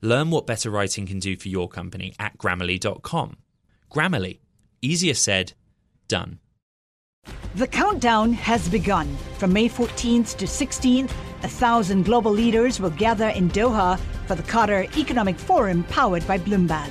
Learn 0.00 0.30
what 0.30 0.46
better 0.46 0.70
writing 0.70 1.06
can 1.06 1.18
do 1.18 1.36
for 1.36 1.48
your 1.48 1.68
company 1.68 2.14
at 2.18 2.38
grammarly.com. 2.38 3.36
Grammarly, 3.90 4.38
easier 4.80 5.14
said, 5.14 5.54
done. 6.06 6.38
The 7.56 7.66
countdown 7.66 8.32
has 8.34 8.68
begun. 8.68 9.16
From 9.38 9.52
May 9.52 9.68
14th 9.68 10.36
to 10.36 10.44
16th, 10.46 11.10
a 11.42 11.48
thousand 11.48 12.04
global 12.04 12.32
leaders 12.32 12.80
will 12.80 12.90
gather 12.90 13.28
in 13.28 13.50
Doha 13.50 13.98
for 14.26 14.34
the 14.34 14.42
Qatar 14.42 14.96
Economic 14.96 15.36
Forum 15.36 15.84
powered 15.84 16.26
by 16.26 16.38
Bloomberg. 16.38 16.90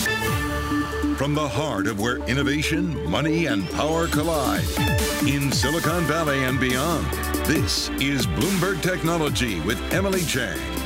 From 1.21 1.35
the 1.35 1.47
heart 1.47 1.85
of 1.85 1.99
where 1.99 2.17
innovation, 2.27 3.07
money, 3.07 3.45
and 3.45 3.69
power 3.73 4.07
collide, 4.07 4.67
in 5.27 5.51
Silicon 5.51 6.03
Valley 6.05 6.45
and 6.45 6.59
beyond, 6.59 7.05
this 7.45 7.89
is 7.99 8.25
Bloomberg 8.25 8.81
Technology 8.81 9.59
with 9.59 9.79
Emily 9.93 10.23
Chang. 10.23 10.80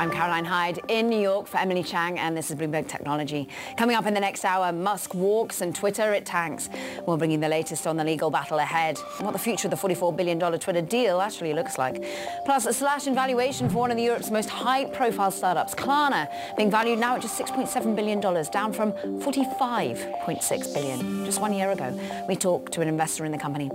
I'm 0.00 0.10
Caroline 0.10 0.46
Hyde 0.46 0.80
in 0.88 1.10
New 1.10 1.20
York 1.20 1.46
for 1.46 1.58
Emily 1.58 1.82
Chang, 1.82 2.18
and 2.18 2.34
this 2.34 2.50
is 2.50 2.56
Bloomberg 2.56 2.88
Technology. 2.88 3.50
Coming 3.76 3.96
up 3.96 4.06
in 4.06 4.14
the 4.14 4.20
next 4.20 4.46
hour, 4.46 4.72
Musk 4.72 5.12
walks 5.12 5.60
and 5.60 5.76
Twitter 5.76 6.14
it 6.14 6.24
tanks. 6.24 6.70
We'll 7.06 7.18
bring 7.18 7.30
you 7.32 7.36
the 7.36 7.50
latest 7.50 7.86
on 7.86 7.98
the 7.98 8.04
legal 8.04 8.30
battle 8.30 8.60
ahead 8.60 8.98
and 9.18 9.26
what 9.26 9.32
the 9.32 9.38
future 9.38 9.68
of 9.68 9.72
the 9.72 9.76
$44 9.76 10.16
billion 10.16 10.40
Twitter 10.58 10.80
deal 10.80 11.20
actually 11.20 11.52
looks 11.52 11.76
like. 11.76 12.02
Plus, 12.46 12.64
a 12.64 12.72
slash 12.72 13.08
in 13.08 13.14
valuation 13.14 13.68
for 13.68 13.76
one 13.76 13.90
of 13.90 13.98
Europe's 13.98 14.30
most 14.30 14.48
high-profile 14.48 15.32
startups, 15.32 15.74
Klarna, 15.74 16.28
being 16.56 16.70
valued 16.70 16.98
now 16.98 17.16
at 17.16 17.20
just 17.20 17.38
$6.7 17.38 17.94
billion, 17.94 18.20
down 18.20 18.72
from 18.72 18.92
45.6 18.92 20.74
billion 20.74 21.26
just 21.26 21.42
one 21.42 21.52
year 21.52 21.72
ago. 21.72 22.24
We 22.26 22.36
talked 22.36 22.72
to 22.72 22.80
an 22.80 22.88
investor 22.88 23.26
in 23.26 23.32
the 23.32 23.38
company. 23.38 23.70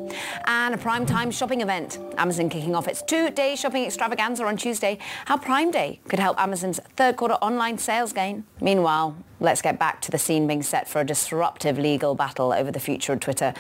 And 0.47 0.73
a 0.73 0.77
prime 0.79 1.05
time 1.05 1.29
shopping 1.29 1.61
event. 1.61 1.99
Amazon 2.17 2.49
kicking 2.49 2.73
off 2.73 2.87
its 2.87 3.03
two-day 3.03 3.55
shopping 3.55 3.85
extravaganza 3.85 4.43
on 4.43 4.57
Tuesday. 4.57 4.97
How 5.25 5.37
Prime 5.37 5.69
Day 5.69 5.99
could 6.07 6.14
help 6.19 6.39
Amazon's 6.39 6.79
third 6.95 7.15
quarter 7.15 7.35
online 7.35 7.77
sales 7.77 8.13
gain. 8.13 8.43
Meanwhile, 8.61 9.15
let's 9.39 9.61
get 9.61 9.77
back 9.77 10.01
to 10.01 10.11
the 10.11 10.17
scene 10.17 10.47
being 10.47 10.63
set 10.63 10.87
for 10.87 11.01
a 11.01 11.05
disruptive 11.05 11.77
legal 11.77 12.15
battle 12.15 12.53
over 12.53 12.71
the 12.71 12.79
future 12.79 13.13
of 13.13 13.19
Twitter. 13.19 13.53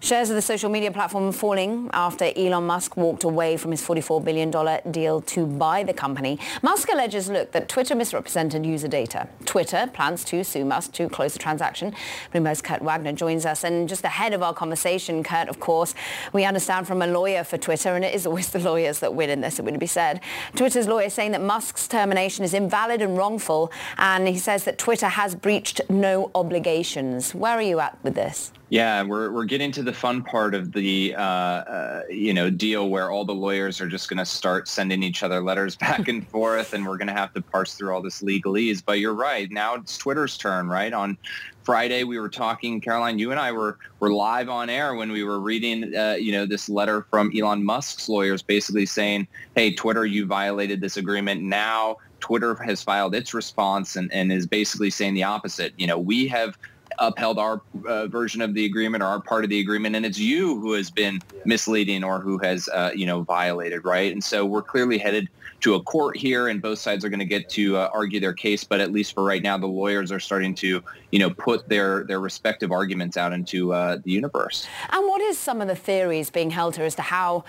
Shares 0.00 0.30
of 0.30 0.36
the 0.36 0.42
social 0.42 0.70
media 0.70 0.90
platform 0.90 1.32
falling 1.32 1.90
after 1.92 2.32
Elon 2.36 2.66
Musk 2.66 2.96
walked 2.96 3.24
away 3.24 3.56
from 3.56 3.70
his 3.70 3.82
$44 3.82 4.24
billion 4.24 4.50
deal 4.90 5.20
to 5.22 5.46
buy 5.46 5.82
the 5.82 5.92
company. 5.92 6.38
Musk 6.62 6.88
alleges, 6.90 7.28
look, 7.28 7.52
that 7.52 7.68
Twitter 7.68 7.94
misrepresented 7.94 8.64
user 8.64 8.88
data. 8.88 9.28
Twitter 9.44 9.90
plans 9.92 10.24
to 10.24 10.42
sue 10.44 10.64
Musk 10.64 10.92
to 10.92 11.08
close 11.08 11.32
the 11.32 11.38
transaction. 11.38 11.94
Bloomberg's 12.32 12.62
Kurt 12.62 12.82
Wagner 12.82 13.12
joins 13.12 13.44
us. 13.44 13.64
And 13.64 13.88
just 13.88 14.04
ahead 14.04 14.32
of 14.32 14.42
our 14.42 14.54
conversation, 14.54 15.22
Kurt, 15.22 15.48
of 15.48 15.60
course, 15.60 15.94
we 16.32 16.44
understand 16.44 16.86
from 16.86 17.02
a 17.02 17.06
lawyer 17.06 17.44
for 17.44 17.58
Twitter, 17.58 17.94
and 17.94 18.04
it 18.04 18.14
is 18.14 18.26
always 18.26 18.50
the 18.50 18.58
lawyers 18.58 19.00
that 19.00 19.14
win 19.14 19.30
in 19.30 19.40
this, 19.40 19.58
it 19.58 19.64
would 19.64 19.78
be 19.78 19.86
said. 19.86 20.20
Twitter's 20.54 20.88
lawyer 20.88 21.10
saying 21.10 21.32
that 21.32 21.42
Musk's 21.42 21.88
termination 21.88 22.44
is 22.44 22.54
invalid 22.54 23.02
and 23.02 23.16
wrongful, 23.16 23.70
and 23.98 24.28
he 24.28 24.38
says 24.38 24.64
that 24.64 24.78
Twitter 24.78 25.08
has 25.18 25.34
breached 25.34 25.80
no 25.90 26.30
obligations. 26.36 27.34
Where 27.34 27.54
are 27.54 27.62
you 27.62 27.80
at 27.80 27.98
with 28.04 28.14
this? 28.14 28.52
Yeah, 28.68 29.02
we're 29.02 29.32
we're 29.32 29.46
getting 29.46 29.72
to 29.72 29.82
the 29.82 29.92
fun 29.92 30.22
part 30.22 30.54
of 30.54 30.70
the 30.70 31.12
uh, 31.16 31.22
uh, 31.22 32.02
you 32.08 32.32
know 32.32 32.50
deal 32.50 32.88
where 32.88 33.10
all 33.10 33.24
the 33.24 33.34
lawyers 33.34 33.80
are 33.80 33.88
just 33.88 34.08
going 34.08 34.18
to 34.18 34.24
start 34.24 34.68
sending 34.68 35.02
each 35.02 35.24
other 35.24 35.40
letters 35.40 35.74
back 35.86 36.06
and 36.06 36.24
forth, 36.28 36.72
and 36.72 36.86
we're 36.86 36.98
going 36.98 37.08
to 37.08 37.14
have 37.14 37.34
to 37.34 37.42
parse 37.42 37.74
through 37.74 37.92
all 37.92 38.00
this 38.00 38.22
legalese. 38.22 38.80
But 38.84 39.00
you're 39.00 39.12
right. 39.12 39.50
Now 39.50 39.74
it's 39.74 39.98
Twitter's 39.98 40.38
turn, 40.38 40.68
right? 40.68 40.92
On 40.92 41.18
Friday, 41.64 42.04
we 42.04 42.20
were 42.20 42.28
talking, 42.28 42.80
Caroline. 42.80 43.18
You 43.18 43.32
and 43.32 43.40
I 43.40 43.50
were 43.50 43.76
were 43.98 44.12
live 44.12 44.48
on 44.48 44.70
air 44.70 44.94
when 44.94 45.10
we 45.10 45.24
were 45.24 45.40
reading, 45.40 45.96
uh, 45.96 46.12
you 46.12 46.30
know, 46.30 46.46
this 46.46 46.68
letter 46.68 47.08
from 47.10 47.32
Elon 47.36 47.64
Musk's 47.64 48.08
lawyers, 48.08 48.40
basically 48.40 48.86
saying, 48.86 49.26
"Hey, 49.56 49.74
Twitter, 49.74 50.06
you 50.06 50.26
violated 50.26 50.80
this 50.80 50.96
agreement. 50.96 51.42
Now 51.42 51.96
Twitter 52.20 52.54
has 52.56 52.82
filed 52.82 53.14
its 53.14 53.34
response 53.34 53.96
and, 53.96 54.12
and 54.12 54.32
is 54.32 54.46
basically 54.46 54.90
saying 54.90 55.14
the 55.14 55.24
opposite. 55.24 55.72
You 55.76 55.86
know, 55.86 55.98
we 55.98 56.28
have 56.28 56.58
upheld 56.98 57.38
our 57.38 57.62
uh, 57.86 58.06
version 58.06 58.40
of 58.40 58.54
the 58.54 58.64
agreement 58.64 59.02
or 59.02 59.06
our 59.06 59.20
part 59.20 59.44
of 59.44 59.50
the 59.50 59.60
agreement, 59.60 59.96
and 59.96 60.04
it's 60.04 60.18
you 60.18 60.60
who 60.60 60.72
has 60.72 60.90
been 60.90 61.20
misleading 61.44 62.04
or 62.04 62.20
who 62.20 62.38
has, 62.38 62.68
uh, 62.70 62.90
you 62.94 63.06
know, 63.06 63.22
violated, 63.22 63.84
right? 63.84 64.12
And 64.12 64.22
so 64.22 64.44
we're 64.44 64.62
clearly 64.62 64.98
headed 64.98 65.28
to 65.60 65.74
a 65.74 65.82
court 65.82 66.16
here, 66.16 66.48
and 66.48 66.62
both 66.62 66.78
sides 66.78 67.04
are 67.04 67.08
going 67.08 67.18
to 67.20 67.24
get 67.24 67.48
to 67.50 67.76
uh, 67.76 67.90
argue 67.92 68.20
their 68.20 68.32
case. 68.32 68.64
But 68.64 68.80
at 68.80 68.92
least 68.92 69.14
for 69.14 69.24
right 69.24 69.42
now, 69.42 69.58
the 69.58 69.66
lawyers 69.66 70.12
are 70.12 70.20
starting 70.20 70.54
to, 70.56 70.82
you 71.10 71.18
know, 71.18 71.30
put 71.30 71.68
their 71.68 72.04
their 72.04 72.20
respective 72.20 72.70
arguments 72.70 73.16
out 73.16 73.32
into 73.32 73.72
uh, 73.72 73.98
the 74.02 74.12
universe. 74.12 74.66
And 74.90 75.06
what 75.06 75.20
is 75.20 75.38
some 75.38 75.60
of 75.60 75.68
the 75.68 75.76
theories 75.76 76.30
being 76.30 76.50
held 76.50 76.76
here 76.76 76.84
as 76.84 76.94
to 76.96 77.02
how 77.02 77.44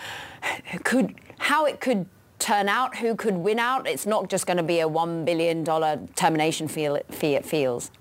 could 0.83 1.15
how 1.37 1.65
it 1.65 1.81
could 1.81 2.07
turn 2.39 2.69
out, 2.69 2.95
who 2.97 3.15
could 3.15 3.35
win 3.35 3.59
out. 3.59 3.87
It's 3.87 4.05
not 4.05 4.29
just 4.29 4.47
going 4.47 4.57
to 4.57 4.63
be 4.63 4.79
a 4.79 4.87
$1 4.87 5.25
billion 5.25 5.63
termination 6.15 6.67
fee, 6.67 6.85
it 6.85 7.45
feels. 7.45 7.91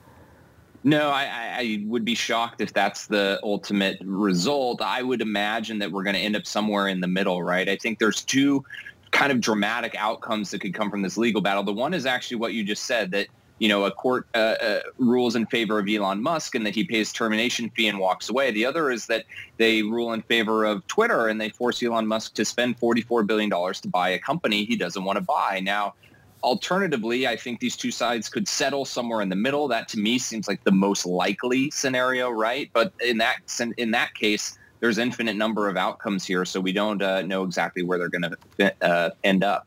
No, 0.84 1.10
I, 1.10 1.24
I, 1.58 1.84
would 1.86 2.04
be 2.04 2.14
shocked 2.14 2.60
if 2.60 2.72
that's 2.72 3.08
the 3.08 3.40
ultimate 3.42 3.98
result. 4.04 4.80
I 4.80 5.02
would 5.02 5.20
imagine 5.20 5.80
that 5.80 5.90
we're 5.90 6.04
going 6.04 6.14
to 6.14 6.20
end 6.20 6.36
up 6.36 6.46
somewhere 6.46 6.86
in 6.86 7.00
the 7.00 7.08
middle, 7.08 7.42
right? 7.42 7.68
I 7.68 7.76
think 7.76 7.98
there's 7.98 8.22
two 8.22 8.64
kind 9.10 9.32
of 9.32 9.40
dramatic 9.40 9.96
outcomes 9.98 10.50
that 10.50 10.60
could 10.60 10.74
come 10.74 10.90
from 10.90 11.02
this 11.02 11.16
legal 11.16 11.40
battle. 11.40 11.64
The 11.64 11.72
one 11.72 11.94
is 11.94 12.06
actually 12.06 12.36
what 12.36 12.54
you 12.54 12.62
just 12.62 12.84
said, 12.84 13.10
that 13.10 13.26
you 13.58 13.68
know, 13.68 13.84
a 13.84 13.90
court 13.90 14.26
uh, 14.34 14.54
uh, 14.60 14.80
rules 14.98 15.34
in 15.34 15.46
favor 15.46 15.78
of 15.78 15.88
Elon 15.88 16.22
Musk 16.22 16.54
and 16.54 16.64
that 16.64 16.74
he 16.74 16.84
pays 16.84 17.12
termination 17.12 17.70
fee 17.70 17.88
and 17.88 17.98
walks 17.98 18.28
away. 18.28 18.50
The 18.50 18.64
other 18.64 18.90
is 18.90 19.06
that 19.06 19.24
they 19.56 19.82
rule 19.82 20.12
in 20.12 20.22
favor 20.22 20.64
of 20.64 20.86
Twitter 20.86 21.26
and 21.26 21.40
they 21.40 21.48
force 21.50 21.82
Elon 21.82 22.06
Musk 22.06 22.34
to 22.34 22.44
spend 22.44 22.78
$44 22.78 23.26
billion 23.26 23.50
to 23.50 23.88
buy 23.88 24.10
a 24.10 24.18
company 24.18 24.64
he 24.64 24.76
doesn't 24.76 25.04
want 25.04 25.16
to 25.16 25.24
buy. 25.24 25.60
Now, 25.60 25.94
alternatively, 26.42 27.26
I 27.26 27.36
think 27.36 27.60
these 27.60 27.76
two 27.76 27.90
sides 27.90 28.28
could 28.28 28.46
settle 28.48 28.84
somewhere 28.84 29.20
in 29.20 29.28
the 29.28 29.36
middle. 29.36 29.68
That 29.68 29.88
to 29.88 29.98
me 29.98 30.18
seems 30.18 30.48
like 30.48 30.62
the 30.64 30.72
most 30.72 31.06
likely 31.06 31.70
scenario, 31.70 32.30
right? 32.30 32.70
But 32.72 32.92
in 33.04 33.18
that 33.18 33.36
in 33.76 33.90
that 33.92 34.14
case, 34.14 34.58
there's 34.80 34.98
infinite 34.98 35.36
number 35.36 35.68
of 35.68 35.76
outcomes 35.76 36.24
here, 36.24 36.44
so 36.44 36.60
we 36.60 36.72
don't 36.72 37.02
uh, 37.02 37.22
know 37.22 37.42
exactly 37.42 37.82
where 37.82 37.98
they're 37.98 38.08
going 38.08 38.34
to 38.58 38.84
uh, 38.84 39.10
end 39.24 39.42
up 39.42 39.66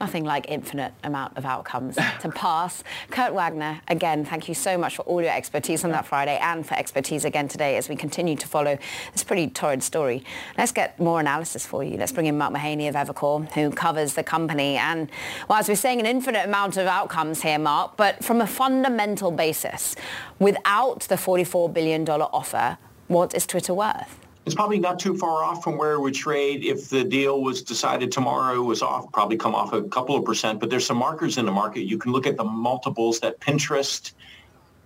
nothing 0.00 0.24
like 0.24 0.46
infinite 0.48 0.92
amount 1.04 1.36
of 1.36 1.44
outcomes 1.44 1.96
to 2.20 2.28
pass. 2.30 2.82
Kurt 3.10 3.32
Wagner, 3.32 3.80
again, 3.88 4.24
thank 4.24 4.48
you 4.48 4.54
so 4.54 4.76
much 4.76 4.96
for 4.96 5.02
all 5.02 5.22
your 5.22 5.32
expertise 5.32 5.84
on 5.84 5.90
that 5.90 6.06
Friday 6.06 6.38
and 6.40 6.66
for 6.66 6.74
expertise 6.74 7.24
again 7.24 7.48
today 7.48 7.76
as 7.76 7.88
we 7.88 7.96
continue 7.96 8.36
to 8.36 8.46
follow 8.46 8.78
this 9.12 9.24
pretty 9.24 9.48
torrid 9.48 9.82
story. 9.82 10.24
Let's 10.58 10.72
get 10.72 10.98
more 11.00 11.20
analysis 11.20 11.66
for 11.66 11.82
you. 11.82 11.96
Let's 11.96 12.12
bring 12.12 12.26
in 12.26 12.36
Mark 12.36 12.52
Mahaney 12.54 12.88
of 12.88 12.94
Evercore, 12.94 13.50
who 13.52 13.70
covers 13.70 14.14
the 14.14 14.22
company. 14.22 14.76
And 14.76 15.10
well, 15.48 15.58
as 15.58 15.68
we're 15.68 15.76
saying, 15.76 16.00
an 16.00 16.06
infinite 16.06 16.44
amount 16.44 16.76
of 16.76 16.86
outcomes 16.86 17.42
here, 17.42 17.58
Mark, 17.58 17.96
but 17.96 18.22
from 18.24 18.40
a 18.40 18.46
fundamental 18.46 19.30
basis, 19.30 19.96
without 20.38 21.00
the 21.00 21.16
$44 21.16 21.72
billion 21.72 22.08
offer, 22.08 22.78
what 23.08 23.34
is 23.34 23.46
Twitter 23.46 23.72
worth? 23.72 24.25
It's 24.46 24.54
probably 24.54 24.78
not 24.78 25.00
too 25.00 25.16
far 25.16 25.42
off 25.42 25.64
from 25.64 25.76
where 25.76 25.94
it 25.94 26.00
would 26.00 26.14
trade 26.14 26.64
if 26.64 26.88
the 26.88 27.02
deal 27.02 27.42
was 27.42 27.62
decided 27.62 28.12
tomorrow. 28.12 28.54
It 28.54 28.64
was 28.64 28.80
off, 28.80 29.10
probably 29.12 29.36
come 29.36 29.56
off 29.56 29.72
a 29.72 29.82
couple 29.82 30.14
of 30.14 30.24
percent, 30.24 30.60
but 30.60 30.70
there's 30.70 30.86
some 30.86 30.98
markers 30.98 31.36
in 31.36 31.46
the 31.46 31.52
market. 31.52 31.82
You 31.82 31.98
can 31.98 32.12
look 32.12 32.28
at 32.28 32.36
the 32.36 32.44
multiples 32.44 33.18
that 33.20 33.40
Pinterest 33.40 34.12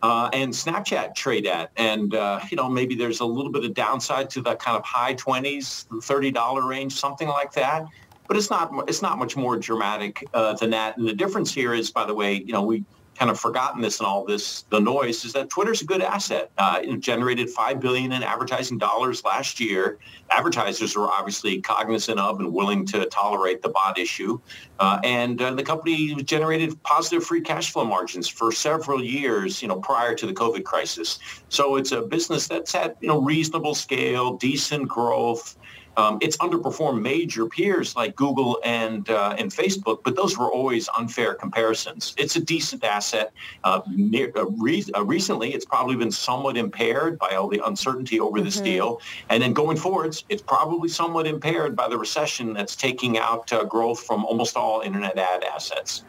uh, 0.02 0.30
and 0.32 0.50
Snapchat 0.50 1.14
trade 1.14 1.46
at. 1.46 1.72
And, 1.76 2.14
uh, 2.14 2.40
you 2.50 2.56
know, 2.56 2.70
maybe 2.70 2.94
there's 2.94 3.20
a 3.20 3.24
little 3.26 3.52
bit 3.52 3.64
of 3.66 3.74
downside 3.74 4.30
to 4.30 4.40
the 4.40 4.56
kind 4.56 4.78
of 4.78 4.84
high 4.84 5.14
20s, 5.14 5.86
$30 5.88 6.66
range, 6.66 6.94
something 6.94 7.28
like 7.28 7.52
that. 7.52 7.84
but 8.28 8.38
it's 8.38 8.48
not 8.48 8.72
it's 8.88 9.02
not 9.02 9.18
much 9.18 9.36
more 9.36 9.58
dramatic 9.58 10.24
uh, 10.32 10.54
than 10.54 10.70
that. 10.70 10.96
And 10.96 11.06
the 11.06 11.12
difference 11.12 11.52
here 11.52 11.74
is, 11.74 11.90
by 11.90 12.06
the 12.06 12.14
way, 12.14 12.34
you 12.34 12.54
know, 12.54 12.62
we 12.62 12.82
kind 13.20 13.30
of 13.30 13.38
forgotten 13.38 13.82
this 13.82 14.00
and 14.00 14.06
all 14.06 14.24
this, 14.24 14.62
the 14.70 14.80
noise, 14.80 15.26
is 15.26 15.34
that 15.34 15.50
Twitter's 15.50 15.82
a 15.82 15.84
good 15.84 16.00
asset. 16.00 16.50
Uh, 16.56 16.80
it 16.82 17.00
generated 17.00 17.50
five 17.50 17.78
billion 17.78 18.12
in 18.12 18.22
advertising 18.22 18.78
dollars 18.78 19.22
last 19.24 19.60
year. 19.60 19.98
Advertisers 20.30 20.96
were 20.96 21.06
obviously 21.06 21.60
cognizant 21.60 22.18
of 22.18 22.40
and 22.40 22.50
willing 22.50 22.86
to 22.86 23.04
tolerate 23.06 23.60
the 23.60 23.68
bot 23.68 23.98
issue, 23.98 24.40
uh, 24.78 25.00
and 25.04 25.42
uh, 25.42 25.52
the 25.52 25.62
company 25.62 26.14
generated 26.22 26.82
positive 26.82 27.22
free 27.22 27.42
cash 27.42 27.70
flow 27.72 27.84
margins 27.84 28.26
for 28.26 28.50
several 28.52 29.04
years, 29.04 29.60
you 29.60 29.68
know, 29.68 29.78
prior 29.80 30.14
to 30.14 30.26
the 30.26 30.32
COVID 30.32 30.64
crisis. 30.64 31.18
So 31.50 31.76
it's 31.76 31.92
a 31.92 32.00
business 32.00 32.48
that's 32.48 32.72
had 32.72 32.96
you 33.02 33.08
know 33.08 33.20
reasonable 33.20 33.74
scale, 33.74 34.38
decent 34.38 34.88
growth. 34.88 35.58
Um, 35.96 36.18
it's 36.20 36.36
underperformed 36.38 37.00
major 37.02 37.46
peers 37.46 37.96
like 37.96 38.14
Google 38.16 38.60
and 38.64 39.08
uh, 39.10 39.34
and 39.38 39.50
Facebook, 39.50 40.02
but 40.04 40.16
those 40.16 40.38
were 40.38 40.50
always 40.50 40.88
unfair 40.96 41.34
comparisons. 41.34 42.14
It's 42.16 42.36
a 42.36 42.40
decent 42.40 42.84
asset. 42.84 43.32
Uh, 43.64 43.80
near, 43.88 44.32
uh, 44.36 44.46
re- 44.46 44.84
uh, 44.96 45.04
recently, 45.04 45.52
it's 45.52 45.64
probably 45.64 45.96
been 45.96 46.12
somewhat 46.12 46.56
impaired 46.56 47.18
by 47.18 47.34
all 47.34 47.48
the 47.48 47.60
uncertainty 47.66 48.20
over 48.20 48.38
mm-hmm. 48.38 48.44
this 48.44 48.60
deal, 48.60 49.00
and 49.28 49.42
then 49.42 49.52
going 49.52 49.76
forwards, 49.76 50.24
it's 50.28 50.42
probably 50.42 50.88
somewhat 50.88 51.26
impaired 51.26 51.74
by 51.74 51.88
the 51.88 51.98
recession 51.98 52.52
that's 52.52 52.76
taking 52.76 53.18
out 53.18 53.52
uh, 53.52 53.64
growth 53.64 54.00
from 54.00 54.24
almost 54.24 54.56
all 54.56 54.80
internet 54.80 55.18
ad 55.18 55.44
assets. 55.44 56.04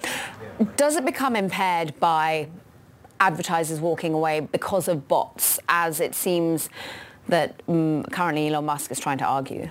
Does 0.77 0.95
it 0.95 1.05
become 1.05 1.35
impaired 1.35 1.99
by 1.99 2.47
advertisers 3.19 3.79
walking 3.79 4.13
away 4.13 4.39
because 4.39 4.87
of 4.87 5.07
bots, 5.07 5.59
as 5.69 5.99
it 5.99 6.15
seems? 6.15 6.69
That 7.31 7.63
um, 7.67 8.03
currently 8.11 8.47
Elon 8.47 8.65
Musk 8.65 8.91
is 8.91 8.99
trying 8.99 9.17
to 9.17 9.25
argue? 9.25 9.69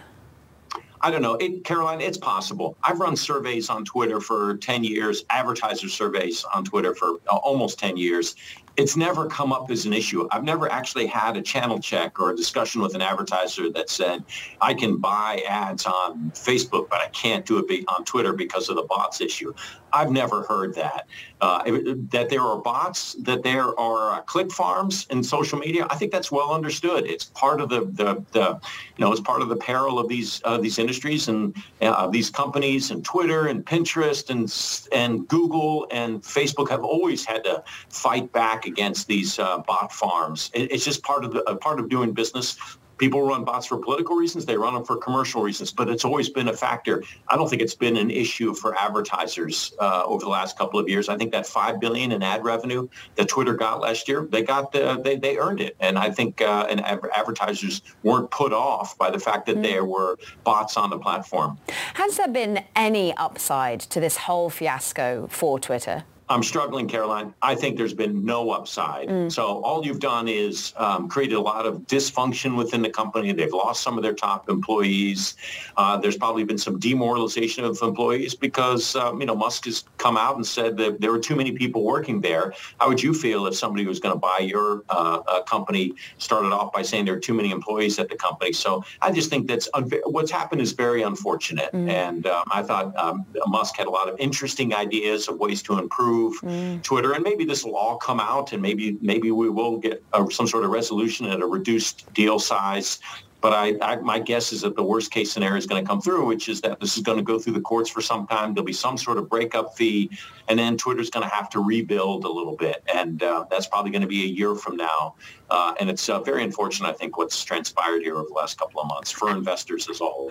I 1.02 1.10
don't 1.10 1.22
know. 1.22 1.34
It, 1.36 1.64
Caroline, 1.64 2.02
it's 2.02 2.18
possible. 2.18 2.76
I've 2.82 3.00
run 3.00 3.16
surveys 3.16 3.70
on 3.70 3.86
Twitter 3.86 4.20
for 4.20 4.58
10 4.58 4.84
years, 4.84 5.24
advertiser 5.30 5.88
surveys 5.88 6.44
on 6.54 6.62
Twitter 6.62 6.94
for 6.94 7.20
uh, 7.30 7.36
almost 7.36 7.78
10 7.78 7.96
years 7.96 8.34
it's 8.76 8.96
never 8.96 9.26
come 9.26 9.52
up 9.52 9.70
as 9.70 9.84
an 9.84 9.92
issue. 9.92 10.26
I've 10.30 10.44
never 10.44 10.70
actually 10.70 11.06
had 11.06 11.36
a 11.36 11.42
channel 11.42 11.78
check 11.78 12.18
or 12.18 12.30
a 12.30 12.36
discussion 12.36 12.80
with 12.80 12.94
an 12.94 13.02
advertiser 13.02 13.70
that 13.72 13.90
said, 13.90 14.24
I 14.60 14.74
can 14.74 14.96
buy 14.96 15.42
ads 15.48 15.86
on 15.86 16.30
Facebook, 16.30 16.88
but 16.88 17.00
I 17.00 17.08
can't 17.08 17.44
do 17.44 17.58
it 17.58 17.84
on 17.88 18.04
Twitter 18.04 18.32
because 18.32 18.68
of 18.68 18.76
the 18.76 18.82
bots 18.82 19.20
issue. 19.20 19.52
I've 19.92 20.10
never 20.10 20.42
heard 20.42 20.74
that. 20.74 21.06
Uh, 21.40 21.62
that 22.10 22.28
there 22.28 22.42
are 22.42 22.58
bots, 22.58 23.14
that 23.20 23.42
there 23.42 23.78
are 23.80 24.12
uh, 24.12 24.20
click 24.22 24.52
farms 24.52 25.06
in 25.10 25.22
social 25.22 25.58
media, 25.58 25.86
I 25.88 25.96
think 25.96 26.12
that's 26.12 26.30
well 26.30 26.52
understood. 26.52 27.06
It's 27.06 27.24
part 27.24 27.60
of 27.60 27.70
the, 27.70 27.80
the, 27.80 28.22
the 28.32 28.60
you 28.96 29.04
know, 29.04 29.10
it's 29.10 29.22
part 29.22 29.40
of 29.40 29.48
the 29.48 29.56
peril 29.56 29.98
of 29.98 30.08
these 30.08 30.42
uh, 30.44 30.58
these 30.58 30.78
industries 30.78 31.28
and 31.28 31.56
uh, 31.80 32.06
these 32.08 32.28
companies 32.28 32.90
and 32.90 33.04
Twitter 33.04 33.46
and 33.46 33.64
Pinterest 33.64 34.28
and 34.28 34.52
and 34.92 35.26
Google 35.28 35.86
and 35.90 36.22
Facebook 36.22 36.68
have 36.68 36.84
always 36.84 37.24
had 37.24 37.42
to 37.44 37.62
fight 37.88 38.30
back 38.32 38.66
against 38.66 39.08
these 39.08 39.38
uh, 39.38 39.58
bot 39.58 39.92
farms. 39.92 40.50
It, 40.52 40.72
it's 40.72 40.84
just 40.84 41.02
part 41.02 41.24
of 41.24 41.32
the, 41.32 41.42
part 41.56 41.80
of 41.80 41.88
doing 41.88 42.12
business. 42.12 42.56
People 43.00 43.22
run 43.22 43.44
bots 43.44 43.66
for 43.66 43.78
political 43.78 44.14
reasons. 44.14 44.44
They 44.44 44.58
run 44.58 44.74
them 44.74 44.84
for 44.84 44.98
commercial 44.98 45.42
reasons, 45.42 45.72
but 45.72 45.88
it's 45.88 46.04
always 46.04 46.28
been 46.28 46.48
a 46.48 46.52
factor. 46.52 47.02
I 47.28 47.36
don't 47.36 47.48
think 47.48 47.62
it's 47.62 47.74
been 47.74 47.96
an 47.96 48.10
issue 48.10 48.52
for 48.52 48.78
advertisers 48.78 49.72
uh, 49.78 50.02
over 50.04 50.22
the 50.22 50.28
last 50.28 50.58
couple 50.58 50.78
of 50.78 50.86
years. 50.86 51.08
I 51.08 51.16
think 51.16 51.32
that 51.32 51.46
five 51.46 51.80
billion 51.80 52.12
in 52.12 52.22
ad 52.22 52.44
revenue 52.44 52.88
that 53.16 53.26
Twitter 53.26 53.54
got 53.54 53.80
last 53.80 54.06
year, 54.06 54.28
they 54.30 54.42
got 54.42 54.70
the, 54.72 55.00
they 55.02 55.16
they 55.16 55.38
earned 55.38 55.62
it, 55.62 55.76
and 55.80 55.98
I 55.98 56.10
think 56.10 56.42
uh, 56.42 56.66
and 56.68 56.78
advertisers 56.82 57.80
weren't 58.02 58.30
put 58.30 58.52
off 58.52 58.98
by 58.98 59.10
the 59.10 59.18
fact 59.18 59.46
that 59.46 59.56
mm. 59.56 59.62
there 59.62 59.86
were 59.86 60.18
bots 60.44 60.76
on 60.76 60.90
the 60.90 60.98
platform. 60.98 61.56
Has 61.94 62.18
there 62.18 62.28
been 62.28 62.64
any 62.76 63.16
upside 63.16 63.80
to 63.80 64.00
this 64.00 64.18
whole 64.18 64.50
fiasco 64.50 65.26
for 65.30 65.58
Twitter? 65.58 66.04
I'm 66.30 66.44
struggling, 66.44 66.86
Caroline. 66.86 67.34
I 67.42 67.56
think 67.56 67.76
there's 67.76 67.92
been 67.92 68.24
no 68.24 68.52
upside. 68.52 69.08
Mm. 69.08 69.32
So 69.32 69.60
all 69.62 69.84
you've 69.84 69.98
done 69.98 70.28
is 70.28 70.72
um, 70.76 71.08
created 71.08 71.34
a 71.34 71.40
lot 71.40 71.66
of 71.66 71.78
dysfunction 71.88 72.56
within 72.56 72.82
the 72.82 72.88
company. 72.88 73.32
They've 73.32 73.52
lost 73.52 73.82
some 73.82 73.96
of 73.96 74.04
their 74.04 74.14
top 74.14 74.48
employees. 74.48 75.34
Uh, 75.76 75.96
there's 75.96 76.16
probably 76.16 76.44
been 76.44 76.56
some 76.56 76.78
demoralization 76.78 77.64
of 77.64 77.82
employees 77.82 78.36
because 78.36 78.94
um, 78.94 79.20
you 79.20 79.26
know 79.26 79.34
Musk 79.34 79.64
has 79.64 79.82
come 79.98 80.16
out 80.16 80.36
and 80.36 80.46
said 80.46 80.76
that 80.76 81.00
there 81.00 81.10
were 81.10 81.18
too 81.18 81.34
many 81.34 81.50
people 81.50 81.82
working 81.82 82.20
there. 82.20 82.54
How 82.78 82.86
would 82.86 83.02
you 83.02 83.12
feel 83.12 83.46
if 83.46 83.56
somebody 83.56 83.84
was 83.84 83.98
going 83.98 84.14
to 84.14 84.18
buy 84.18 84.38
your 84.38 84.84
uh, 84.88 85.22
uh, 85.26 85.42
company 85.42 85.94
started 86.18 86.52
off 86.52 86.72
by 86.72 86.82
saying 86.82 87.06
there 87.06 87.14
are 87.14 87.20
too 87.20 87.34
many 87.34 87.50
employees 87.50 87.98
at 87.98 88.08
the 88.08 88.14
company? 88.14 88.52
So 88.52 88.84
I 89.02 89.10
just 89.10 89.30
think 89.30 89.48
that's 89.48 89.68
unfa- 89.70 90.02
what's 90.04 90.30
happened 90.30 90.60
is 90.60 90.70
very 90.70 91.02
unfortunate. 91.02 91.72
Mm. 91.72 91.90
And 91.90 92.26
um, 92.28 92.44
I 92.52 92.62
thought 92.62 92.96
um, 92.96 93.26
Musk 93.48 93.76
had 93.76 93.88
a 93.88 93.90
lot 93.90 94.08
of 94.08 94.14
interesting 94.20 94.72
ideas 94.72 95.26
of 95.26 95.40
ways 95.40 95.60
to 95.64 95.76
improve 95.76 96.19
mm. 96.28 96.82
Twitter, 96.82 97.12
and 97.12 97.22
maybe 97.24 97.44
this 97.44 97.64
will 97.64 97.76
all 97.76 97.96
come 97.96 98.20
out, 98.20 98.52
and 98.52 98.60
maybe 98.62 98.96
maybe 99.00 99.30
we 99.30 99.48
will 99.48 99.76
get 99.78 100.02
a, 100.12 100.26
some 100.30 100.46
sort 100.46 100.64
of 100.64 100.70
resolution 100.70 101.26
at 101.26 101.40
a 101.40 101.46
reduced 101.46 102.12
deal 102.12 102.38
size. 102.38 103.00
But 103.40 103.54
I, 103.54 103.66
I, 103.80 103.96
my 103.96 104.18
guess 104.18 104.52
is 104.52 104.60
that 104.62 104.76
the 104.76 104.82
worst 104.82 105.10
case 105.10 105.32
scenario 105.32 105.56
is 105.56 105.66
going 105.66 105.82
to 105.82 105.88
come 105.88 106.00
through, 106.00 106.26
which 106.26 106.48
is 106.48 106.60
that 106.60 106.78
this 106.78 106.96
is 106.96 107.02
going 107.02 107.16
to 107.16 107.24
go 107.24 107.38
through 107.38 107.54
the 107.54 107.60
courts 107.60 107.88
for 107.88 108.02
some 108.02 108.26
time. 108.26 108.52
There'll 108.52 108.66
be 108.66 108.72
some 108.72 108.98
sort 108.98 109.16
of 109.16 109.30
breakup 109.30 109.76
fee, 109.76 110.10
and 110.48 110.58
then 110.58 110.76
Twitter's 110.76 111.08
going 111.08 111.26
to 111.26 111.34
have 111.34 111.48
to 111.50 111.60
rebuild 111.60 112.24
a 112.24 112.28
little 112.28 112.56
bit, 112.56 112.82
and 112.94 113.22
uh, 113.22 113.46
that's 113.50 113.66
probably 113.66 113.90
going 113.90 114.02
to 114.02 114.08
be 114.08 114.24
a 114.24 114.32
year 114.40 114.54
from 114.54 114.76
now. 114.76 115.14
Uh, 115.48 115.72
and 115.80 115.88
it's 115.88 116.08
uh, 116.08 116.20
very 116.20 116.44
unfortunate, 116.44 116.88
I 116.88 116.92
think, 116.92 117.16
what's 117.16 117.42
transpired 117.42 118.02
here 118.02 118.16
over 118.16 118.28
the 118.28 118.34
last 118.34 118.58
couple 118.58 118.80
of 118.80 118.88
months 118.88 119.10
for 119.10 119.30
investors 119.30 119.88
as 119.88 120.00
a 120.00 120.04
whole. 120.04 120.30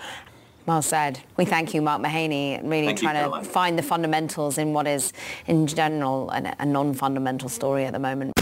Well 0.69 0.83
said. 0.83 1.19
We 1.35 1.45
thank 1.45 1.73
you, 1.73 1.81
Mark 1.81 1.99
Mahaney, 1.99 2.61
really 2.61 2.85
thank 2.85 2.99
trying 2.99 3.43
to 3.43 3.49
find 3.49 3.75
the 3.75 3.81
fundamentals 3.81 4.59
in 4.59 4.71
what 4.71 4.85
is, 4.85 5.13
in 5.47 5.65
general, 5.65 6.29
a, 6.29 6.55
a 6.59 6.65
non-fundamental 6.67 7.49
story 7.49 7.85
at 7.85 7.93
the 7.93 7.97
moment. 7.97 8.33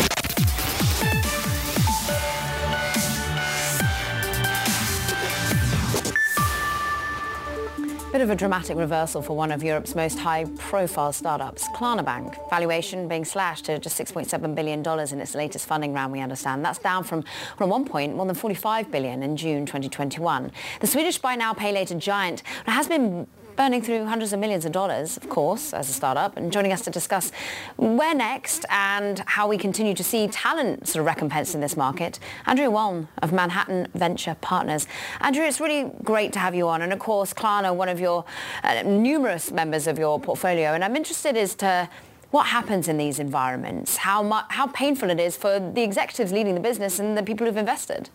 Bit 8.17 8.23
of 8.23 8.29
a 8.31 8.35
dramatic 8.35 8.77
reversal 8.77 9.21
for 9.21 9.37
one 9.37 9.51
of 9.51 9.61
Europe's 9.61 9.93
most 9.93 10.17
high-profile 10.17 11.13
startups, 11.13 11.67
Klarna 11.75 12.03
Bank. 12.03 12.33
Valuation 12.49 13.07
being 13.07 13.23
slashed 13.23 13.65
to 13.65 13.77
just 13.77 13.95
$6.7 13.99 14.55
billion 14.55 14.79
in 14.79 15.21
its 15.21 15.35
latest 15.35 15.67
funding 15.67 15.93
round, 15.93 16.11
we 16.11 16.19
understand. 16.19 16.65
That's 16.65 16.79
down 16.79 17.03
from, 17.03 17.23
at 17.59 17.67
one 17.67 17.85
point, 17.85 18.15
more 18.15 18.25
than 18.25 18.33
45 18.33 18.89
billion 18.89 19.21
in 19.21 19.37
June 19.37 19.67
2021. 19.67 20.51
The 20.79 20.87
Swedish 20.87 21.19
buy 21.19 21.35
now, 21.35 21.53
pay 21.53 21.71
later 21.71 21.93
giant 21.93 22.41
has 22.65 22.87
been 22.87 23.27
burning 23.57 23.81
through 23.81 24.05
hundreds 24.05 24.31
of 24.31 24.39
millions 24.39 24.65
of 24.65 24.71
dollars, 24.71 25.17
of 25.17 25.27
course, 25.29 25.73
as 25.73 25.89
a 25.89 25.93
startup. 25.93 26.37
And 26.37 26.53
joining 26.53 26.71
us 26.71 26.81
to 26.81 26.91
discuss 26.91 27.31
where 27.75 28.13
next 28.13 28.65
and 28.69 29.19
how 29.25 29.47
we 29.47 29.57
continue 29.57 29.95
to 29.95 30.03
see 30.03 30.27
talent 30.27 30.87
sort 30.87 31.01
of 31.01 31.07
recompensed 31.07 31.55
in 31.55 31.59
this 31.59 31.75
market, 31.75 32.19
Andrea 32.45 32.69
Walne 32.69 33.07
of 33.21 33.33
Manhattan 33.33 33.87
Venture 33.95 34.37
Partners. 34.41 34.87
Andrea, 35.19 35.47
it's 35.47 35.59
really 35.59 35.91
great 36.03 36.31
to 36.33 36.39
have 36.39 36.53
you 36.53 36.67
on. 36.67 36.83
And 36.83 36.93
of 36.93 36.99
course, 36.99 37.33
Klarna, 37.33 37.75
one 37.75 37.89
of 37.89 37.99
your 37.99 38.23
uh, 38.63 38.83
numerous 38.83 39.51
members 39.51 39.87
of 39.87 39.97
your 39.97 40.19
portfolio. 40.19 40.73
And 40.73 40.83
I'm 40.83 40.95
interested 40.95 41.35
as 41.35 41.55
to 41.55 41.89
what 42.29 42.47
happens 42.47 42.87
in 42.87 42.97
these 42.97 43.19
environments, 43.19 43.97
how, 43.97 44.21
mu- 44.21 44.47
how 44.49 44.67
painful 44.67 45.09
it 45.09 45.19
is 45.19 45.35
for 45.35 45.59
the 45.59 45.81
executives 45.81 46.31
leading 46.31 46.53
the 46.53 46.61
business 46.61 46.99
and 46.99 47.17
the 47.17 47.23
people 47.23 47.47
who've 47.47 47.57
invested. 47.57 48.09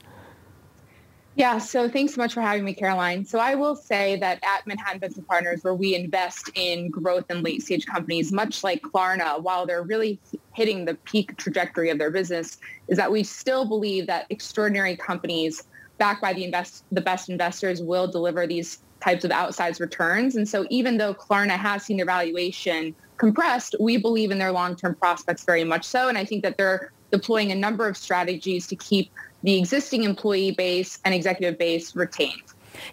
Yeah, 1.34 1.56
so 1.56 1.88
thanks 1.88 2.14
so 2.14 2.20
much 2.20 2.34
for 2.34 2.42
having 2.42 2.62
me, 2.62 2.74
Caroline. 2.74 3.24
So 3.24 3.38
I 3.38 3.54
will 3.54 3.74
say 3.74 4.16
that 4.16 4.38
at 4.44 4.66
Manhattan 4.66 5.00
Venture 5.00 5.22
Partners, 5.22 5.64
where 5.64 5.74
we 5.74 5.94
invest 5.94 6.50
in 6.54 6.90
growth 6.90 7.24
and 7.30 7.42
late 7.42 7.62
stage 7.62 7.86
companies, 7.86 8.32
much 8.32 8.62
like 8.62 8.82
Klarna, 8.82 9.42
while 9.42 9.64
they're 9.64 9.82
really 9.82 10.20
hitting 10.52 10.84
the 10.84 10.94
peak 10.94 11.34
trajectory 11.38 11.88
of 11.88 11.98
their 11.98 12.10
business, 12.10 12.58
is 12.88 12.98
that 12.98 13.10
we 13.10 13.22
still 13.22 13.66
believe 13.66 14.06
that 14.08 14.26
extraordinary 14.28 14.94
companies 14.94 15.62
backed 15.96 16.20
by 16.20 16.34
the 16.34 16.44
invest 16.44 16.84
the 16.92 17.00
best 17.00 17.30
investors 17.30 17.80
will 17.80 18.06
deliver 18.06 18.46
these 18.46 18.82
types 19.00 19.24
of 19.24 19.30
outsized 19.30 19.80
returns. 19.80 20.36
And 20.36 20.46
so 20.46 20.66
even 20.68 20.98
though 20.98 21.14
Klarna 21.14 21.56
has 21.56 21.82
seen 21.82 21.96
their 21.96 22.06
valuation 22.06 22.94
compressed, 23.16 23.74
we 23.80 23.96
believe 23.96 24.30
in 24.30 24.38
their 24.38 24.52
long-term 24.52 24.96
prospects 24.96 25.44
very 25.44 25.64
much 25.64 25.84
so. 25.84 26.08
And 26.08 26.18
I 26.18 26.26
think 26.26 26.42
that 26.42 26.58
they're 26.58 26.92
deploying 27.10 27.50
a 27.52 27.54
number 27.54 27.88
of 27.88 27.96
strategies 27.96 28.66
to 28.66 28.76
keep 28.76 29.10
the 29.42 29.58
existing 29.58 30.04
employee 30.04 30.52
base 30.52 30.98
and 31.04 31.14
executive 31.14 31.58
base 31.58 31.94
retained. 31.96 32.42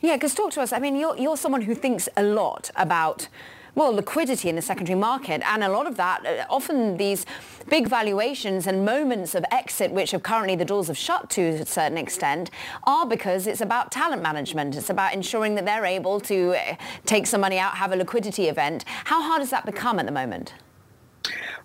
Yeah, 0.02 0.16
because 0.16 0.36
talk 0.36 0.52
to 0.52 0.62
us. 0.62 0.74
I 0.74 0.80
mean, 0.80 0.96
you're, 0.96 1.18
you're 1.18 1.38
someone 1.38 1.62
who 1.62 1.76
thinks 1.76 2.10
a 2.18 2.24
lot 2.24 2.70
about 2.76 3.28
well, 3.76 3.94
liquidity 3.94 4.50
in 4.50 4.56
the 4.56 4.62
secondary 4.62 5.00
market. 5.00 5.42
And 5.46 5.64
a 5.64 5.70
lot 5.70 5.88
of 5.88 5.96
that, 5.98 6.26
uh, 6.26 6.46
often 6.50 6.98
these 6.98 7.26
big 7.70 7.88
valuations 7.88 8.68
and 8.68 8.84
moments 8.84 9.36
of 9.36 9.46
exit, 9.52 9.92
which 9.92 10.14
are 10.14 10.20
currently 10.20 10.56
the 10.56 10.66
doors 10.66 10.88
have 10.88 10.98
shut 10.98 11.30
to 11.32 11.42
a 11.42 11.66
certain 11.66 11.98
extent, 11.98 12.50
are 12.84 13.06
because 13.06 13.48
it's 13.48 13.62
about 13.62 13.92
talent 13.92 14.22
management. 14.22 14.76
It's 14.76 14.90
about 14.90 15.14
ensuring 15.14 15.56
that 15.56 15.66
they're 15.66 15.86
able 15.86 16.20
to 16.22 16.56
uh, 16.56 16.76
take 17.06 17.26
some 17.26 17.42
money 17.42 17.58
out, 17.58 17.76
have 17.76 17.92
a 17.92 17.96
liquidity 17.96 18.50
event. 18.50 18.86
How 19.06 19.22
hard 19.22 19.40
has 19.40 19.50
that 19.52 19.66
become 19.66 20.00
at 20.00 20.06
the 20.06 20.12
moment? 20.12 20.54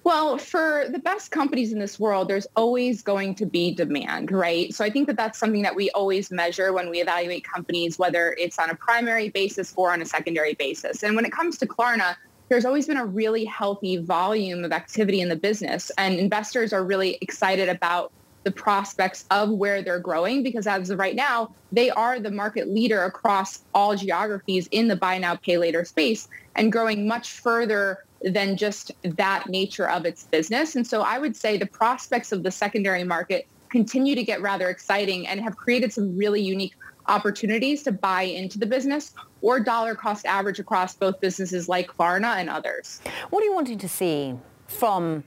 Well, 0.04 0.36
for 0.36 0.84
the 0.90 0.98
best 0.98 1.30
companies 1.30 1.72
in 1.72 1.78
this 1.78 1.98
world, 1.98 2.28
there's 2.28 2.46
always 2.56 3.00
going 3.00 3.34
to 3.36 3.46
be 3.46 3.74
demand, 3.74 4.30
right? 4.30 4.72
So 4.74 4.84
I 4.84 4.90
think 4.90 5.06
that 5.06 5.16
that's 5.16 5.38
something 5.38 5.62
that 5.62 5.74
we 5.74 5.88
always 5.92 6.30
measure 6.30 6.74
when 6.74 6.90
we 6.90 7.00
evaluate 7.00 7.42
companies, 7.42 7.98
whether 7.98 8.34
it's 8.38 8.58
on 8.58 8.68
a 8.68 8.74
primary 8.74 9.30
basis 9.30 9.72
or 9.76 9.94
on 9.94 10.02
a 10.02 10.04
secondary 10.04 10.52
basis. 10.52 11.02
And 11.02 11.16
when 11.16 11.24
it 11.24 11.32
comes 11.32 11.56
to 11.56 11.66
Klarna, 11.66 12.16
there's 12.50 12.66
always 12.66 12.86
been 12.86 12.98
a 12.98 13.06
really 13.06 13.46
healthy 13.46 13.96
volume 13.96 14.62
of 14.62 14.72
activity 14.72 15.22
in 15.22 15.30
the 15.30 15.36
business 15.36 15.90
and 15.96 16.18
investors 16.18 16.74
are 16.74 16.84
really 16.84 17.16
excited 17.22 17.70
about 17.70 18.12
the 18.42 18.50
prospects 18.50 19.24
of 19.30 19.48
where 19.48 19.80
they're 19.80 19.98
growing 19.98 20.42
because 20.42 20.66
as 20.66 20.90
of 20.90 20.98
right 20.98 21.16
now, 21.16 21.54
they 21.72 21.88
are 21.88 22.20
the 22.20 22.30
market 22.30 22.68
leader 22.68 23.04
across 23.04 23.60
all 23.72 23.96
geographies 23.96 24.68
in 24.70 24.88
the 24.88 24.96
buy 24.96 25.16
now, 25.16 25.34
pay 25.34 25.56
later 25.56 25.82
space 25.82 26.28
and 26.54 26.70
growing 26.70 27.08
much 27.08 27.30
further 27.30 28.04
than 28.24 28.56
just 28.56 28.92
that 29.02 29.48
nature 29.48 29.88
of 29.88 30.04
its 30.04 30.24
business. 30.24 30.76
And 30.76 30.86
so 30.86 31.02
I 31.02 31.18
would 31.18 31.36
say 31.36 31.56
the 31.56 31.66
prospects 31.66 32.32
of 32.32 32.42
the 32.42 32.50
secondary 32.50 33.04
market 33.04 33.46
continue 33.68 34.14
to 34.14 34.22
get 34.22 34.40
rather 34.40 34.68
exciting 34.68 35.26
and 35.26 35.40
have 35.40 35.56
created 35.56 35.92
some 35.92 36.16
really 36.16 36.40
unique 36.40 36.74
opportunities 37.06 37.82
to 37.82 37.92
buy 37.92 38.22
into 38.22 38.58
the 38.58 38.66
business 38.66 39.12
or 39.42 39.60
dollar 39.60 39.94
cost 39.94 40.24
average 40.24 40.58
across 40.58 40.94
both 40.94 41.20
businesses 41.20 41.68
like 41.68 41.88
Klarna 41.88 42.36
and 42.36 42.48
others. 42.48 43.00
What 43.30 43.42
are 43.42 43.46
you 43.46 43.54
wanting 43.54 43.78
to 43.78 43.88
see 43.88 44.34
from 44.68 45.24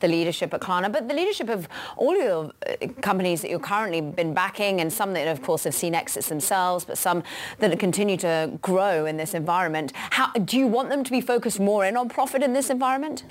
the 0.00 0.08
leadership 0.08 0.52
at 0.52 0.60
Klarna, 0.60 0.92
but 0.92 1.08
the 1.08 1.14
leadership 1.14 1.48
of 1.48 1.68
all 1.96 2.16
your 2.16 2.52
uh, 2.66 2.86
companies 3.00 3.42
that 3.42 3.50
you've 3.50 3.62
currently 3.62 4.00
been 4.00 4.34
backing 4.34 4.80
and 4.80 4.92
some 4.92 5.12
that, 5.14 5.28
of 5.28 5.42
course, 5.42 5.64
have 5.64 5.74
seen 5.74 5.94
exits 5.94 6.28
themselves, 6.28 6.84
but 6.84 6.98
some 6.98 7.22
that 7.58 7.78
continue 7.78 8.16
to 8.18 8.50
grow 8.62 9.06
in 9.06 9.16
this 9.16 9.34
environment. 9.34 9.92
How, 9.94 10.32
do 10.32 10.58
you 10.58 10.66
want 10.66 10.90
them 10.90 11.04
to 11.04 11.10
be 11.10 11.20
focused 11.20 11.60
more 11.60 11.84
in 11.84 11.96
on 11.96 12.08
profit 12.08 12.42
in 12.42 12.52
this 12.52 12.70
environment? 12.70 13.24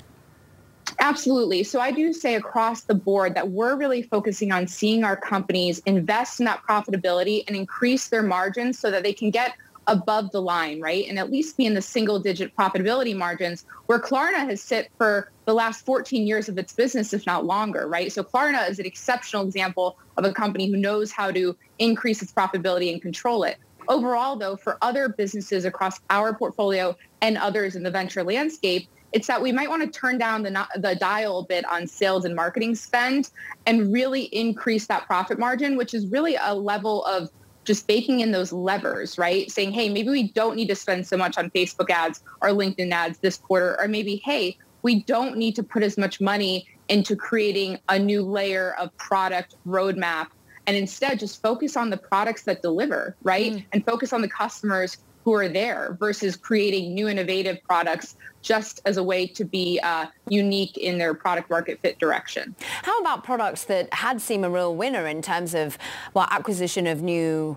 Absolutely. 1.00 1.64
So 1.64 1.80
I 1.80 1.90
do 1.90 2.12
say 2.12 2.36
across 2.36 2.82
the 2.82 2.94
board 2.94 3.34
that 3.34 3.48
we're 3.48 3.76
really 3.76 4.02
focusing 4.02 4.52
on 4.52 4.66
seeing 4.66 5.02
our 5.02 5.16
companies 5.16 5.80
invest 5.86 6.40
in 6.40 6.46
that 6.46 6.62
profitability 6.68 7.44
and 7.46 7.56
increase 7.56 8.08
their 8.08 8.22
margins 8.22 8.78
so 8.78 8.90
that 8.90 9.02
they 9.02 9.12
can 9.12 9.30
get 9.30 9.54
above 9.86 10.30
the 10.30 10.40
line, 10.40 10.80
right? 10.80 11.06
And 11.08 11.18
at 11.18 11.30
least 11.30 11.56
be 11.56 11.66
in 11.66 11.74
the 11.74 11.82
single 11.82 12.18
digit 12.18 12.54
profitability 12.56 13.16
margins 13.16 13.64
where 13.86 13.98
Klarna 14.00 14.48
has 14.48 14.62
sit 14.62 14.90
for 14.98 15.30
the 15.46 15.54
last 15.54 15.84
14 15.84 16.26
years 16.26 16.48
of 16.48 16.58
its 16.58 16.72
business, 16.72 17.12
if 17.12 17.26
not 17.26 17.44
longer, 17.44 17.86
right? 17.88 18.12
So 18.12 18.22
Klarna 18.22 18.68
is 18.68 18.78
an 18.78 18.86
exceptional 18.86 19.44
example 19.44 19.98
of 20.16 20.24
a 20.24 20.32
company 20.32 20.70
who 20.70 20.76
knows 20.76 21.12
how 21.12 21.30
to 21.30 21.56
increase 21.78 22.22
its 22.22 22.32
profitability 22.32 22.92
and 22.92 23.02
control 23.02 23.44
it. 23.44 23.58
Overall, 23.88 24.36
though, 24.36 24.56
for 24.56 24.78
other 24.80 25.10
businesses 25.10 25.64
across 25.64 26.00
our 26.08 26.34
portfolio 26.34 26.96
and 27.20 27.36
others 27.36 27.76
in 27.76 27.82
the 27.82 27.90
venture 27.90 28.22
landscape, 28.22 28.88
it's 29.12 29.28
that 29.28 29.40
we 29.40 29.52
might 29.52 29.68
want 29.68 29.80
to 29.80 29.98
turn 29.98 30.18
down 30.18 30.42
the, 30.42 30.66
the 30.76 30.96
dial 30.96 31.38
a 31.38 31.46
bit 31.46 31.64
on 31.70 31.86
sales 31.86 32.24
and 32.24 32.34
marketing 32.34 32.74
spend 32.74 33.30
and 33.64 33.92
really 33.92 34.22
increase 34.24 34.86
that 34.88 35.06
profit 35.06 35.38
margin, 35.38 35.76
which 35.76 35.94
is 35.94 36.08
really 36.08 36.36
a 36.42 36.52
level 36.52 37.04
of 37.04 37.28
just 37.64 37.86
baking 37.86 38.20
in 38.20 38.32
those 38.32 38.52
levers, 38.52 39.18
right? 39.18 39.50
Saying, 39.50 39.72
hey, 39.72 39.88
maybe 39.88 40.10
we 40.10 40.28
don't 40.28 40.56
need 40.56 40.68
to 40.68 40.74
spend 40.74 41.06
so 41.06 41.16
much 41.16 41.38
on 41.38 41.50
Facebook 41.50 41.90
ads 41.90 42.22
or 42.40 42.50
LinkedIn 42.50 42.92
ads 42.92 43.18
this 43.18 43.36
quarter, 43.36 43.80
or 43.80 43.88
maybe, 43.88 44.16
hey, 44.16 44.56
we 44.82 45.02
don't 45.02 45.36
need 45.36 45.56
to 45.56 45.62
put 45.62 45.82
as 45.82 45.96
much 45.96 46.20
money 46.20 46.66
into 46.88 47.16
creating 47.16 47.78
a 47.88 47.98
new 47.98 48.22
layer 48.22 48.74
of 48.78 48.94
product 48.98 49.56
roadmap 49.66 50.28
and 50.66 50.76
instead 50.76 51.18
just 51.18 51.42
focus 51.42 51.76
on 51.76 51.90
the 51.90 51.96
products 51.96 52.42
that 52.42 52.62
deliver, 52.62 53.16
right? 53.22 53.52
Mm. 53.52 53.64
And 53.72 53.84
focus 53.84 54.12
on 54.12 54.22
the 54.22 54.28
customers 54.28 54.98
who 55.24 55.32
are 55.32 55.48
there 55.48 55.96
versus 55.98 56.36
creating 56.36 56.94
new 56.94 57.08
innovative 57.08 57.62
products 57.64 58.16
just 58.42 58.80
as 58.84 58.98
a 58.98 59.02
way 59.02 59.26
to 59.26 59.44
be 59.44 59.80
uh, 59.82 60.06
unique 60.28 60.76
in 60.76 60.98
their 60.98 61.14
product 61.14 61.48
market 61.48 61.80
fit 61.80 61.98
direction. 61.98 62.54
How 62.82 62.98
about 63.00 63.24
products 63.24 63.64
that 63.64 63.92
had 63.92 64.20
seemed 64.20 64.44
a 64.44 64.50
real 64.50 64.74
winner 64.76 65.06
in 65.06 65.22
terms 65.22 65.54
of 65.54 65.78
well 66.12 66.28
acquisition 66.30 66.86
of 66.86 67.02
new 67.02 67.56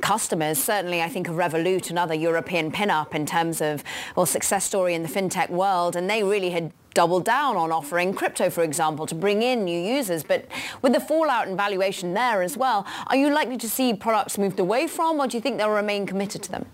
customers. 0.00 0.62
Certainly, 0.62 1.02
I 1.02 1.08
think 1.08 1.28
of 1.28 1.36
Revolut, 1.36 1.90
another 1.90 2.14
European 2.14 2.72
pinup 2.72 3.14
in 3.14 3.26
terms 3.26 3.60
of 3.60 3.84
well 4.16 4.26
success 4.26 4.64
story 4.64 4.94
in 4.94 5.02
the 5.02 5.08
fintech 5.08 5.50
world, 5.50 5.94
and 5.94 6.10
they 6.10 6.22
really 6.22 6.50
had 6.50 6.72
doubled 6.94 7.24
down 7.24 7.56
on 7.56 7.72
offering 7.72 8.14
crypto, 8.14 8.50
for 8.50 8.62
example, 8.62 9.06
to 9.06 9.14
bring 9.14 9.42
in 9.42 9.64
new 9.64 9.78
users. 9.78 10.22
But 10.22 10.46
with 10.82 10.92
the 10.92 11.00
fallout 11.00 11.48
and 11.48 11.56
valuation 11.56 12.14
there 12.14 12.42
as 12.42 12.56
well, 12.56 12.86
are 13.08 13.16
you 13.16 13.32
likely 13.32 13.56
to 13.58 13.68
see 13.68 13.94
products 13.94 14.38
moved 14.38 14.60
away 14.60 14.86
from, 14.86 15.20
or 15.20 15.26
do 15.26 15.36
you 15.36 15.40
think 15.40 15.58
they'll 15.58 15.70
remain 15.70 16.06
committed 16.06 16.42
to 16.44 16.50
them? 16.50 16.66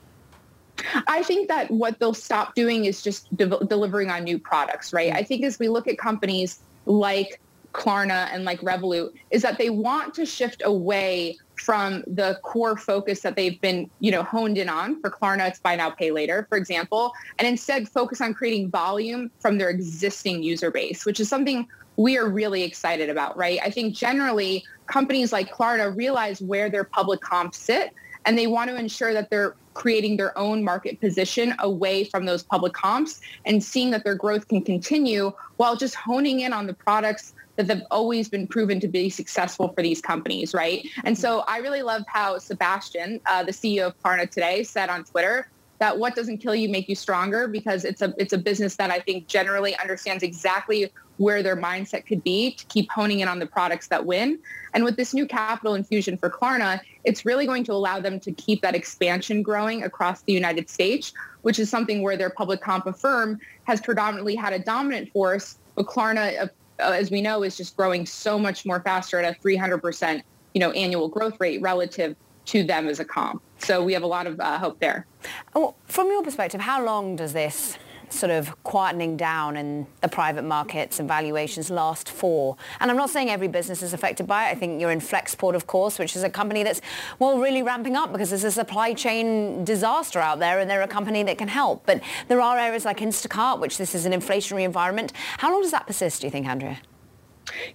I 1.07 1.23
think 1.23 1.49
that 1.49 1.71
what 1.71 1.99
they'll 1.99 2.15
stop 2.15 2.55
doing 2.55 2.85
is 2.85 3.03
just 3.03 3.35
de- 3.37 3.65
delivering 3.67 4.11
on 4.11 4.25
new 4.25 4.39
products, 4.39 4.93
right? 4.93 5.09
Mm-hmm. 5.09 5.19
I 5.19 5.23
think 5.23 5.45
as 5.45 5.59
we 5.59 5.69
look 5.69 5.89
at 5.89 5.99
companies 5.99 6.61
like 6.87 7.41
Klarna 7.73 8.29
and 8.33 8.45
like 8.45 8.61
Revolut, 8.61 9.13
is 9.31 9.43
that 9.43 9.59
they 9.59 9.71
want 9.71 10.15
to 10.15 10.27
shift 10.27 10.63
away 10.65 11.39
from 11.57 12.03
the 12.07 12.39
core 12.43 12.77
focus 12.77 13.21
that 13.21 13.37
they've 13.37 13.61
been, 13.61 13.89
you 14.01 14.11
know, 14.11 14.23
honed 14.23 14.59
in 14.59 14.69
on. 14.69 15.01
For 15.01 15.11
Klarna, 15.11 15.49
it's 15.49 15.61
buy 15.61 15.77
now, 15.77 15.91
pay 15.91 16.11
later, 16.11 16.47
for 16.49 16.57
example, 16.57 17.13
and 17.39 17.47
instead 17.47 17.89
focus 17.89 18.21
on 18.21 18.35
creating 18.35 18.71
volume 18.71 19.31
from 19.41 19.59
their 19.59 19.69
existing 19.69 20.43
user 20.43 20.71
base, 20.71 21.05
which 21.05 21.21
is 21.21 21.29
something 21.29 21.69
we 21.97 22.17
are 22.17 22.29
really 22.29 22.63
excited 22.63 23.11
about, 23.11 23.37
right? 23.37 23.61
I 23.63 23.71
think 23.71 23.95
generally 23.95 24.65
companies 24.87 25.33
like 25.33 25.53
Klarna 25.53 25.95
realize 25.95 26.41
where 26.41 26.71
their 26.71 26.85
public 26.85 27.21
comps 27.21 27.59
sit 27.59 27.93
and 28.25 28.39
they 28.39 28.47
want 28.47 28.71
to 28.71 28.77
ensure 28.77 29.13
that 29.13 29.29
they're 29.31 29.55
creating 29.75 30.17
their 30.17 30.37
own 30.37 30.63
market 30.65 31.01
position 31.01 31.55
away 31.61 32.05
from 32.05 32.25
those 32.25 32.43
public 32.43 32.73
comps 32.73 33.21
and 33.45 33.63
seeing 33.63 33.91
that 33.91 34.05
their 34.05 34.15
growth 34.15 34.49
can 34.49 34.63
continue 34.63 35.33
while 35.57 35.77
just 35.77 35.95
honing 35.95 36.41
in 36.41 36.53
on 36.53 36.67
the 36.67 36.75
products 36.75 37.35
that 37.57 37.69
have 37.69 37.87
always 37.91 38.29
been 38.29 38.47
proven 38.47 38.81
to 38.81 38.89
be 38.89 39.11
successful 39.11 39.69
for 39.69 39.83
these 39.83 40.01
companies, 40.01 40.55
right? 40.55 40.87
And 41.05 41.19
so 41.19 41.41
I 41.47 41.59
really 41.59 41.83
love 41.83 42.03
how 42.07 42.39
Sebastian, 42.39 43.21
uh, 43.27 43.45
the 43.45 43.53
CEO 43.53 43.89
of 43.89 44.03
Klarna 44.03 44.29
today, 44.31 44.63
said 44.63 44.89
on 44.89 45.05
Twitter 45.05 45.49
that 45.79 45.99
what 45.99 46.15
doesn't 46.15 46.39
kill 46.39 46.55
you 46.55 46.69
make 46.69 46.89
you 46.89 46.95
stronger 46.95 47.49
because 47.49 47.85
it's 47.85 48.03
a 48.03 48.15
it's 48.19 48.33
a 48.33 48.39
business 48.39 48.77
that 48.77 48.91
I 48.91 49.01
think 49.01 49.27
generally 49.27 49.77
understands 49.79 50.23
exactly 50.23 50.93
where 51.17 51.43
their 51.43 51.57
mindset 51.57 52.07
could 52.07 52.23
be 52.23 52.53
to 52.53 52.65
keep 52.67 52.91
honing 52.91 53.21
in 53.21 53.29
on 53.29 53.39
the 53.39 53.47
products 53.47 53.89
that 53.89 54.07
win. 54.07 54.39
And 54.73 54.85
with 54.85 54.97
this 54.97 55.13
new 55.13 55.27
capital 55.27 55.75
infusion 55.75 56.17
for 56.17 56.31
Klarna, 56.31 56.81
it's 57.05 57.25
really 57.25 57.47
going 57.47 57.65
to 57.65 57.73
allow 57.73 58.01
them 58.01 58.21
to 58.21 58.33
keep 58.33 58.63
that 58.63 58.75
expansion 58.75 59.43
growing 59.43 59.83
across 59.83 60.23
the 60.23 60.33
United 60.33 60.69
States, 60.69 61.13
which 61.43 61.59
is 61.59 61.71
something 61.71 62.03
where 62.03 62.17
their 62.17 62.31
public 62.31 62.61
comp 62.61 62.87
Affirm 62.87 63.39
has 63.65 63.81
predominantly 63.81 64.35
had 64.35 64.53
a 64.53 64.59
dominant 64.59 65.11
force, 65.13 65.59
but 65.75 65.87
Klarna, 65.87 66.43
uh, 66.43 66.49
as 66.83 67.11
we 67.11 67.21
know, 67.21 67.43
is 67.43 67.57
just 67.57 67.77
growing 67.77 68.07
so 68.07 68.39
much 68.39 68.67
more 68.67 68.81
faster 68.81 69.19
at 69.19 69.37
a 69.37 69.39
300% 69.41 70.23
you 70.55 70.61
know, 70.61 70.71
annual 70.73 71.09
growth 71.09 71.39
rate 71.41 71.61
relative 71.63 72.17
to 72.47 72.65
them 72.65 72.89
as 72.89 72.99
a 73.01 73.05
comp. 73.05 73.43
So 73.59 73.85
we 73.85 73.93
have 73.93 74.03
a 74.03 74.07
lot 74.07 74.27
of 74.27 74.41
uh, 74.41 74.59
hope 74.59 74.81
there. 74.81 75.07
Well, 75.55 75.77
from 75.87 76.09
your 76.09 76.23
perspective, 76.23 76.61
how 76.61 76.85
long 76.85 77.17
does 77.17 77.33
this 77.33 77.79
sort 78.11 78.31
of 78.31 78.55
quietening 78.65 79.17
down 79.17 79.57
in 79.57 79.87
the 80.01 80.09
private 80.09 80.43
markets 80.45 80.99
and 80.99 81.09
valuations 81.09 81.71
last 81.71 82.09
for? 82.09 82.57
And 82.81 82.91
I'm 82.91 82.97
not 82.97 83.11
saying 83.11 83.31
every 83.31 83.49
business 83.49 83.83
is 83.83 83.93
affected 83.93 84.27
by 84.27 84.49
it. 84.49 84.53
I 84.53 84.55
think 84.55 84.81
you're 84.81 84.91
in 84.91 85.01
Flexport, 85.01 85.55
of 85.55 85.67
course, 85.67 85.99
which 85.99 86.17
is 86.17 86.23
a 86.23 86.31
company 86.31 86.63
that's, 86.63 86.81
well, 87.19 87.39
really 87.39 87.63
ramping 87.63 87.97
up 87.97 88.13
because 88.13 88.31
there's 88.31 88.45
a 88.45 88.51
supply 88.51 88.93
chain 88.93 89.65
disaster 89.65 90.19
out 90.19 90.39
there 90.39 90.59
and 90.61 90.69
they're 90.69 90.83
a 90.83 90.89
company 90.89 91.23
that 91.23 91.39
can 91.39 91.49
help. 91.49 91.87
But 91.87 92.03
there 92.29 92.41
are 92.41 92.59
areas 92.59 92.85
like 92.85 92.99
Instacart, 92.99 93.61
which 93.61 93.79
this 93.79 93.95
is 93.95 94.05
an 94.05 94.13
inflationary 94.13 94.65
environment. 94.65 95.13
How 95.39 95.51
long 95.53 95.63
does 95.63 95.71
that 95.71 95.87
persist, 95.87 96.21
do 96.21 96.27
you 96.27 96.31
think, 96.31 96.47
Andrea? 96.47 96.79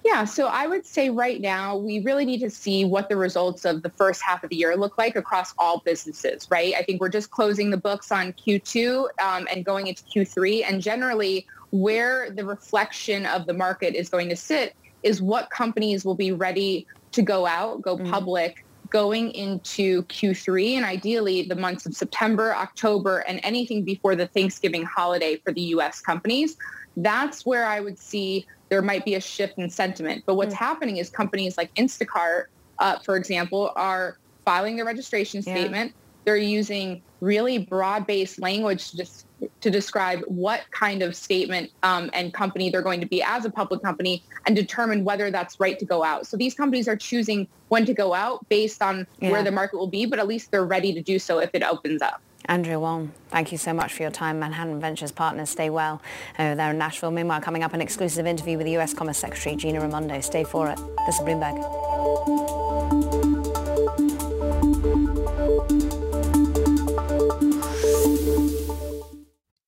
Yeah, 0.03 0.25
so 0.25 0.47
I 0.47 0.67
would 0.67 0.85
say 0.85 1.09
right 1.09 1.41
now 1.41 1.77
we 1.77 1.99
really 1.99 2.25
need 2.25 2.39
to 2.39 2.49
see 2.49 2.85
what 2.85 3.09
the 3.09 3.17
results 3.17 3.65
of 3.65 3.83
the 3.83 3.89
first 3.89 4.21
half 4.21 4.43
of 4.43 4.49
the 4.49 4.55
year 4.55 4.75
look 4.75 4.97
like 4.97 5.15
across 5.15 5.53
all 5.57 5.79
businesses, 5.79 6.47
right? 6.49 6.73
I 6.77 6.83
think 6.83 7.01
we're 7.01 7.09
just 7.09 7.31
closing 7.31 7.69
the 7.69 7.77
books 7.77 8.11
on 8.11 8.33
Q2 8.33 9.07
um, 9.21 9.47
and 9.51 9.65
going 9.65 9.87
into 9.87 10.03
Q3, 10.03 10.63
and 10.67 10.81
generally 10.81 11.45
where 11.71 12.29
the 12.31 12.45
reflection 12.45 13.25
of 13.25 13.45
the 13.45 13.53
market 13.53 13.95
is 13.95 14.09
going 14.09 14.29
to 14.29 14.35
sit 14.35 14.75
is 15.03 15.21
what 15.21 15.49
companies 15.49 16.05
will 16.05 16.15
be 16.15 16.31
ready 16.31 16.87
to 17.11 17.21
go 17.21 17.45
out, 17.45 17.81
go 17.81 17.97
mm-hmm. 17.97 18.09
public 18.09 18.65
going 18.89 19.31
into 19.31 20.03
Q3 20.03 20.75
and 20.77 20.85
ideally 20.85 21.43
the 21.43 21.55
months 21.55 21.85
of 21.85 21.93
September, 21.93 22.55
October, 22.55 23.19
and 23.19 23.39
anything 23.43 23.83
before 23.83 24.15
the 24.15 24.27
Thanksgiving 24.27 24.83
holiday 24.83 25.37
for 25.37 25.51
the 25.51 25.61
U.S. 25.61 25.99
companies. 25.99 26.55
That's 26.97 27.45
where 27.45 27.65
I 27.65 27.79
would 27.79 27.99
see 27.99 28.45
there 28.75 28.81
might 28.81 29.05
be 29.05 29.15
a 29.15 29.21
shift 29.21 29.57
in 29.57 29.69
sentiment. 29.69 30.21
But 30.25 30.35
what's 30.35 30.53
mm. 30.53 30.57
happening 30.57 30.97
is 30.97 31.09
companies 31.09 31.57
like 31.57 31.73
Instacart, 31.75 32.47
uh, 32.79 32.99
for 32.99 33.15
example, 33.15 33.71
are 33.77 34.17
filing 34.43 34.75
their 34.75 34.83
registration 34.83 35.41
statement. 35.41 35.91
Yeah. 35.91 36.01
They're 36.25 36.35
using 36.35 37.01
really 37.21 37.57
broad-based 37.57 38.41
language 38.41 38.91
to, 38.91 38.97
dis- 38.97 39.23
to 39.61 39.71
describe 39.71 40.23
what 40.27 40.63
kind 40.71 41.03
of 41.03 41.15
statement 41.15 41.71
um, 41.83 42.09
and 42.11 42.33
company 42.33 42.69
they're 42.69 42.81
going 42.81 42.99
to 42.99 43.07
be 43.07 43.23
as 43.23 43.45
a 43.45 43.49
public 43.49 43.81
company 43.81 44.21
and 44.45 44.57
determine 44.57 45.05
whether 45.05 45.31
that's 45.31 45.57
right 45.57 45.79
to 45.79 45.85
go 45.85 46.03
out. 46.03 46.27
So 46.27 46.35
these 46.35 46.53
companies 46.53 46.89
are 46.89 46.97
choosing 46.97 47.47
when 47.69 47.85
to 47.85 47.93
go 47.93 48.13
out 48.13 48.45
based 48.49 48.81
on 48.81 49.07
yeah. 49.21 49.31
where 49.31 49.41
the 49.41 49.51
market 49.51 49.77
will 49.77 49.87
be, 49.87 50.05
but 50.05 50.19
at 50.19 50.27
least 50.27 50.51
they're 50.51 50.65
ready 50.65 50.93
to 50.93 51.01
do 51.01 51.17
so 51.17 51.39
if 51.39 51.51
it 51.53 51.63
opens 51.63 52.01
up. 52.01 52.21
Andrea 52.47 52.79
Wong, 52.79 53.11
thank 53.29 53.51
you 53.51 53.57
so 53.57 53.73
much 53.73 53.93
for 53.93 54.03
your 54.03 54.11
time. 54.11 54.39
Manhattan 54.39 54.79
Ventures 54.79 55.11
partners, 55.11 55.49
stay 55.49 55.69
well 55.69 56.01
uh, 56.37 56.43
over 56.43 56.55
there 56.55 56.71
in 56.71 56.77
Nashville. 56.77 57.11
Meanwhile, 57.11 57.41
coming 57.41 57.63
up 57.63 57.73
an 57.73 57.81
exclusive 57.81 58.25
interview 58.25 58.57
with 58.57 58.65
the 58.65 58.73
U.S. 58.73 58.93
Commerce 58.93 59.17
Secretary 59.17 59.55
Gina 59.55 59.81
Raimondo. 59.81 60.21
Stay 60.21 60.43
for 60.43 60.69
it. 60.69 60.79
This 61.05 61.15
is 61.15 61.21
Bloomberg. 61.21 61.55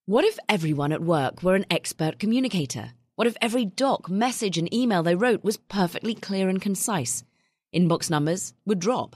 What 0.06 0.24
if 0.24 0.40
everyone 0.48 0.94
at 0.94 1.02
work 1.02 1.44
were 1.44 1.56
an 1.56 1.66
expert 1.70 2.18
communicator? 2.18 2.94
What 3.16 3.28
if 3.28 3.36
every 3.42 3.66
doc, 3.66 4.10
message, 4.10 4.58
and 4.58 4.74
email 4.74 5.04
they 5.04 5.16
wrote 5.16 5.44
was 5.44 5.58
perfectly 5.58 6.16
clear 6.16 6.48
and 6.50 6.62
concise? 6.62 7.24
Inbox 7.76 8.10
numbers 8.10 8.54
would 8.66 8.80
drop, 8.80 9.16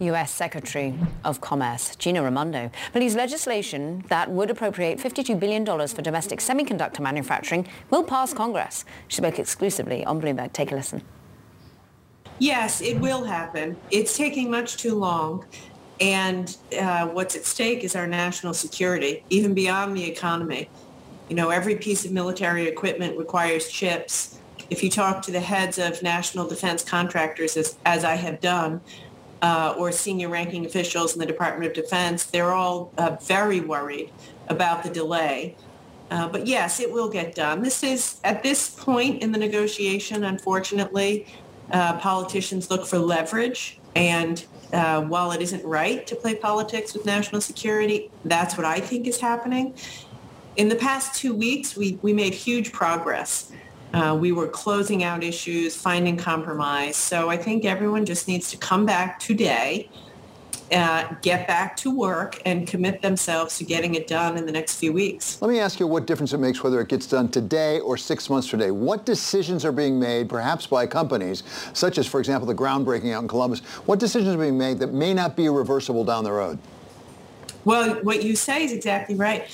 U.S. 0.00 0.32
Secretary 0.32 0.94
of 1.24 1.40
Commerce 1.40 1.94
Gina 1.96 2.22
Raimondo 2.22 2.70
believes 2.92 3.14
legislation 3.14 4.04
that 4.08 4.30
would 4.30 4.50
appropriate 4.50 4.98
$52 4.98 5.38
billion 5.38 5.64
for 5.64 6.02
domestic 6.02 6.40
semiconductor 6.40 7.00
manufacturing 7.00 7.66
will 7.90 8.02
pass 8.02 8.34
Congress. 8.34 8.84
She 9.08 9.18
spoke 9.18 9.38
exclusively 9.38 10.04
on 10.04 10.20
Bloomberg. 10.20 10.52
Take 10.52 10.72
a 10.72 10.74
listen. 10.74 11.02
Yes, 12.38 12.80
it 12.80 12.98
will 12.98 13.24
happen. 13.24 13.76
It's 13.90 14.16
taking 14.16 14.50
much 14.50 14.76
too 14.76 14.94
long. 14.96 15.44
And 16.00 16.56
uh, 16.78 17.06
what's 17.08 17.36
at 17.36 17.44
stake 17.44 17.84
is 17.84 17.94
our 17.94 18.06
national 18.06 18.54
security, 18.54 19.24
even 19.30 19.54
beyond 19.54 19.96
the 19.96 20.04
economy. 20.04 20.68
You 21.28 21.36
know, 21.36 21.50
every 21.50 21.76
piece 21.76 22.04
of 22.04 22.10
military 22.10 22.66
equipment 22.66 23.16
requires 23.16 23.68
chips. 23.68 24.40
If 24.70 24.82
you 24.82 24.90
talk 24.90 25.22
to 25.22 25.30
the 25.30 25.40
heads 25.40 25.78
of 25.78 26.02
national 26.02 26.48
defense 26.48 26.82
contractors, 26.82 27.56
as, 27.56 27.78
as 27.86 28.02
I 28.02 28.16
have 28.16 28.40
done, 28.40 28.80
uh, 29.42 29.74
or 29.76 29.92
senior 29.92 30.28
ranking 30.28 30.64
officials 30.66 31.14
in 31.14 31.20
the 31.20 31.26
Department 31.26 31.66
of 31.66 31.74
Defense, 31.74 32.24
they're 32.24 32.52
all 32.52 32.92
uh, 32.98 33.16
very 33.22 33.60
worried 33.60 34.10
about 34.48 34.82
the 34.82 34.90
delay. 34.90 35.56
Uh, 36.10 36.28
but 36.28 36.46
yes, 36.46 36.80
it 36.80 36.92
will 36.92 37.08
get 37.08 37.34
done. 37.34 37.62
This 37.62 37.82
is, 37.82 38.20
at 38.24 38.42
this 38.42 38.70
point 38.70 39.22
in 39.22 39.32
the 39.32 39.38
negotiation, 39.38 40.24
unfortunately, 40.24 41.26
uh, 41.72 41.98
politicians 41.98 42.70
look 42.70 42.86
for 42.86 42.98
leverage. 42.98 43.80
And 43.96 44.44
uh, 44.72 45.02
while 45.02 45.32
it 45.32 45.40
isn't 45.40 45.64
right 45.64 46.06
to 46.06 46.14
play 46.16 46.34
politics 46.34 46.94
with 46.94 47.06
national 47.06 47.40
security, 47.40 48.10
that's 48.24 48.56
what 48.56 48.66
I 48.66 48.80
think 48.80 49.06
is 49.06 49.20
happening. 49.20 49.74
In 50.56 50.68
the 50.68 50.76
past 50.76 51.20
two 51.20 51.34
weeks, 51.34 51.76
we, 51.76 51.98
we 52.02 52.12
made 52.12 52.34
huge 52.34 52.70
progress. 52.70 53.50
Uh, 53.94 54.12
we 54.12 54.32
were 54.32 54.48
closing 54.48 55.04
out 55.04 55.22
issues, 55.22 55.76
finding 55.76 56.16
compromise. 56.16 56.96
So 56.96 57.30
I 57.30 57.36
think 57.36 57.64
everyone 57.64 58.04
just 58.04 58.26
needs 58.26 58.50
to 58.50 58.56
come 58.56 58.84
back 58.84 59.20
today, 59.20 59.88
uh, 60.72 61.14
get 61.22 61.46
back 61.46 61.76
to 61.76 61.96
work, 61.96 62.42
and 62.44 62.66
commit 62.66 63.02
themselves 63.02 63.56
to 63.58 63.64
getting 63.64 63.94
it 63.94 64.08
done 64.08 64.36
in 64.36 64.46
the 64.46 64.52
next 64.52 64.80
few 64.80 64.92
weeks. 64.92 65.40
Let 65.40 65.48
me 65.48 65.60
ask 65.60 65.78
you 65.78 65.86
what 65.86 66.06
difference 66.06 66.32
it 66.32 66.38
makes 66.38 66.64
whether 66.64 66.80
it 66.80 66.88
gets 66.88 67.06
done 67.06 67.28
today 67.28 67.78
or 67.78 67.96
six 67.96 68.28
months 68.28 68.48
from 68.48 68.58
today. 68.58 68.72
What 68.72 69.06
decisions 69.06 69.64
are 69.64 69.70
being 69.70 70.00
made, 70.00 70.28
perhaps 70.28 70.66
by 70.66 70.88
companies, 70.88 71.44
such 71.72 71.96
as, 71.96 72.04
for 72.04 72.18
example, 72.18 72.48
the 72.48 72.54
groundbreaking 72.54 73.12
out 73.12 73.22
in 73.22 73.28
Columbus? 73.28 73.60
What 73.86 74.00
decisions 74.00 74.34
are 74.34 74.38
being 74.38 74.58
made 74.58 74.80
that 74.80 74.92
may 74.92 75.14
not 75.14 75.36
be 75.36 75.48
reversible 75.48 76.04
down 76.04 76.24
the 76.24 76.32
road? 76.32 76.58
Well, 77.64 77.94
what 78.02 78.24
you 78.24 78.34
say 78.34 78.64
is 78.64 78.72
exactly 78.72 79.14
right 79.14 79.48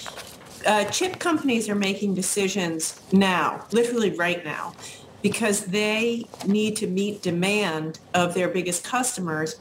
uh, 0.66 0.84
chip 0.84 1.18
companies 1.18 1.68
are 1.68 1.74
making 1.74 2.14
decisions 2.14 3.00
now, 3.12 3.66
literally 3.72 4.10
right 4.10 4.44
now, 4.44 4.74
because 5.22 5.66
they 5.66 6.26
need 6.46 6.76
to 6.76 6.86
meet 6.86 7.22
demand 7.22 7.98
of 8.14 8.34
their 8.34 8.48
biggest 8.48 8.84
customers 8.84 9.60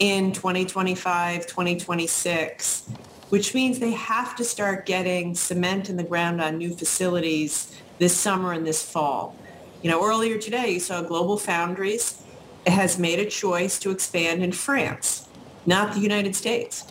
in 0.00 0.32
2025, 0.32 1.46
2026, 1.46 2.88
which 3.30 3.54
means 3.54 3.78
they 3.78 3.92
have 3.92 4.36
to 4.36 4.44
start 4.44 4.86
getting 4.86 5.34
cement 5.34 5.90
in 5.90 5.96
the 5.96 6.04
ground 6.04 6.40
on 6.40 6.58
new 6.58 6.74
facilities 6.74 7.74
this 7.98 8.16
summer 8.16 8.52
and 8.52 8.66
this 8.66 8.82
fall. 8.82 9.34
You 9.82 9.90
know, 9.90 10.04
earlier 10.04 10.38
today, 10.38 10.70
you 10.70 10.80
saw 10.80 11.02
Global 11.02 11.38
Foundries 11.38 12.22
has 12.66 12.98
made 12.98 13.18
a 13.18 13.26
choice 13.26 13.78
to 13.80 13.90
expand 13.90 14.42
in 14.42 14.52
France, 14.52 15.28
not 15.66 15.94
the 15.94 16.00
United 16.00 16.34
States. 16.36 16.84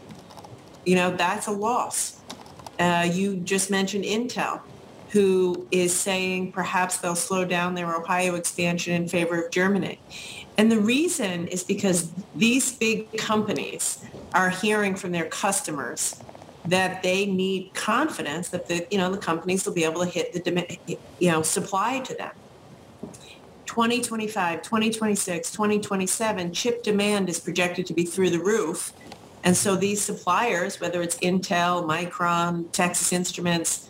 You 0.86 0.96
know, 0.96 1.16
that's 1.16 1.48
a 1.48 1.52
loss 1.52 2.17
uh, 2.80 3.10
you 3.12 3.38
just 3.38 3.70
mentioned 3.72 4.04
Intel, 4.04 4.62
who 5.10 5.68
is 5.72 5.98
saying 5.98 6.52
perhaps 6.52 6.98
they'll 6.98 7.16
slow 7.16 7.46
down 7.46 7.76
their 7.76 7.96
Ohio 7.96 8.36
expansion 8.36 8.94
in 8.94 9.08
favor 9.08 9.42
of 9.42 9.52
Germany. 9.52 10.00
And 10.58 10.72
the 10.72 10.80
reason 10.80 11.48
is 11.48 11.64
because 11.64 12.12
these 12.36 12.72
big 12.74 13.16
companies 13.18 14.04
are 14.34 14.50
hearing 14.50 14.96
from 14.96 15.12
their 15.12 15.26
customers 15.26 16.22
that 16.66 17.02
they 17.02 17.26
need 17.26 17.74
confidence 17.74 18.50
that 18.50 18.68
the 18.68 18.86
you 18.92 18.98
know 18.98 19.10
the 19.12 19.18
companies 19.18 19.66
will 19.66 19.74
be 19.74 19.86
able 19.86 20.04
to 20.04 20.10
hit 20.10 20.34
the 20.34 20.98
you 21.20 21.32
know 21.32 21.42
supply 21.42 22.00
to 22.00 22.14
them. 22.14 22.32
2025, 23.66 24.64
2026, 24.64 25.52
2027 25.52 26.52
chip 26.52 26.84
demand 26.84 27.30
is 27.30 27.40
projected 27.40 27.86
to 27.86 27.94
be 27.94 28.04
through 28.04 28.30
the 28.30 28.40
roof 28.40 28.92
and 29.44 29.56
so 29.56 29.76
these 29.76 30.02
suppliers, 30.02 30.80
whether 30.82 31.02
it's 31.02 31.18
Intel, 31.20 31.86
Micron, 31.86 32.72
Texas 32.72 33.14
Instruments, 33.14 33.90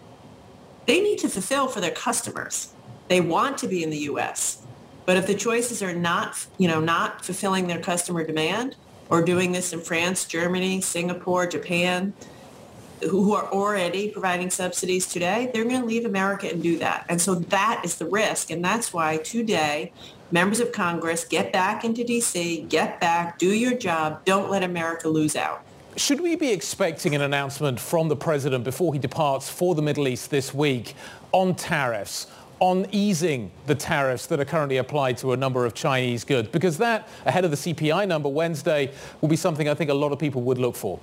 they 0.86 1.02
need 1.02 1.20
to 1.20 1.30
fulfill 1.30 1.68
for 1.68 1.82
their 1.82 1.92
customers. 1.92 2.74
They 3.08 3.22
want 3.22 3.58
to 3.60 3.68
be 3.68 3.84
in 3.84 3.90
the 3.90 3.98
U.S. 4.00 4.62
But 5.06 5.18
if 5.18 5.28
the 5.28 5.36
choices 5.36 5.82
are 5.82 5.94
not, 5.94 6.46
you 6.58 6.68
know, 6.68 6.80
not 6.80 7.24
fulfilling 7.24 7.68
their 7.68 7.80
customer 7.80 8.26
demand 8.26 8.76
or 9.10 9.24
doing 9.24 9.52
this 9.52 9.74
in 9.74 9.80
France, 9.80 10.26
Germany, 10.26 10.82
Singapore, 10.82 11.48
Japan, 11.48 12.14
who 13.02 13.34
are 13.34 13.46
already 13.52 14.10
providing 14.10 14.50
subsidies 14.50 15.08
today, 15.08 15.50
they're 15.54 15.64
going 15.64 15.82
to 15.82 15.86
leave 15.86 16.06
America 16.06 16.50
and 16.50 16.62
do 16.62 16.78
that. 16.80 17.06
And 17.10 17.22
so 17.22 17.36
that 17.36 17.82
is 17.84 17.96
the 17.96 18.06
risk. 18.06 18.50
And 18.50 18.64
that's 18.64 18.92
why 18.92 19.18
today 19.18 19.92
members 20.32 20.60
of 20.60 20.72
Congress, 20.72 21.24
get 21.24 21.54
back 21.54 21.84
into 21.84 22.04
D.C., 22.04 22.66
get 22.70 23.00
back, 23.00 23.38
do 23.38 23.54
your 23.54 23.78
job. 23.78 24.26
Don't 24.26 24.50
let 24.50 24.64
America 24.64 25.08
lose 25.08 25.36
out. 25.36 25.64
Should 25.96 26.22
we 26.22 26.36
be 26.36 26.52
expecting 26.52 27.16
an 27.16 27.22
announcement 27.22 27.80
from 27.80 28.08
the 28.08 28.16
president 28.16 28.64
before 28.64 28.94
he 28.94 29.00
departs 29.00 29.50
for 29.50 29.74
the 29.74 29.82
Middle 29.82 30.08
East 30.08 30.30
this 30.30 30.54
week 30.54 30.96
on 31.32 31.56
tariffs? 31.56 32.28
on 32.60 32.88
easing 32.92 33.52
the 33.68 33.76
tariffs 33.76 34.26
that 34.26 34.40
are 34.40 34.46
currently 34.46 34.78
applied 34.78 35.16
to 35.16 35.34
a 35.34 35.38
number 35.38 35.66
of 35.66 35.74
Chinese 35.74 36.24
goods? 36.24 36.48
Because 36.50 36.78
that, 36.80 37.08
ahead 37.26 37.46
of 37.46 37.52
the 37.52 37.58
CPI 37.58 38.08
number 38.08 38.30
Wednesday, 38.30 38.92
will 39.22 39.30
be 39.30 39.36
something 39.36 39.70
I 39.70 39.74
think 39.74 39.92
a 39.92 39.94
lot 39.94 40.12
of 40.12 40.20
people 40.20 40.42
would 40.44 40.58
look 40.58 40.76
for. 40.76 41.00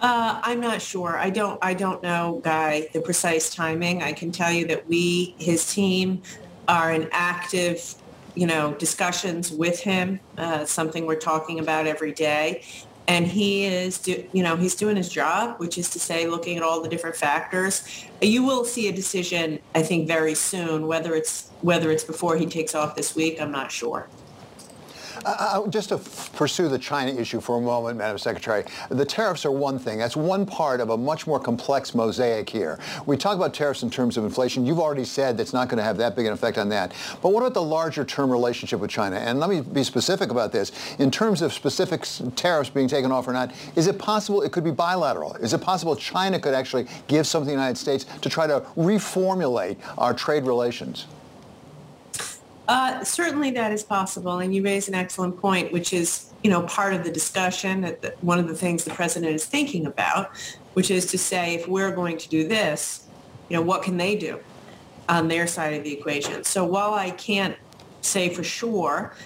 Uh, 0.00 0.40
I'm 0.42 0.60
not 0.60 0.80
sure. 0.80 1.18
I 1.18 1.28
don't. 1.30 1.58
I 1.62 1.74
don't 1.74 2.02
know, 2.02 2.40
Guy, 2.42 2.88
the 2.92 3.00
precise 3.00 3.54
timing. 3.54 4.02
I 4.02 4.12
can 4.12 4.32
tell 4.32 4.50
you 4.50 4.66
that 4.68 4.88
we, 4.88 5.34
his 5.38 5.72
team, 5.72 6.22
are 6.68 6.92
in 6.92 7.08
active 7.12 7.96
you 8.34 8.46
know, 8.46 8.74
discussions 8.74 9.50
with 9.50 9.80
him, 9.80 10.20
uh, 10.38 10.64
something 10.64 11.06
we're 11.06 11.16
talking 11.16 11.60
about 11.60 11.86
every 11.86 12.12
day. 12.12 12.62
And 13.08 13.26
he 13.26 13.64
is, 13.64 13.98
do, 13.98 14.24
you 14.32 14.42
know, 14.42 14.54
he's 14.56 14.76
doing 14.76 14.94
his 14.94 15.08
job, 15.08 15.58
which 15.58 15.78
is 15.78 15.90
to 15.90 15.98
say, 15.98 16.28
looking 16.28 16.56
at 16.56 16.62
all 16.62 16.80
the 16.80 16.88
different 16.88 17.16
factors. 17.16 18.06
You 18.22 18.44
will 18.44 18.64
see 18.64 18.88
a 18.88 18.92
decision, 18.92 19.58
I 19.74 19.82
think, 19.82 20.06
very 20.06 20.34
soon. 20.34 20.86
Whether 20.86 21.14
it's 21.14 21.50
whether 21.60 21.90
it's 21.90 22.04
before 22.04 22.36
he 22.36 22.46
takes 22.46 22.74
off 22.74 22.94
this 22.94 23.16
week, 23.16 23.40
I'm 23.40 23.50
not 23.50 23.72
sure. 23.72 24.08
Uh, 25.24 25.66
just 25.68 25.90
to 25.90 25.98
pursue 26.36 26.68
the 26.68 26.78
China 26.78 27.12
issue 27.12 27.40
for 27.40 27.58
a 27.58 27.60
moment, 27.60 27.98
Madam 27.98 28.18
Secretary, 28.18 28.64
the 28.88 29.04
tariffs 29.04 29.44
are 29.44 29.50
one 29.50 29.78
thing. 29.78 29.98
That's 29.98 30.16
one 30.16 30.46
part 30.46 30.80
of 30.80 30.90
a 30.90 30.96
much 30.96 31.26
more 31.26 31.38
complex 31.38 31.94
mosaic 31.94 32.48
here. 32.48 32.78
We 33.06 33.16
talk 33.16 33.36
about 33.36 33.52
tariffs 33.52 33.82
in 33.82 33.90
terms 33.90 34.16
of 34.16 34.24
inflation. 34.24 34.64
You've 34.64 34.78
already 34.78 35.04
said 35.04 35.36
that's 35.36 35.52
not 35.52 35.68
going 35.68 35.78
to 35.78 35.84
have 35.84 35.96
that 35.98 36.16
big 36.16 36.26
an 36.26 36.32
effect 36.32 36.58
on 36.58 36.68
that. 36.70 36.92
But 37.22 37.32
what 37.32 37.40
about 37.40 37.54
the 37.54 37.62
larger 37.62 38.04
term 38.04 38.30
relationship 38.30 38.80
with 38.80 38.90
China? 38.90 39.16
And 39.16 39.38
let 39.38 39.50
me 39.50 39.60
be 39.60 39.84
specific 39.84 40.30
about 40.30 40.52
this. 40.52 40.72
In 40.98 41.10
terms 41.10 41.42
of 41.42 41.52
specific 41.52 42.06
tariffs 42.36 42.70
being 42.70 42.88
taken 42.88 43.12
off 43.12 43.28
or 43.28 43.32
not, 43.32 43.52
is 43.76 43.86
it 43.86 43.98
possible 43.98 44.42
it 44.42 44.52
could 44.52 44.64
be 44.64 44.70
bilateral? 44.70 45.34
Is 45.36 45.52
it 45.52 45.60
possible 45.60 45.96
China 45.96 46.38
could 46.38 46.54
actually 46.54 46.86
give 47.08 47.26
something 47.26 47.48
to 47.48 47.50
the 47.50 47.60
United 47.60 47.78
States 47.78 48.06
to 48.22 48.28
try 48.30 48.46
to 48.46 48.60
reformulate 48.76 49.76
our 49.98 50.14
trade 50.14 50.44
relations? 50.44 51.06
Uh, 52.70 53.02
certainly 53.02 53.50
that 53.50 53.72
is 53.72 53.82
possible, 53.82 54.38
and 54.38 54.54
you 54.54 54.62
raise 54.62 54.86
an 54.86 54.94
excellent 54.94 55.36
point, 55.40 55.72
which 55.72 55.92
is, 55.92 56.30
you 56.44 56.48
know, 56.48 56.62
part 56.62 56.94
of 56.94 57.02
the 57.02 57.10
discussion. 57.10 57.80
That 57.80 58.22
one 58.22 58.38
of 58.38 58.46
the 58.46 58.54
things 58.54 58.84
the 58.84 58.92
president 58.92 59.34
is 59.34 59.44
thinking 59.44 59.86
about, 59.86 60.36
which 60.74 60.88
is 60.88 61.06
to 61.06 61.18
say, 61.18 61.54
if 61.56 61.66
we're 61.66 61.90
going 61.90 62.16
to 62.18 62.28
do 62.28 62.46
this, 62.46 63.08
you 63.48 63.56
know, 63.56 63.60
what 63.60 63.82
can 63.82 63.96
they 63.96 64.14
do 64.14 64.38
on 65.08 65.26
their 65.26 65.48
side 65.48 65.74
of 65.74 65.82
the 65.82 65.92
equation? 65.92 66.44
So 66.44 66.64
while 66.64 66.94
I 66.94 67.10
can't 67.10 67.56
say 68.02 68.32
for 68.32 68.44
sure, 68.44 69.16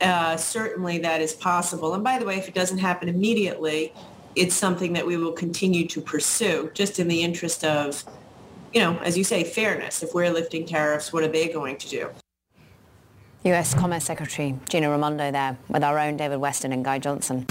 uh, 0.00 0.38
certainly 0.38 0.96
that 1.00 1.20
is 1.20 1.34
possible. 1.34 1.92
And 1.92 2.02
by 2.02 2.18
the 2.18 2.24
way, 2.24 2.38
if 2.38 2.48
it 2.48 2.54
doesn't 2.54 2.78
happen 2.78 3.10
immediately, 3.10 3.92
it's 4.34 4.54
something 4.54 4.94
that 4.94 5.06
we 5.06 5.18
will 5.18 5.32
continue 5.32 5.86
to 5.88 6.00
pursue, 6.00 6.70
just 6.72 6.98
in 6.98 7.08
the 7.08 7.22
interest 7.22 7.66
of, 7.66 8.02
you 8.72 8.80
know, 8.80 8.96
as 9.00 9.18
you 9.18 9.24
say, 9.24 9.44
fairness. 9.44 10.02
If 10.02 10.14
we're 10.14 10.30
lifting 10.30 10.64
tariffs, 10.64 11.12
what 11.12 11.22
are 11.22 11.28
they 11.28 11.48
going 11.48 11.76
to 11.76 11.88
do? 11.90 12.08
US 13.46 13.74
Commerce 13.74 14.04
Secretary 14.04 14.58
Gina 14.70 14.88
Raimondo 14.88 15.30
there 15.30 15.58
with 15.68 15.84
our 15.84 15.98
own 15.98 16.16
David 16.16 16.38
Westin 16.38 16.72
and 16.72 16.82
Guy 16.82 16.98
Johnson. 16.98 17.44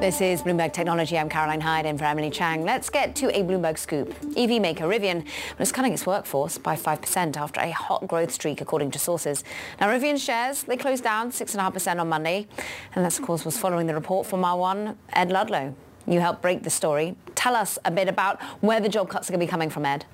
This 0.00 0.22
is 0.22 0.40
Bloomberg 0.40 0.72
Technology. 0.72 1.18
I'm 1.18 1.28
Caroline 1.28 1.60
Hyde 1.60 1.84
in 1.84 1.98
for 1.98 2.06
Emily 2.06 2.30
Chang. 2.30 2.64
Let's 2.64 2.88
get 2.88 3.14
to 3.16 3.28
a 3.38 3.42
Bloomberg 3.42 3.76
scoop. 3.76 4.14
EV 4.38 4.62
maker 4.62 4.84
Rivian 4.84 5.26
was 5.58 5.70
cutting 5.70 5.92
its 5.92 6.06
workforce 6.06 6.56
by 6.56 6.76
5% 6.76 7.36
after 7.36 7.60
a 7.60 7.72
hot 7.72 8.08
growth 8.08 8.30
streak, 8.30 8.62
according 8.62 8.90
to 8.92 8.98
sources. 8.98 9.44
Now, 9.80 9.88
Rivian 9.88 10.18
shares, 10.18 10.62
they 10.62 10.78
closed 10.78 11.04
down 11.04 11.30
6.5% 11.30 12.00
on 12.00 12.08
Monday. 12.08 12.46
And 12.94 13.04
that, 13.04 13.18
of 13.18 13.26
course, 13.26 13.44
was 13.44 13.58
following 13.58 13.86
the 13.86 13.94
report 13.94 14.26
from 14.26 14.46
our 14.46 14.56
one, 14.56 14.96
Ed 15.12 15.30
Ludlow. 15.30 15.74
You 16.06 16.20
helped 16.20 16.40
break 16.40 16.62
the 16.62 16.70
story. 16.70 17.14
Tell 17.38 17.54
us 17.54 17.78
a 17.84 17.92
bit 17.92 18.08
about 18.08 18.42
where 18.62 18.80
the 18.80 18.88
job 18.88 19.08
cuts 19.08 19.30
are 19.30 19.32
going 19.32 19.38
to 19.38 19.46
be 19.46 19.48
coming 19.48 19.70
from, 19.70 19.86
Ed. 19.86 20.04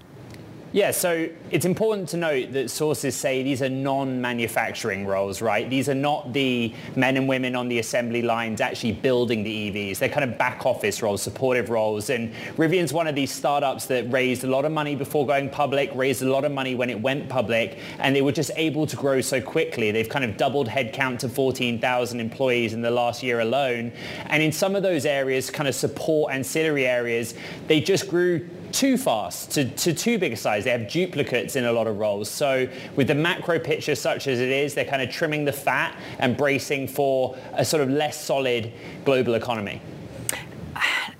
Yeah, 0.75 0.91
so 0.91 1.29
it's 1.53 1.67
important 1.67 2.09
to 2.09 2.17
note 2.17 2.51
that 2.51 2.69
sources 2.69 3.15
say 3.15 3.45
these 3.45 3.63
are 3.63 3.69
non-manufacturing 3.69 5.07
roles, 5.07 5.41
right? 5.41 5.71
These 5.71 5.89
are 5.89 5.95
not 5.95 6.33
the 6.33 6.75
men 6.97 7.17
and 7.17 7.29
women 7.29 7.55
on 7.55 7.69
the 7.69 7.79
assembly 7.79 8.23
lines 8.23 8.61
actually 8.61 8.91
building 8.91 9.45
the 9.45 9.71
EVs. 9.71 9.99
They're 10.01 10.09
kind 10.09 10.29
of 10.29 10.37
back 10.37 10.67
office 10.67 11.01
roles, 11.01 11.23
supportive 11.23 11.71
roles. 11.71 12.11
And 12.11 12.35
Rivian's 12.57 12.93
one 12.93 13.07
of 13.07 13.15
these 13.15 13.31
startups 13.31 13.87
that 13.87 14.13
raised 14.13 14.43
a 14.43 14.49
lot 14.49 14.65
of 14.65 14.73
money 14.73 14.97
before 14.97 15.25
going 15.25 15.49
public, 15.49 15.93
raised 15.95 16.23
a 16.23 16.29
lot 16.29 16.45
of 16.45 16.51
money 16.51 16.75
when 16.75 16.91
it 16.91 17.01
went 17.01 17.29
public, 17.29 17.79
and 18.01 18.17
they 18.17 18.23
were 18.23 18.33
just 18.33 18.51
able 18.57 18.85
to 18.85 18.97
grow 18.97 19.21
so 19.21 19.41
quickly. 19.41 19.93
They've 19.93 20.09
kind 20.09 20.25
of 20.25 20.37
doubled 20.37 20.67
headcount 20.67 21.21
to 21.21 21.29
14,000 21.29 22.19
employees 22.19 22.73
in 22.73 22.83
the 22.83 22.91
last 22.91 23.23
year 23.23 23.39
alone. 23.39 23.93
And 24.27 24.43
in 24.43 24.51
some 24.51 24.75
of 24.75 24.83
those 24.83 25.07
areas, 25.07 25.51
kind 25.51 25.69
of 25.69 25.77
support 25.77 26.35
ancillary 26.35 26.85
areas, 26.85 27.35
they 27.69 27.81
just 27.81 28.09
grew 28.09 28.51
too 28.75 28.99
fast, 28.99 29.53
to, 29.53 29.65
to 29.65 29.95
too 29.95 30.19
big 30.19 30.33
a 30.33 30.37
size. 30.37 30.65
They 30.65 30.71
have 30.71 30.89
duplicates 30.89 31.55
in 31.57 31.65
a 31.65 31.73
lot 31.73 31.87
of 31.87 31.99
roles. 31.99 32.29
So 32.29 32.69
with 32.97 33.07
the 33.07 33.15
macro 33.15 33.59
picture 33.59 33.95
such 33.95 34.27
as 34.27 34.41
it 34.41 34.49
is, 34.49 34.75
they're 34.75 34.85
kind 34.85 35.01
of 35.01 35.11
trimming 35.11 35.45
the 35.45 35.53
fat 35.53 35.97
and 36.19 36.37
bracing 36.37 36.89
for 36.89 37.37
a 37.53 37.65
sort 37.65 37.83
of 37.83 37.89
less 37.89 38.23
solid 38.23 38.73
global 39.05 39.35
economy. 39.35 39.81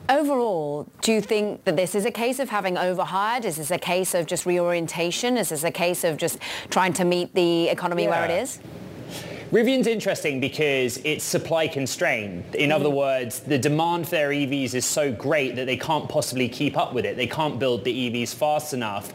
Overall, 0.09 0.87
do 1.01 1.13
you 1.13 1.23
think 1.23 1.65
that 1.65 1.77
this 1.77 1.95
is 1.95 2.05
a 2.05 2.11
case 2.11 2.39
of 2.39 2.51
having 2.51 2.77
overhired? 2.77 3.45
Is 3.45 3.57
this 3.57 3.71
a 3.71 3.79
case 3.79 4.15
of 4.15 4.27
just 4.27 4.45
reorientation? 4.45 5.39
Is 5.39 5.49
this 5.49 5.65
a 5.65 5.71
case 5.71 6.05
of 6.05 6.19
just 6.19 6.39
trying 6.69 6.93
to 6.95 7.05
meet 7.05 7.35
the 7.35 7.69
economy 7.69 8.03
yeah. 8.03 8.11
where 8.11 8.25
it 8.25 8.43
is? 8.43 8.59
Rivian's 9.55 9.87
interesting 9.87 10.41
because 10.41 10.97
it's 11.05 11.23
supply 11.23 11.69
constrained. 11.69 12.57
In 12.57 12.73
other 12.73 12.89
mm. 12.89 12.97
words, 12.97 13.39
the 13.39 13.57
demand 13.57 14.07
for 14.07 14.17
their 14.17 14.31
EVs 14.31 14.75
is 14.75 14.85
so 14.85 15.13
great 15.13 15.55
that 15.55 15.67
they 15.67 15.77
can't 15.77 16.09
possibly 16.09 16.49
keep 16.49 16.77
up 16.77 16.93
with 16.93 17.05
it. 17.05 17.17
They 17.17 17.29
can't 17.29 17.57
build 17.61 17.85
the 17.85 18.11
EVs 18.11 18.35
fast 18.35 18.75
enough. 18.75 19.13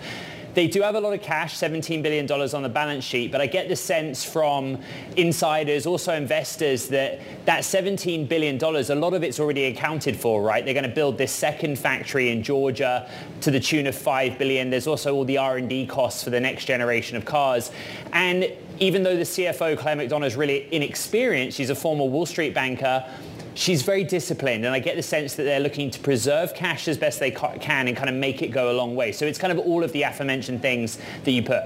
They 0.54 0.68
do 0.68 0.82
have 0.82 0.96
a 0.96 1.02
lot 1.02 1.14
of 1.14 1.22
cash, 1.22 1.58
$17 1.58 2.02
billion 2.02 2.32
on 2.32 2.64
the 2.64 2.70
balance 2.70 3.04
sheet, 3.04 3.34
but 3.34 3.42
I 3.42 3.48
get 3.48 3.68
the 3.68 3.76
sense 3.76 4.24
from 4.24 4.80
insiders, 5.18 5.86
also 5.86 6.14
investors, 6.14 6.88
that 6.88 7.20
that 7.46 7.64
$17 7.64 8.28
billion, 8.30 8.58
a 8.64 8.96
lot 8.96 9.14
of 9.14 9.24
it's 9.24 9.42
already 9.42 9.66
accounted 9.66 10.16
for, 10.16 10.42
right? 10.42 10.64
They're 10.64 10.74
going 10.74 10.90
to 10.90 10.96
build 10.96 11.18
this 11.18 11.34
second 11.34 11.78
factory 11.78 12.32
in 12.32 12.44
Georgia 12.44 13.12
to 13.42 13.52
the 13.52 13.60
tune 13.60 13.88
of 13.88 13.96
5 13.96 14.38
billion. 14.38 14.70
There's 14.70 14.88
also 14.88 15.14
all 15.14 15.26
the 15.26 15.38
R&D 15.38 15.88
costs 15.88 16.24
for 16.24 16.30
the 16.30 16.40
next 16.40 16.64
generation 16.64 17.18
of 17.18 17.26
cars. 17.26 17.72
And 18.14 18.50
even 18.80 19.04
though 19.04 19.16
the 19.16 19.24
CFO, 19.24 19.78
Claire 19.78 19.96
McDonough, 19.96 20.26
is 20.26 20.36
really 20.36 20.68
inexperienced, 20.74 21.58
she's 21.58 21.70
a 21.70 21.76
former 21.76 22.06
Wall 22.06 22.26
Street 22.26 22.54
banker, 22.54 23.06
she's 23.54 23.82
very 23.82 24.04
disciplined 24.04 24.66
and 24.66 24.74
I 24.74 24.80
get 24.80 24.96
the 24.96 25.04
sense 25.04 25.36
that 25.36 25.44
they're 25.44 25.60
looking 25.60 25.92
to 25.92 26.00
preserve 26.00 26.54
cash 26.54 26.88
as 26.88 26.98
best 26.98 27.20
they 27.20 27.32
can 27.32 27.88
and 27.88 27.98
kind 27.98 28.10
of 28.10 28.16
make 28.16 28.42
it 28.42 28.50
go 28.50 28.72
a 28.72 28.76
long 28.76 28.96
way. 28.96 29.12
So 29.12 29.26
it's 29.26 29.38
kind 29.38 29.52
of 29.52 29.60
all 29.60 29.84
of 29.84 29.92
the 29.92 30.04
aforementioned 30.04 30.62
things 30.62 30.98
that 31.26 31.32
you 31.32 31.44
put. 31.44 31.64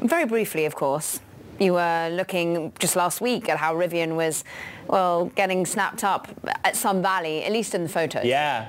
Very 0.00 0.26
briefly, 0.26 0.66
of 0.66 0.74
course, 0.74 1.20
you 1.58 1.72
were 1.72 2.08
looking 2.12 2.72
just 2.78 2.94
last 2.94 3.20
week 3.20 3.48
at 3.48 3.58
how 3.58 3.74
Rivian 3.74 4.16
was, 4.16 4.44
well, 4.86 5.26
getting 5.34 5.66
snapped 5.66 6.04
up 6.04 6.28
at 6.64 6.76
Sun 6.76 7.02
Valley, 7.02 7.42
at 7.42 7.52
least 7.52 7.74
in 7.74 7.82
the 7.82 7.88
photos. 7.88 8.24
Yeah. 8.24 8.68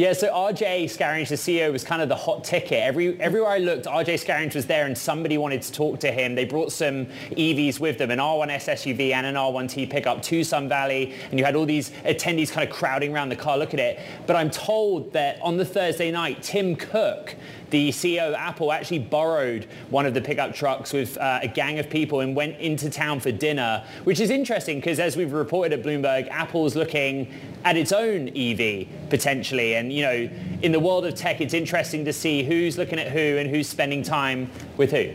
Yeah, 0.00 0.14
so 0.14 0.32
RJ 0.32 0.84
Scaringe, 0.84 1.28
the 1.28 1.34
CEO, 1.34 1.70
was 1.70 1.84
kind 1.84 2.00
of 2.00 2.08
the 2.08 2.16
hot 2.16 2.42
ticket. 2.42 2.82
Every, 2.82 3.20
everywhere 3.20 3.50
I 3.50 3.58
looked, 3.58 3.84
RJ 3.84 4.24
Scaringe 4.24 4.54
was 4.54 4.64
there 4.64 4.86
and 4.86 4.96
somebody 4.96 5.36
wanted 5.36 5.60
to 5.60 5.72
talk 5.72 6.00
to 6.00 6.10
him. 6.10 6.34
They 6.34 6.46
brought 6.46 6.72
some 6.72 7.04
EVs 7.32 7.80
with 7.80 7.98
them, 7.98 8.10
an 8.10 8.18
R1S 8.18 8.96
SUV 8.96 9.12
and 9.12 9.26
an 9.26 9.34
R1T 9.34 9.90
pickup 9.90 10.22
to 10.22 10.42
Sun 10.42 10.70
Valley, 10.70 11.12
and 11.30 11.38
you 11.38 11.44
had 11.44 11.54
all 11.54 11.66
these 11.66 11.90
attendees 12.06 12.50
kind 12.50 12.66
of 12.66 12.74
crowding 12.74 13.12
around 13.12 13.28
the 13.28 13.36
car, 13.36 13.58
look 13.58 13.74
at 13.74 13.80
it. 13.80 14.00
But 14.26 14.36
I'm 14.36 14.48
told 14.48 15.12
that 15.12 15.38
on 15.42 15.58
the 15.58 15.66
Thursday 15.66 16.10
night, 16.10 16.42
Tim 16.42 16.76
Cook, 16.76 17.36
the 17.70 17.90
CEO 17.90 18.28
of 18.28 18.34
Apple 18.34 18.72
actually 18.72 18.98
borrowed 18.98 19.66
one 19.90 20.06
of 20.06 20.14
the 20.14 20.20
pickup 20.20 20.54
trucks 20.54 20.92
with 20.92 21.16
uh, 21.18 21.40
a 21.42 21.48
gang 21.48 21.78
of 21.78 21.88
people 21.88 22.20
and 22.20 22.34
went 22.34 22.56
into 22.58 22.90
town 22.90 23.20
for 23.20 23.32
dinner, 23.32 23.84
which 24.04 24.20
is 24.20 24.30
interesting 24.30 24.78
because 24.78 24.98
as 24.98 25.16
we've 25.16 25.32
reported 25.32 25.78
at 25.78 25.84
Bloomberg, 25.84 26.28
Apple's 26.28 26.76
looking 26.76 27.32
at 27.64 27.76
its 27.76 27.92
own 27.92 28.28
EV 28.36 28.86
potentially. 29.08 29.74
And, 29.74 29.92
you 29.92 30.02
know, 30.02 30.30
in 30.62 30.72
the 30.72 30.80
world 30.80 31.06
of 31.06 31.14
tech, 31.14 31.40
it's 31.40 31.54
interesting 31.54 32.04
to 32.04 32.12
see 32.12 32.42
who's 32.42 32.78
looking 32.78 32.98
at 32.98 33.08
who 33.08 33.38
and 33.38 33.48
who's 33.48 33.68
spending 33.68 34.02
time 34.02 34.50
with 34.76 34.90
who. 34.90 35.10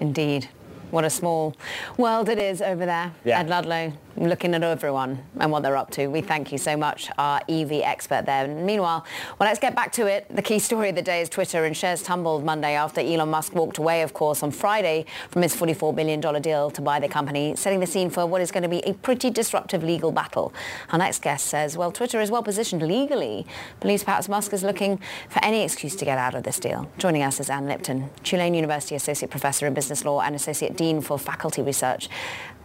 Indeed. 0.00 0.48
What 0.90 1.04
a 1.04 1.10
small 1.10 1.56
world 1.96 2.28
it 2.28 2.38
is 2.38 2.62
over 2.62 2.86
there 2.86 3.12
yeah. 3.24 3.40
Ed 3.40 3.48
Ludlow 3.48 3.92
looking 4.16 4.54
at 4.54 4.62
everyone 4.62 5.24
and 5.38 5.50
what 5.50 5.62
they're 5.62 5.76
up 5.76 5.90
to. 5.92 6.06
We 6.06 6.20
thank 6.20 6.52
you 6.52 6.58
so 6.58 6.76
much, 6.76 7.10
our 7.18 7.40
EV 7.48 7.72
expert 7.82 8.26
there. 8.26 8.46
Meanwhile, 8.46 9.04
well, 9.38 9.48
let's 9.48 9.58
get 9.58 9.74
back 9.74 9.92
to 9.92 10.06
it. 10.06 10.26
The 10.34 10.42
key 10.42 10.58
story 10.58 10.90
of 10.90 10.94
the 10.94 11.02
day 11.02 11.20
is 11.20 11.28
Twitter 11.28 11.64
and 11.64 11.76
shares 11.76 12.02
tumbled 12.02 12.44
Monday 12.44 12.74
after 12.74 13.00
Elon 13.00 13.30
Musk 13.30 13.54
walked 13.54 13.78
away, 13.78 14.02
of 14.02 14.14
course, 14.14 14.42
on 14.42 14.50
Friday 14.50 15.06
from 15.30 15.42
his 15.42 15.54
$44 15.54 15.94
billion 15.94 16.20
deal 16.40 16.70
to 16.70 16.80
buy 16.80 17.00
the 17.00 17.08
company, 17.08 17.56
setting 17.56 17.80
the 17.80 17.86
scene 17.86 18.10
for 18.10 18.26
what 18.26 18.40
is 18.40 18.50
going 18.50 18.62
to 18.62 18.68
be 18.68 18.80
a 18.80 18.94
pretty 18.94 19.30
disruptive 19.30 19.82
legal 19.82 20.12
battle. 20.12 20.52
Our 20.90 20.98
next 20.98 21.22
guest 21.22 21.46
says, 21.46 21.76
well, 21.76 21.92
Twitter 21.92 22.20
is 22.20 22.30
well 22.30 22.42
positioned 22.42 22.82
legally. 22.82 23.46
Believes 23.80 24.04
perhaps 24.04 24.28
Musk 24.28 24.52
is 24.52 24.62
looking 24.62 25.00
for 25.28 25.44
any 25.44 25.62
excuse 25.62 25.96
to 25.96 26.04
get 26.04 26.18
out 26.18 26.34
of 26.34 26.44
this 26.44 26.58
deal. 26.58 26.90
Joining 26.98 27.22
us 27.22 27.40
is 27.40 27.50
Ann 27.50 27.66
Lipton, 27.66 28.10
Tulane 28.22 28.54
University 28.54 28.94
Associate 28.94 29.30
Professor 29.30 29.66
in 29.66 29.74
Business 29.74 30.04
Law 30.04 30.20
and 30.20 30.34
Associate 30.34 30.76
Dean 30.76 31.00
for 31.00 31.18
Faculty 31.18 31.62
Research. 31.62 32.08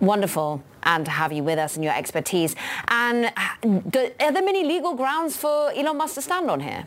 Wonderful, 0.01 0.63
and 0.83 1.05
to 1.05 1.12
have 1.12 1.33
you 1.33 1.43
with 1.43 1.59
us 1.59 1.75
and 1.75 1.83
your 1.83 1.93
expertise. 1.93 2.55
And 2.88 3.25
uh, 3.25 4.09
are 4.19 4.31
there 4.31 4.43
many 4.43 4.63
legal 4.63 4.93
grounds 4.93 5.35
for 5.35 5.71
Elon 5.71 5.97
Musk 5.97 6.15
to 6.15 6.21
stand 6.21 6.49
on 6.49 6.62
here? 6.62 6.85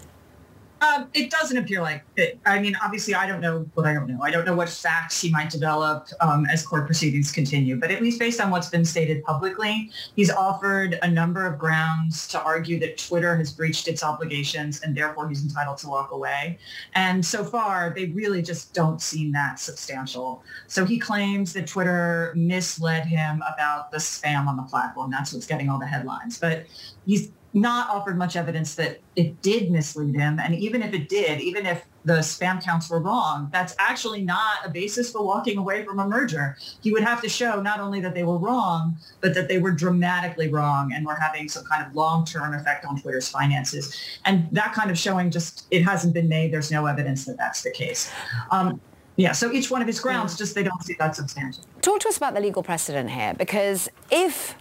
Um, 0.83 1.09
it 1.15 1.31
doesn't 1.31 1.57
appear 1.57 1.81
like 1.81 2.05
it. 2.17 2.41
I 2.45 2.59
mean, 2.59 2.77
obviously, 2.85 3.15
I 3.15 3.27
don't 3.29 3.41
know 3.41 3.65
what 3.75 3.87
I 3.87 3.95
don't 3.95 4.09
know. 4.09 4.19
I 4.21 4.33
don't 4.33 4.45
know 4.45 4.55
what 4.55 4.69
facts 4.69 5.21
he 5.21 5.31
might 5.31 5.49
develop 5.49 6.09
um, 6.21 6.45
as 6.47 6.67
court 6.67 6.87
proceedings 6.87 7.31
continue. 7.31 7.77
But 7.77 7.93
at 7.93 8.03
least 8.03 8.19
based 8.19 8.41
on 8.41 8.51
what's 8.51 8.69
been 8.69 8.85
stated 8.85 9.23
publicly, 9.23 9.91
he's 10.17 10.31
offered 10.31 10.99
a 11.03 11.09
number 11.09 11.47
of 11.47 11.57
grounds 11.57 12.27
to 12.29 12.43
argue 12.43 12.81
that 12.81 12.99
Twitter 12.99 13.37
has 13.37 13.53
breached 13.53 13.87
its 13.87 14.03
obligations 14.03 14.81
and 14.81 14.97
therefore 14.97 15.29
he's 15.29 15.45
entitled 15.45 15.79
to 15.79 15.89
walk 15.89 16.11
away. 16.11 16.59
And 16.95 17.25
so 17.25 17.45
far, 17.45 17.93
they 17.95 18.07
really 18.07 18.43
just 18.43 18.75
don't 18.75 19.01
seem 19.01 19.31
that 19.33 19.61
substantial. 19.61 20.43
So 20.67 20.85
he 20.85 20.99
claims 20.99 21.53
that 21.53 21.69
Twitter 21.69 22.33
misled 22.35 23.07
him 23.07 23.41
about 23.55 23.93
the 23.93 23.99
spam 23.99 24.49
on 24.49 24.57
the 24.57 24.65
platform. 24.65 25.13
That's 25.13 25.33
what's 25.33 25.47
getting 25.47 25.69
all 25.69 25.79
the 25.79 25.87
headlines. 25.87 26.39
But 26.39 26.67
he's 27.07 27.31
not 27.55 27.91
offered 27.91 28.17
much 28.17 28.35
evidence 28.35 28.75
that 28.77 28.99
it 29.15 29.43
did 29.43 29.71
mislead 29.71 30.15
him. 30.15 30.39
And 30.39 30.55
even 30.55 30.83
if 30.83 30.95
it 30.95 31.09
did, 31.09 31.41
even 31.41 31.67
if 31.67 31.85
the 32.05 32.15
spam 32.15 32.63
counts 32.65 32.89
were 32.89 32.99
wrong, 32.99 33.49
that's 33.53 33.75
actually 33.79 34.23
not 34.23 34.65
a 34.65 34.71
basis 34.71 35.13
for 35.13 35.23
walking 35.25 35.59
away 35.59 35.85
from 35.85 35.99
a 35.99 36.09
merger. 36.09 36.57
He 36.81 36.93
would 36.93 37.03
have 37.03 37.21
to 37.21 37.29
show 37.29 37.61
not 37.61 37.79
only 37.79 38.01
that 38.01 38.15
they 38.15 38.25
were 38.25 38.39
wrong, 38.39 38.97
but 39.21 39.35
that 39.35 39.49
they 39.49 39.59
were 39.59 39.71
dramatically 39.71 40.49
wrong 40.49 40.93
and 40.95 41.05
were 41.05 41.15
having 41.15 41.49
some 41.49 41.65
kind 41.65 41.87
of 41.87 41.95
long-term 41.95 42.55
effect 42.55 42.87
on 42.87 43.01
Twitter's 43.01 43.29
finances. 43.29 43.95
And 44.25 44.49
that 44.51 44.73
kind 44.73 44.91
of 44.91 44.99
showing 44.99 45.31
just, 45.31 45.67
it 45.71 45.83
hasn't 45.83 46.15
been 46.15 46.29
made. 46.29 46.53
There's 46.53 46.71
no 46.71 46.87
evidence 46.87 47.27
that 47.27 47.37
that's 47.37 47.63
the 47.63 47.71
case. 47.71 48.11
Um, 48.51 48.81
yeah, 49.17 49.33
so 49.33 49.53
each 49.53 49.71
one 49.71 49.83
of 49.83 49.87
his 49.87 50.01
grounds, 50.01 50.39
just 50.39 50.55
they 50.55 50.63
don't 50.63 50.83
see 50.83 50.97
that 50.99 51.15
substantial. 51.15 51.65
Talk 51.83 52.01
to 52.01 52.09
us 52.09 52.17
about 52.17 52.33
the 52.33 52.41
legal 52.41 52.63
precedent 52.63 53.11
here, 53.11 53.35
because 53.35 53.91
if 54.11 54.57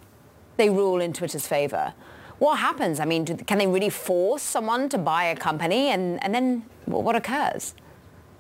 they 0.58 0.70
rule 0.70 1.00
in 1.00 1.14
Twitter's 1.14 1.48
favor, 1.48 1.94
what 2.42 2.58
happens? 2.58 3.00
I 3.00 3.06
mean, 3.06 3.24
do, 3.24 3.36
can 3.36 3.60
they 3.60 3.68
really 3.68 3.92
force 3.92 4.42
someone 4.42 4.90
to 4.90 4.98
buy 4.98 5.26
a 5.26 5.36
company 5.36 5.90
and, 5.90 6.22
and 6.24 6.34
then 6.34 6.64
what 6.86 7.16
occurs? 7.16 7.76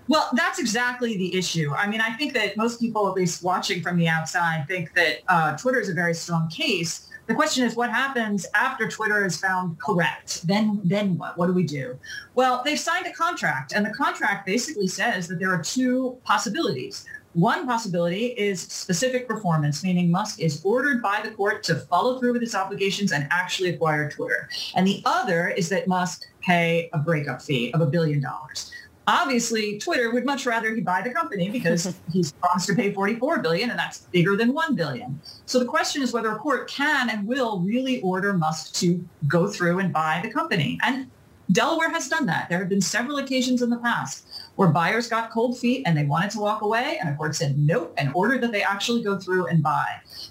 Well, 0.07 0.27
that's 0.33 0.57
exactly 0.57 1.15
the 1.17 1.37
issue. 1.37 1.71
I 1.71 1.85
mean, 1.87 2.01
I 2.01 2.13
think 2.13 2.33
that 2.33 2.57
most 2.57 2.79
people, 2.79 3.07
at 3.07 3.13
least 3.13 3.43
watching 3.43 3.83
from 3.83 3.97
the 3.97 4.07
outside, 4.07 4.65
think 4.67 4.95
that 4.95 5.17
uh, 5.27 5.55
Twitter 5.55 5.79
is 5.79 5.87
a 5.87 5.93
very 5.93 6.15
strong 6.15 6.49
case. 6.49 7.11
The 7.27 7.35
question 7.35 7.63
is 7.63 7.75
what 7.75 7.91
happens 7.91 8.47
after 8.55 8.89
Twitter 8.89 9.23
is 9.23 9.37
found 9.37 9.79
correct? 9.79 10.47
Then, 10.47 10.81
then 10.83 11.15
what? 11.19 11.37
What 11.37 11.45
do 11.45 11.53
we 11.53 11.63
do? 11.63 11.95
Well, 12.33 12.63
they've 12.65 12.79
signed 12.79 13.05
a 13.05 13.13
contract, 13.13 13.71
and 13.71 13.85
the 13.85 13.93
contract 13.93 14.47
basically 14.47 14.87
says 14.87 15.27
that 15.27 15.37
there 15.37 15.53
are 15.53 15.61
two 15.61 16.17
possibilities. 16.23 17.05
One 17.33 17.65
possibility 17.65 18.27
is 18.27 18.61
specific 18.61 19.25
performance, 19.25 19.83
meaning 19.83 20.11
Musk 20.11 20.41
is 20.41 20.61
ordered 20.65 21.01
by 21.01 21.21
the 21.23 21.31
court 21.31 21.63
to 21.63 21.75
follow 21.75 22.19
through 22.19 22.33
with 22.33 22.41
his 22.41 22.53
obligations 22.53 23.13
and 23.13 23.25
actually 23.31 23.69
acquire 23.69 24.11
Twitter. 24.11 24.49
And 24.75 24.85
the 24.85 25.01
other 25.05 25.47
is 25.49 25.69
that 25.69 25.87
Musk 25.87 26.23
pay 26.41 26.89
a 26.91 26.97
breakup 26.97 27.41
fee 27.41 27.71
of 27.73 27.79
a 27.79 27.85
billion 27.85 28.21
dollars. 28.21 28.71
Obviously, 29.07 29.79
Twitter 29.79 30.11
would 30.11 30.25
much 30.25 30.45
rather 30.45 30.75
he 30.75 30.81
buy 30.81 31.01
the 31.01 31.09
company 31.09 31.49
because 31.49 31.95
he's 32.11 32.33
promised 32.33 32.67
to 32.67 32.75
pay 32.75 32.93
44 32.93 33.39
billion 33.39 33.69
and 33.69 33.79
that's 33.79 33.99
bigger 33.99 34.35
than 34.35 34.53
1 34.53 34.75
billion. 34.75 35.19
So 35.45 35.57
the 35.57 35.65
question 35.65 36.01
is 36.01 36.11
whether 36.11 36.31
a 36.31 36.37
court 36.37 36.69
can 36.69 37.09
and 37.09 37.25
will 37.25 37.61
really 37.61 38.01
order 38.01 38.33
Musk 38.33 38.73
to 38.75 39.03
go 39.27 39.47
through 39.47 39.79
and 39.79 39.93
buy 39.93 40.19
the 40.21 40.29
company. 40.29 40.77
And 40.83 41.09
Delaware 41.51 41.89
has 41.89 42.07
done 42.07 42.25
that. 42.27 42.47
There 42.49 42.59
have 42.59 42.69
been 42.69 42.81
several 42.81 43.17
occasions 43.17 43.61
in 43.61 43.69
the 43.69 43.77
past 43.77 44.25
where 44.61 44.69
buyers 44.69 45.09
got 45.09 45.31
cold 45.31 45.57
feet 45.57 45.81
and 45.87 45.97
they 45.97 46.05
wanted 46.05 46.29
to 46.29 46.37
walk 46.37 46.61
away 46.61 46.99
and 47.01 47.09
a 47.09 47.15
court 47.15 47.35
said 47.35 47.57
nope 47.57 47.91
and 47.97 48.11
ordered 48.13 48.41
that 48.41 48.51
they 48.51 48.61
actually 48.61 49.01
go 49.01 49.17
through 49.17 49.47
and 49.47 49.63
buy. 49.63 49.87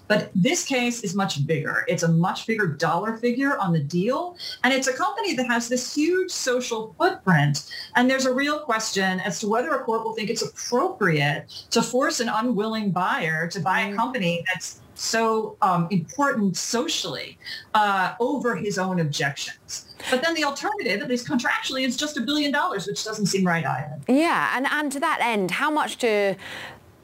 But 0.07 0.31
this 0.37 0.65
case 0.65 1.03
is 1.03 1.17
much 1.17 1.45
bigger. 1.49 1.85
It's 1.89 2.05
a 2.05 2.09
much 2.13 2.47
bigger 2.47 2.69
dollar 2.69 3.17
figure 3.17 3.59
on 3.59 3.73
the 3.73 3.81
deal. 3.81 4.37
And 4.63 4.73
it's 4.73 4.87
a 4.87 4.93
company 4.93 5.35
that 5.35 5.49
has 5.49 5.69
this 5.69 5.93
huge 5.97 6.31
social 6.31 6.95
footprint. 6.97 7.69
And 7.97 8.09
there's 8.09 8.25
a 8.25 8.33
real 8.33 8.61
question 8.61 9.19
as 9.19 9.41
to 9.41 9.49
whether 9.49 9.75
a 9.75 9.83
court 9.83 10.05
will 10.05 10.13
think 10.13 10.31
it's 10.31 10.43
appropriate 10.43 11.47
to 11.71 11.83
force 11.83 12.21
an 12.21 12.29
unwilling 12.29 12.93
buyer 12.93 13.49
to 13.49 13.59
buy 13.59 13.81
a 13.81 13.87
mm-hmm. 13.87 13.97
company 13.97 14.45
that's 14.47 14.81
so 15.01 15.57
um, 15.63 15.89
important 15.91 16.59
socially 16.59 17.39
uh, 17.73 18.15
over 18.21 18.55
his 18.55 18.79
own 18.79 19.01
objections. 19.01 19.87
But 20.11 20.23
then 20.23 20.35
the 20.35 20.45
alternative, 20.45 21.01
at 21.01 21.09
least 21.09 21.27
contractually, 21.27 21.87
is 21.87 21.97
just 21.97 22.19
a 22.19 22.21
billion 22.21 22.53
dollars, 22.53 22.87
which 22.87 23.03
doesn't 23.03 23.27
seem 23.27 23.47
right 23.47 23.65
either. 23.65 23.99
Yeah, 24.09 24.53
and, 24.55 24.67
and 24.67 24.93
to 24.93 25.01
that 25.01 25.21
end, 25.23 25.53
how 25.53 25.71
much 25.71 25.97
do 25.97 26.37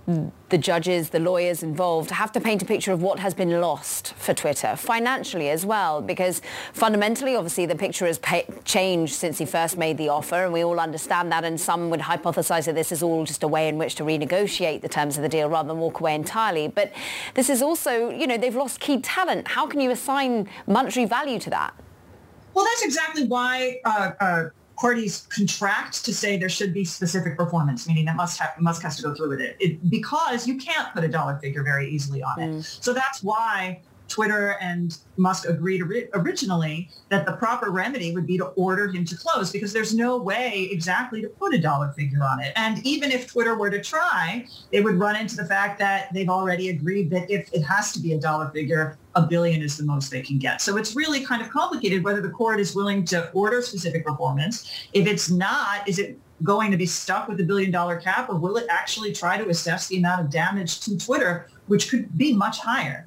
the 0.06 0.58
judges, 0.58 1.10
the 1.10 1.18
lawyers 1.18 1.62
involved 1.62 2.10
have 2.10 2.30
to 2.32 2.40
paint 2.40 2.62
a 2.62 2.64
picture 2.64 2.92
of 2.92 3.02
what 3.02 3.18
has 3.18 3.34
been 3.34 3.60
lost 3.60 4.14
for 4.14 4.32
Twitter 4.32 4.76
financially 4.76 5.50
as 5.50 5.66
well, 5.66 6.00
because 6.00 6.40
fundamentally, 6.72 7.34
obviously, 7.34 7.66
the 7.66 7.74
picture 7.74 8.06
has 8.06 8.20
changed 8.64 9.14
since 9.14 9.38
he 9.38 9.44
first 9.44 9.76
made 9.76 9.98
the 9.98 10.08
offer, 10.08 10.44
and 10.44 10.52
we 10.52 10.62
all 10.62 10.78
understand 10.78 11.32
that. 11.32 11.44
And 11.44 11.60
some 11.60 11.90
would 11.90 12.00
hypothesize 12.00 12.66
that 12.66 12.76
this 12.76 12.92
is 12.92 13.02
all 13.02 13.24
just 13.24 13.42
a 13.42 13.48
way 13.48 13.68
in 13.68 13.78
which 13.78 13.96
to 13.96 14.04
renegotiate 14.04 14.80
the 14.80 14.88
terms 14.88 15.16
of 15.16 15.22
the 15.22 15.28
deal 15.28 15.48
rather 15.48 15.68
than 15.68 15.78
walk 15.78 15.98
away 15.98 16.14
entirely. 16.14 16.68
But 16.68 16.92
this 17.34 17.50
is 17.50 17.60
also, 17.60 18.10
you 18.10 18.28
know, 18.28 18.38
they've 18.38 18.54
lost 18.54 18.78
key 18.78 19.00
talent. 19.00 19.48
How 19.48 19.66
can 19.66 19.80
you 19.80 19.90
assign 19.90 20.48
monetary 20.68 21.06
value 21.06 21.40
to 21.40 21.50
that? 21.50 21.74
Well, 22.54 22.64
that's 22.64 22.84
exactly 22.84 23.26
why 23.26 23.80
uh, 23.84 24.12
uh, 24.20 24.44
parties 24.76 25.26
contract 25.30 26.04
to 26.04 26.14
say 26.14 26.36
there 26.36 26.48
should 26.48 26.74
be 26.74 26.84
specific 26.84 27.36
performance, 27.36 27.86
meaning 27.86 28.04
that 28.06 28.16
Musk, 28.16 28.40
have, 28.40 28.52
Musk 28.60 28.82
has 28.82 28.96
to 28.96 29.02
go 29.02 29.14
through 29.14 29.30
with 29.30 29.40
it. 29.40 29.56
it. 29.60 29.90
Because 29.90 30.46
you 30.46 30.56
can't 30.56 30.92
put 30.94 31.04
a 31.04 31.08
dollar 31.08 31.38
figure 31.38 31.62
very 31.62 31.88
easily 31.88 32.22
on 32.22 32.40
it. 32.40 32.50
Mm. 32.50 32.84
So 32.84 32.92
that's 32.92 33.22
why 33.22 33.80
Twitter 34.08 34.56
and 34.60 34.96
Musk 35.16 35.48
agreed 35.48 35.82
originally 36.14 36.90
that 37.08 37.26
the 37.26 37.32
proper 37.32 37.70
remedy 37.70 38.14
would 38.14 38.26
be 38.26 38.38
to 38.38 38.46
order 38.46 38.88
him 38.88 39.04
to 39.04 39.16
close 39.16 39.50
because 39.50 39.72
there's 39.72 39.94
no 39.94 40.16
way 40.16 40.68
exactly 40.70 41.20
to 41.22 41.28
put 41.28 41.54
a 41.54 41.58
dollar 41.58 41.92
figure 41.92 42.22
on 42.22 42.40
it. 42.40 42.52
And 42.56 42.84
even 42.86 43.10
if 43.10 43.26
Twitter 43.26 43.56
were 43.56 43.70
to 43.70 43.82
try, 43.82 44.46
they 44.72 44.80
would 44.80 44.96
run 44.96 45.16
into 45.16 45.36
the 45.36 45.44
fact 45.44 45.78
that 45.80 46.12
they've 46.12 46.28
already 46.28 46.68
agreed 46.68 47.10
that 47.10 47.30
if 47.30 47.52
it 47.52 47.62
has 47.62 47.92
to 47.92 48.00
be 48.00 48.12
a 48.12 48.20
dollar 48.20 48.50
figure, 48.50 48.98
a 49.16 49.22
billion 49.22 49.62
is 49.62 49.76
the 49.76 49.84
most 49.84 50.10
they 50.10 50.20
can 50.20 50.38
get. 50.38 50.60
So 50.60 50.76
it's 50.76 50.94
really 50.94 51.24
kind 51.24 51.42
of 51.42 51.50
complicated 51.50 52.04
whether 52.04 52.20
the 52.20 52.30
court 52.30 52.60
is 52.60 52.74
willing 52.74 53.04
to 53.06 53.30
order 53.32 53.62
specific 53.62 54.04
performance. 54.04 54.70
If 54.92 55.06
it's 55.06 55.30
not, 55.30 55.88
is 55.88 55.98
it 55.98 56.18
going 56.42 56.70
to 56.70 56.76
be 56.76 56.84
stuck 56.84 57.26
with 57.26 57.38
the 57.38 57.44
billion 57.44 57.70
dollar 57.70 57.96
cap 57.98 58.28
or 58.28 58.36
will 58.36 58.58
it 58.58 58.66
actually 58.68 59.12
try 59.12 59.38
to 59.38 59.48
assess 59.48 59.88
the 59.88 59.96
amount 59.96 60.20
of 60.20 60.30
damage 60.30 60.80
to 60.80 60.98
Twitter, 60.98 61.48
which 61.66 61.90
could 61.90 62.16
be 62.16 62.34
much 62.34 62.58
higher? 62.58 63.06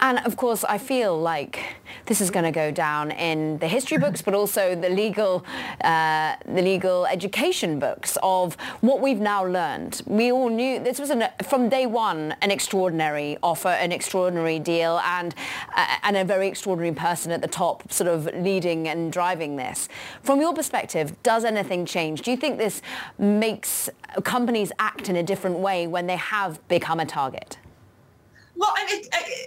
And 0.00 0.18
of 0.20 0.36
course, 0.36 0.64
I 0.64 0.78
feel 0.78 1.18
like 1.18 1.60
this 2.06 2.20
is 2.20 2.30
going 2.30 2.44
to 2.44 2.52
go 2.52 2.70
down 2.70 3.10
in 3.10 3.58
the 3.58 3.68
history 3.68 3.98
books, 3.98 4.22
but 4.22 4.32
also 4.32 4.74
the 4.74 4.88
legal, 4.88 5.44
uh, 5.82 6.36
the 6.46 6.62
legal 6.62 7.06
education 7.06 7.78
books 7.78 8.16
of 8.22 8.54
what 8.80 9.00
we've 9.00 9.20
now 9.20 9.44
learned. 9.44 10.02
We 10.06 10.30
all 10.30 10.48
knew 10.48 10.78
this 10.78 10.98
was 10.98 11.10
an, 11.10 11.24
from 11.44 11.68
day 11.68 11.86
one 11.86 12.36
an 12.42 12.50
extraordinary 12.50 13.36
offer, 13.42 13.68
an 13.68 13.92
extraordinary 13.92 14.58
deal, 14.58 15.00
and 15.04 15.34
uh, 15.76 15.96
and 16.02 16.16
a 16.16 16.24
very 16.24 16.48
extraordinary 16.48 16.94
person 16.94 17.32
at 17.32 17.42
the 17.42 17.48
top, 17.48 17.92
sort 17.92 18.08
of 18.08 18.26
leading 18.36 18.88
and 18.88 19.12
driving 19.12 19.56
this. 19.56 19.88
From 20.22 20.40
your 20.40 20.54
perspective, 20.54 21.20
does 21.22 21.44
anything 21.44 21.84
change? 21.84 22.22
Do 22.22 22.30
you 22.30 22.36
think 22.36 22.58
this 22.58 22.82
makes 23.18 23.90
companies 24.24 24.72
act 24.78 25.08
in 25.08 25.16
a 25.16 25.22
different 25.22 25.58
way 25.58 25.86
when 25.86 26.06
they 26.06 26.16
have 26.16 26.66
become 26.68 27.00
a 27.00 27.06
target? 27.06 27.58
Well, 28.58 28.74
I, 28.76 29.02
I, 29.12 29.46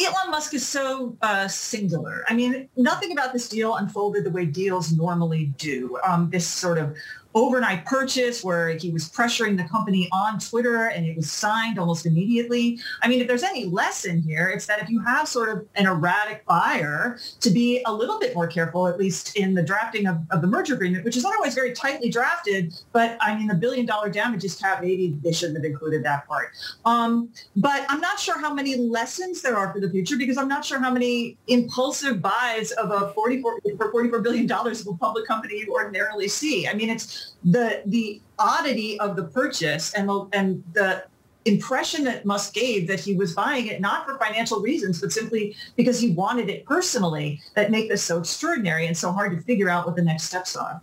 Elon 0.00 0.30
Musk 0.30 0.54
is 0.54 0.66
so 0.66 1.16
uh, 1.22 1.46
singular. 1.46 2.24
I 2.28 2.34
mean, 2.34 2.68
nothing 2.76 3.12
about 3.12 3.32
this 3.32 3.48
deal 3.48 3.76
unfolded 3.76 4.24
the 4.24 4.30
way 4.30 4.46
deals 4.46 4.92
normally 4.92 5.52
do. 5.58 5.98
Um, 6.06 6.30
this 6.30 6.46
sort 6.46 6.78
of 6.78 6.96
overnight 7.36 7.84
purchase 7.84 8.42
where 8.42 8.70
he 8.70 8.90
was 8.90 9.10
pressuring 9.10 9.58
the 9.58 9.64
company 9.64 10.08
on 10.10 10.40
Twitter 10.40 10.86
and 10.86 11.04
it 11.04 11.14
was 11.14 11.30
signed 11.30 11.78
almost 11.78 12.06
immediately. 12.06 12.80
I 13.02 13.08
mean, 13.08 13.20
if 13.20 13.28
there's 13.28 13.42
any 13.42 13.66
lesson 13.66 14.22
here, 14.22 14.48
it's 14.48 14.64
that 14.66 14.82
if 14.82 14.88
you 14.88 15.00
have 15.00 15.28
sort 15.28 15.50
of 15.50 15.66
an 15.74 15.86
erratic 15.86 16.46
buyer, 16.46 17.18
to 17.40 17.50
be 17.50 17.82
a 17.84 17.92
little 17.92 18.18
bit 18.18 18.34
more 18.34 18.46
careful, 18.46 18.88
at 18.88 18.98
least 18.98 19.36
in 19.36 19.52
the 19.52 19.62
drafting 19.62 20.06
of, 20.06 20.18
of 20.30 20.40
the 20.40 20.46
merger 20.46 20.74
agreement, 20.74 21.04
which 21.04 21.16
is 21.16 21.26
otherwise 21.26 21.54
very 21.54 21.72
tightly 21.72 22.08
drafted. 22.08 22.72
But 22.92 23.18
I 23.20 23.36
mean, 23.36 23.48
the 23.48 23.54
billion 23.54 23.84
dollar 23.84 24.08
damages 24.08 24.56
cap, 24.56 24.80
maybe 24.80 25.14
they 25.22 25.32
shouldn't 25.32 25.58
have 25.58 25.64
included 25.64 26.02
that 26.04 26.26
part. 26.26 26.52
Um, 26.86 27.28
but 27.54 27.84
I'm 27.90 28.00
not 28.00 28.18
sure 28.18 28.40
how 28.40 28.54
many 28.54 28.76
lessons 28.76 29.42
there 29.42 29.56
are 29.56 29.70
for 29.74 29.80
the 29.80 29.90
future 29.90 30.16
because 30.16 30.38
I'm 30.38 30.48
not 30.48 30.64
sure 30.64 30.78
how 30.78 30.90
many 30.90 31.36
impulsive 31.48 32.22
buys 32.22 32.72
of 32.72 32.90
a 32.90 33.12
44 33.12 33.60
for 33.76 33.92
44 33.92 34.20
billion 34.20 34.46
dollars 34.46 34.80
of 34.80 34.86
a 34.86 34.96
public 34.96 35.26
company 35.26 35.58
you 35.58 35.72
ordinarily 35.72 36.28
see. 36.28 36.66
I 36.66 36.72
mean, 36.72 36.88
it's 36.88 37.25
the 37.44 37.82
the 37.86 38.20
oddity 38.38 38.98
of 39.00 39.16
the 39.16 39.24
purchase 39.24 39.94
and 39.94 40.08
the, 40.08 40.28
and 40.32 40.62
the 40.74 41.04
impression 41.46 42.04
that 42.04 42.26
Musk 42.26 42.54
gave 42.54 42.88
that 42.88 43.00
he 43.00 43.14
was 43.14 43.32
buying 43.32 43.68
it 43.68 43.80
not 43.80 44.04
for 44.04 44.18
financial 44.18 44.60
reasons, 44.60 45.00
but 45.00 45.12
simply 45.12 45.56
because 45.76 46.00
he 46.00 46.10
wanted 46.10 46.50
it 46.50 46.66
personally 46.66 47.40
that 47.54 47.70
make 47.70 47.88
this 47.88 48.02
so 48.02 48.18
extraordinary 48.18 48.86
and 48.86 48.96
so 48.96 49.12
hard 49.12 49.36
to 49.36 49.42
figure 49.44 49.68
out 49.68 49.86
what 49.86 49.96
the 49.96 50.02
next 50.02 50.24
steps 50.24 50.56
are. 50.56 50.80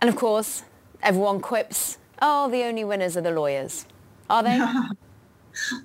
And 0.00 0.08
of 0.08 0.16
course, 0.16 0.64
everyone 1.02 1.40
quips, 1.40 1.98
oh, 2.20 2.50
the 2.50 2.64
only 2.64 2.84
winners 2.84 3.16
are 3.16 3.20
the 3.20 3.30
lawyers. 3.30 3.86
Are 4.28 4.42
they? 4.42 4.60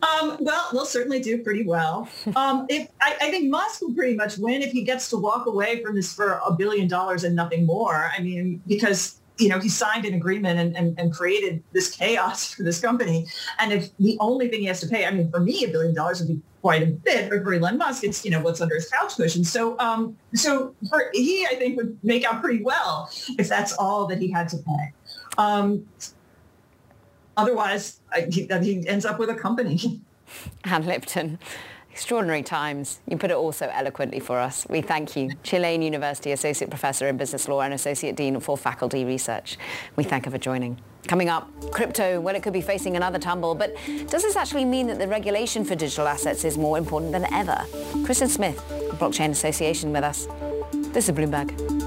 Um, 0.02 0.38
well, 0.40 0.70
they'll 0.72 0.86
certainly 0.86 1.20
do 1.20 1.44
pretty 1.44 1.66
well. 1.66 2.08
Um, 2.36 2.68
if 2.70 2.88
I, 3.02 3.16
I, 3.20 3.32
think 3.32 3.50
Musk 3.50 3.82
will 3.82 3.94
pretty 3.94 4.16
much 4.16 4.38
win 4.38 4.62
if 4.62 4.72
he 4.72 4.84
gets 4.84 5.10
to 5.10 5.18
walk 5.18 5.48
away 5.48 5.82
from 5.82 5.96
this 5.96 6.14
for 6.14 6.40
a 6.46 6.54
billion 6.54 6.88
dollars 6.88 7.24
and 7.24 7.36
nothing 7.36 7.66
more. 7.66 8.12
I 8.16 8.22
mean, 8.22 8.62
because 8.68 9.17
you 9.40 9.50
know, 9.50 9.60
he 9.60 9.70
signed 9.70 10.06
an 10.06 10.14
agreement 10.14 10.60
and, 10.60 10.76
and, 10.76 11.00
and 11.00 11.14
created 11.14 11.64
this 11.72 11.96
chaos 11.96 12.54
for 12.54 12.64
this 12.64 12.80
company. 12.80 13.28
And 13.60 13.72
if 13.72 13.96
the 13.98 14.18
only 14.20 14.48
thing 14.48 14.62
he 14.62 14.66
has 14.66 14.80
to 14.82 14.88
pay, 14.88 15.06
I 15.06 15.12
mean, 15.12 15.30
for 15.30 15.40
me, 15.40 15.64
a 15.64 15.68
billion 15.68 15.94
dollars 15.94 16.20
would 16.20 16.30
be 16.30 16.42
quite 16.62 16.84
a 16.84 16.88
bit, 16.88 17.30
but 17.30 17.44
for 17.44 17.54
Elon 17.54 17.78
Musk, 17.78 18.04
it's, 18.04 18.26
you 18.26 18.32
know, 18.32 18.42
what's 18.42 18.62
under 18.62 18.76
his 18.76 18.90
couch 18.90 19.16
cushion. 19.16 19.44
So, 19.44 19.78
um, 19.80 20.18
so 20.34 20.74
for, 20.90 21.10
he, 21.14 21.46
I 21.46 21.56
think, 21.56 21.78
would 21.78 21.98
make 22.04 22.26
out 22.26 22.42
pretty 22.42 22.64
well 22.64 23.10
if 23.38 23.48
that's 23.48 23.74
all 23.74 24.08
that 24.08 24.18
he 24.18 24.32
had 24.32 24.50
to 24.50 24.58
pay. 24.58 24.94
Um, 25.38 25.88
otherwise, 27.36 28.02
I, 28.12 28.28
he, 28.32 28.50
he 28.62 28.88
ends 28.88 29.06
up 29.06 29.20
with 29.20 29.30
a 29.30 29.36
company. 29.36 30.02
Ann 30.64 30.86
Lipton. 30.86 31.40
Extraordinary 31.98 32.44
times. 32.44 33.00
You 33.08 33.18
put 33.18 33.32
it 33.32 33.38
all 33.38 33.52
so 33.52 33.72
eloquently 33.74 34.20
for 34.20 34.38
us. 34.38 34.68
We 34.70 34.82
thank 34.82 35.16
you. 35.16 35.32
Tulane 35.42 35.82
University 35.82 36.32
Associate 36.32 36.70
Professor 36.70 37.08
in 37.08 37.18
Business 37.18 37.48
Law 37.48 37.62
and 37.62 37.74
Associate 37.74 38.16
Dean 38.16 38.40
for 38.40 38.56
Faculty 38.56 39.04
Research. 39.04 39.58
We 39.96 40.04
thank 40.04 40.26
her 40.26 40.32
for 40.32 40.38
joining. 40.38 40.80
Coming 41.08 41.28
up, 41.28 41.50
crypto, 41.72 42.22
well, 42.22 42.36
it 42.36 42.44
could 42.44 42.54
be 42.54 42.62
facing 42.62 42.98
another 42.98 43.18
tumble, 43.18 43.56
but 43.56 43.76
does 44.10 44.22
this 44.22 44.36
actually 44.36 44.66
mean 44.66 44.86
that 44.86 45.00
the 45.00 45.08
regulation 45.08 45.66
for 45.66 45.74
digital 45.74 46.08
assets 46.08 46.46
is 46.46 46.56
more 46.56 46.78
important 46.78 47.14
than 47.14 47.26
ever? 47.34 47.66
Kristin 48.06 48.30
Smith, 48.30 48.58
Blockchain 49.00 49.32
Association 49.32 49.92
with 49.92 50.04
us. 50.04 50.28
This 50.94 51.10
is 51.10 51.16
Bloomberg. 51.16 51.87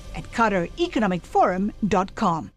at 0.21 0.31
QatarEconomicForum.com. 0.31 2.51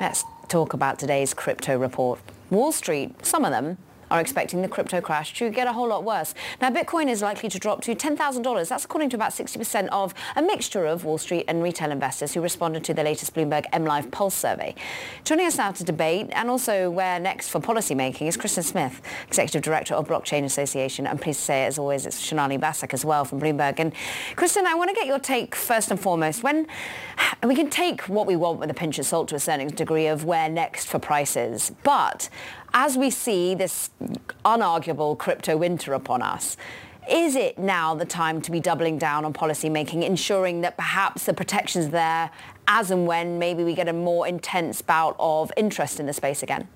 Let's 0.00 0.24
talk 0.48 0.72
about 0.74 0.98
today's 0.98 1.32
crypto 1.34 1.78
report. 1.78 2.18
Wall 2.50 2.72
Street, 2.72 3.24
some 3.24 3.44
of 3.44 3.50
them, 3.50 3.78
are 4.12 4.20
expecting 4.20 4.60
the 4.60 4.68
crypto 4.68 5.00
crash 5.00 5.32
to 5.38 5.48
get 5.48 5.66
a 5.66 5.72
whole 5.72 5.88
lot 5.88 6.04
worse. 6.04 6.34
Now, 6.60 6.70
Bitcoin 6.70 7.08
is 7.08 7.22
likely 7.22 7.48
to 7.48 7.58
drop 7.58 7.80
to 7.82 7.94
$10,000. 7.94 8.68
That's 8.68 8.84
according 8.84 9.08
to 9.10 9.16
about 9.16 9.32
60% 9.32 9.88
of 9.90 10.12
a 10.36 10.42
mixture 10.42 10.84
of 10.84 11.04
Wall 11.04 11.16
Street 11.16 11.46
and 11.48 11.62
retail 11.62 11.90
investors 11.90 12.34
who 12.34 12.42
responded 12.42 12.84
to 12.84 12.94
the 12.94 13.02
latest 13.02 13.34
Bloomberg 13.34 13.64
MLive 13.72 14.10
Pulse 14.10 14.34
survey. 14.34 14.74
Joining 15.24 15.46
us 15.46 15.56
now 15.56 15.72
to 15.72 15.82
debate 15.82 16.28
and 16.32 16.50
also 16.50 16.90
where 16.90 17.18
next 17.18 17.48
for 17.48 17.58
policymaking 17.58 18.28
is 18.28 18.36
Kristin 18.36 18.64
Smith, 18.64 19.00
Executive 19.28 19.62
Director 19.62 19.94
of 19.94 20.06
Blockchain 20.06 20.44
Association. 20.44 21.06
I'm 21.06 21.18
pleased 21.18 21.40
to 21.40 21.44
say, 21.46 21.64
as 21.64 21.78
always, 21.78 22.04
it's 22.04 22.16
Sonali 22.16 22.58
Basak 22.58 22.92
as 22.92 23.06
well 23.06 23.24
from 23.24 23.40
Bloomberg. 23.40 23.78
And 23.78 23.94
Kristin, 24.36 24.64
I 24.64 24.74
want 24.74 24.90
to 24.90 24.94
get 24.94 25.06
your 25.06 25.18
take 25.18 25.54
first 25.54 25.90
and 25.90 25.98
foremost. 25.98 26.42
When 26.42 26.66
we 27.42 27.54
can 27.54 27.70
take 27.70 28.02
what 28.02 28.26
we 28.26 28.36
want 28.36 28.58
with 28.58 28.70
a 28.70 28.74
pinch 28.74 28.98
of 28.98 29.06
salt 29.06 29.28
to 29.28 29.36
a 29.36 29.40
certain 29.40 29.68
degree 29.68 30.06
of 30.06 30.24
where 30.24 30.50
next 30.50 30.86
for 30.86 30.98
prices, 30.98 31.72
but 31.82 32.28
as 32.74 32.96
we 32.96 33.10
see 33.10 33.54
this 33.54 33.90
unarguable 34.44 35.16
crypto 35.16 35.56
winter 35.56 35.94
upon 35.94 36.22
us, 36.22 36.56
is 37.10 37.34
it 37.34 37.58
now 37.58 37.94
the 37.94 38.04
time 38.04 38.40
to 38.42 38.50
be 38.50 38.60
doubling 38.60 38.96
down 38.96 39.24
on 39.24 39.32
policy 39.32 39.68
making, 39.68 40.02
ensuring 40.04 40.60
that 40.60 40.76
perhaps 40.76 41.24
the 41.26 41.34
protections 41.34 41.90
there 41.90 42.30
as 42.68 42.90
and 42.90 43.06
when 43.06 43.38
maybe 43.38 43.64
we 43.64 43.74
get 43.74 43.88
a 43.88 43.92
more 43.92 44.26
intense 44.26 44.80
bout 44.82 45.16
of 45.18 45.52
interest 45.56 45.98
in 45.98 46.06
the 46.06 46.12
space 46.12 46.42
again? 46.42 46.68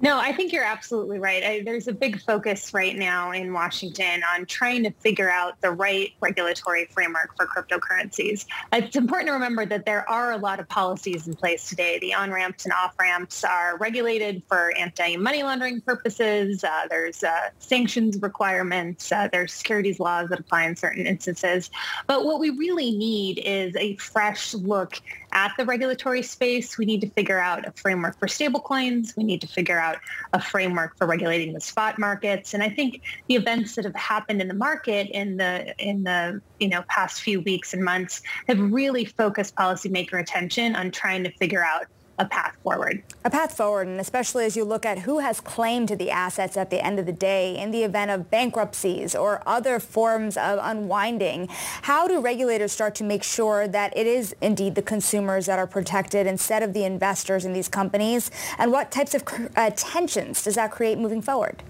No, 0.00 0.18
I 0.18 0.32
think 0.32 0.52
you're 0.52 0.64
absolutely 0.64 1.18
right. 1.18 1.42
I, 1.42 1.62
there's 1.62 1.88
a 1.88 1.92
big 1.92 2.20
focus 2.20 2.74
right 2.74 2.96
now 2.96 3.30
in 3.30 3.52
Washington 3.52 4.22
on 4.34 4.44
trying 4.44 4.82
to 4.82 4.90
figure 4.90 5.30
out 5.30 5.58
the 5.62 5.70
right 5.70 6.12
regulatory 6.20 6.86
framework 6.86 7.34
for 7.36 7.46
cryptocurrencies. 7.46 8.44
It's 8.72 8.96
important 8.96 9.28
to 9.28 9.32
remember 9.32 9.64
that 9.64 9.86
there 9.86 10.08
are 10.10 10.32
a 10.32 10.36
lot 10.36 10.60
of 10.60 10.68
policies 10.68 11.26
in 11.26 11.34
place 11.34 11.68
today. 11.68 11.98
The 12.00 12.12
on-ramps 12.12 12.64
and 12.64 12.72
off-ramps 12.74 13.44
are 13.44 13.78
regulated 13.78 14.42
for 14.46 14.72
anti-money 14.76 15.42
laundering 15.42 15.80
purposes. 15.80 16.64
Uh, 16.64 16.86
there's 16.90 17.24
uh, 17.24 17.50
sanctions 17.58 18.20
requirements. 18.20 19.10
Uh, 19.10 19.28
there's 19.32 19.54
securities 19.54 20.00
laws 20.00 20.28
that 20.28 20.40
apply 20.40 20.64
in 20.64 20.76
certain 20.76 21.06
instances. 21.06 21.70
But 22.06 22.26
what 22.26 22.40
we 22.40 22.50
really 22.50 22.90
need 22.90 23.38
is 23.38 23.74
a 23.76 23.96
fresh 23.96 24.52
look 24.54 25.00
at 25.34 25.52
the 25.58 25.64
regulatory 25.64 26.22
space. 26.22 26.78
We 26.78 26.84
need 26.84 27.00
to 27.02 27.10
figure 27.10 27.38
out 27.38 27.66
a 27.66 27.72
framework 27.72 28.18
for 28.18 28.26
stablecoins. 28.26 29.16
We 29.16 29.24
need 29.24 29.40
to 29.42 29.46
figure 29.46 29.78
out 29.78 29.98
a 30.32 30.40
framework 30.40 30.96
for 30.96 31.06
regulating 31.06 31.52
the 31.52 31.60
spot 31.60 31.98
markets. 31.98 32.54
And 32.54 32.62
I 32.62 32.70
think 32.70 33.02
the 33.28 33.34
events 33.34 33.74
that 33.74 33.84
have 33.84 33.96
happened 33.96 34.40
in 34.40 34.48
the 34.48 34.54
market 34.54 35.08
in 35.10 35.36
the 35.36 35.74
in 35.78 36.04
the 36.04 36.40
you 36.60 36.68
know 36.68 36.84
past 36.88 37.20
few 37.20 37.40
weeks 37.42 37.74
and 37.74 37.84
months 37.84 38.22
have 38.48 38.58
really 38.58 39.04
focused 39.04 39.54
policymaker 39.56 40.20
attention 40.20 40.76
on 40.76 40.90
trying 40.90 41.24
to 41.24 41.32
figure 41.32 41.64
out 41.64 41.86
a 42.18 42.24
path 42.24 42.56
forward. 42.62 43.02
A 43.24 43.30
path 43.30 43.56
forward, 43.56 43.86
and 43.86 44.00
especially 44.00 44.44
as 44.44 44.56
you 44.56 44.64
look 44.64 44.86
at 44.86 45.00
who 45.00 45.18
has 45.18 45.40
claim 45.40 45.86
to 45.86 45.96
the 45.96 46.10
assets 46.10 46.56
at 46.56 46.70
the 46.70 46.84
end 46.84 46.98
of 46.98 47.06
the 47.06 47.12
day 47.12 47.56
in 47.56 47.70
the 47.70 47.82
event 47.82 48.10
of 48.10 48.30
bankruptcies 48.30 49.14
or 49.14 49.42
other 49.46 49.78
forms 49.80 50.36
of 50.36 50.58
unwinding. 50.62 51.48
How 51.82 52.06
do 52.06 52.20
regulators 52.20 52.72
start 52.72 52.94
to 52.96 53.04
make 53.04 53.22
sure 53.22 53.66
that 53.66 53.96
it 53.96 54.06
is 54.06 54.34
indeed 54.40 54.74
the 54.74 54.82
consumers 54.82 55.46
that 55.46 55.58
are 55.58 55.66
protected 55.66 56.26
instead 56.26 56.62
of 56.62 56.72
the 56.72 56.84
investors 56.84 57.44
in 57.44 57.52
these 57.52 57.68
companies? 57.68 58.30
And 58.58 58.70
what 58.70 58.90
types 58.90 59.14
of 59.14 59.24
uh, 59.56 59.70
tensions 59.74 60.42
does 60.42 60.54
that 60.54 60.70
create 60.70 60.98
moving 60.98 61.22
forward? 61.22 61.62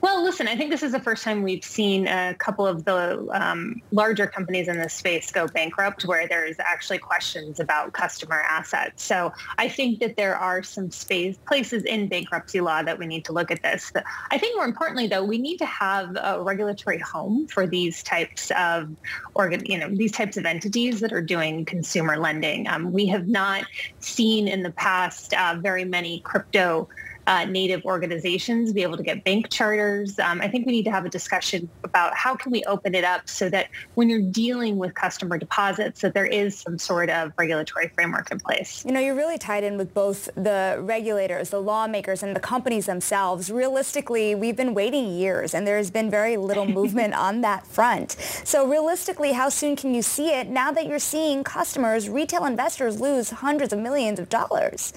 Well, 0.00 0.22
listen, 0.22 0.48
I 0.48 0.56
think 0.56 0.70
this 0.70 0.82
is 0.82 0.92
the 0.92 1.00
first 1.00 1.24
time 1.24 1.42
we've 1.42 1.64
seen 1.64 2.06
a 2.06 2.34
couple 2.34 2.66
of 2.66 2.84
the 2.84 3.26
um, 3.32 3.80
larger 3.90 4.26
companies 4.26 4.68
in 4.68 4.78
this 4.78 4.94
space 4.94 5.30
go 5.30 5.46
bankrupt 5.46 6.04
where 6.04 6.28
there's 6.28 6.56
actually 6.58 6.98
questions 6.98 7.60
about 7.60 7.92
customer 7.92 8.40
assets. 8.40 9.02
So 9.02 9.32
I 9.58 9.68
think 9.68 10.00
that 10.00 10.16
there 10.16 10.36
are 10.36 10.62
some 10.62 10.90
space 10.90 11.36
places 11.46 11.84
in 11.84 12.08
bankruptcy 12.08 12.60
law 12.60 12.82
that 12.82 12.98
we 12.98 13.06
need 13.06 13.24
to 13.26 13.32
look 13.32 13.50
at 13.50 13.62
this. 13.62 13.92
I 14.30 14.38
think 14.38 14.56
more 14.56 14.64
importantly, 14.64 15.06
though, 15.06 15.24
we 15.24 15.38
need 15.38 15.58
to 15.58 15.66
have 15.66 16.16
a 16.16 16.42
regulatory 16.42 16.98
home 16.98 17.46
for 17.48 17.66
these 17.66 18.02
types 18.02 18.50
of 18.56 18.88
organ, 19.34 19.64
you 19.64 19.78
know, 19.78 19.88
these 19.88 20.12
types 20.12 20.36
of 20.36 20.44
entities 20.44 21.00
that 21.00 21.12
are 21.12 21.22
doing 21.22 21.64
consumer 21.64 22.16
lending. 22.16 22.68
Um, 22.68 22.92
we 22.92 23.06
have 23.06 23.28
not 23.28 23.64
seen 24.00 24.48
in 24.48 24.62
the 24.62 24.72
past 24.72 25.34
uh, 25.34 25.56
very 25.60 25.84
many 25.84 26.20
crypto 26.20 26.88
uh, 27.26 27.44
native 27.44 27.84
organizations 27.84 28.72
be 28.72 28.82
able 28.82 28.96
to 28.96 29.02
get 29.02 29.24
bank 29.24 29.50
charters. 29.50 30.18
Um, 30.18 30.40
I 30.40 30.48
think 30.48 30.66
we 30.66 30.72
need 30.72 30.84
to 30.84 30.90
have 30.90 31.04
a 31.04 31.08
discussion 31.08 31.68
about 31.82 32.14
how 32.14 32.34
can 32.34 32.52
we 32.52 32.62
open 32.64 32.94
it 32.94 33.04
up 33.04 33.28
so 33.28 33.48
that 33.50 33.68
when 33.94 34.08
you're 34.08 34.22
dealing 34.22 34.76
with 34.76 34.94
customer 34.94 35.38
deposits, 35.38 36.02
that 36.02 36.14
there 36.14 36.26
is 36.26 36.58
some 36.58 36.78
sort 36.78 37.10
of 37.10 37.32
regulatory 37.38 37.88
framework 37.88 38.30
in 38.30 38.40
place. 38.40 38.84
You 38.84 38.92
know, 38.92 39.00
you're 39.00 39.14
really 39.14 39.38
tied 39.38 39.64
in 39.64 39.76
with 39.76 39.94
both 39.94 40.28
the 40.34 40.78
regulators, 40.80 41.50
the 41.50 41.60
lawmakers, 41.60 42.22
and 42.22 42.34
the 42.34 42.40
companies 42.40 42.86
themselves. 42.86 43.50
Realistically, 43.50 44.34
we've 44.34 44.56
been 44.56 44.74
waiting 44.74 45.14
years, 45.14 45.54
and 45.54 45.66
there's 45.66 45.90
been 45.90 46.10
very 46.10 46.36
little 46.36 46.66
movement 46.66 47.14
on 47.24 47.40
that 47.40 47.66
front. 47.66 48.12
So 48.44 48.68
realistically, 48.68 49.32
how 49.32 49.48
soon 49.48 49.76
can 49.76 49.94
you 49.94 50.02
see 50.02 50.30
it 50.30 50.48
now 50.48 50.72
that 50.72 50.86
you're 50.86 50.98
seeing 50.98 51.44
customers, 51.44 52.08
retail 52.08 52.44
investors 52.44 53.00
lose 53.00 53.30
hundreds 53.30 53.72
of 53.72 53.78
millions 53.78 54.18
of 54.18 54.28
dollars? 54.28 54.92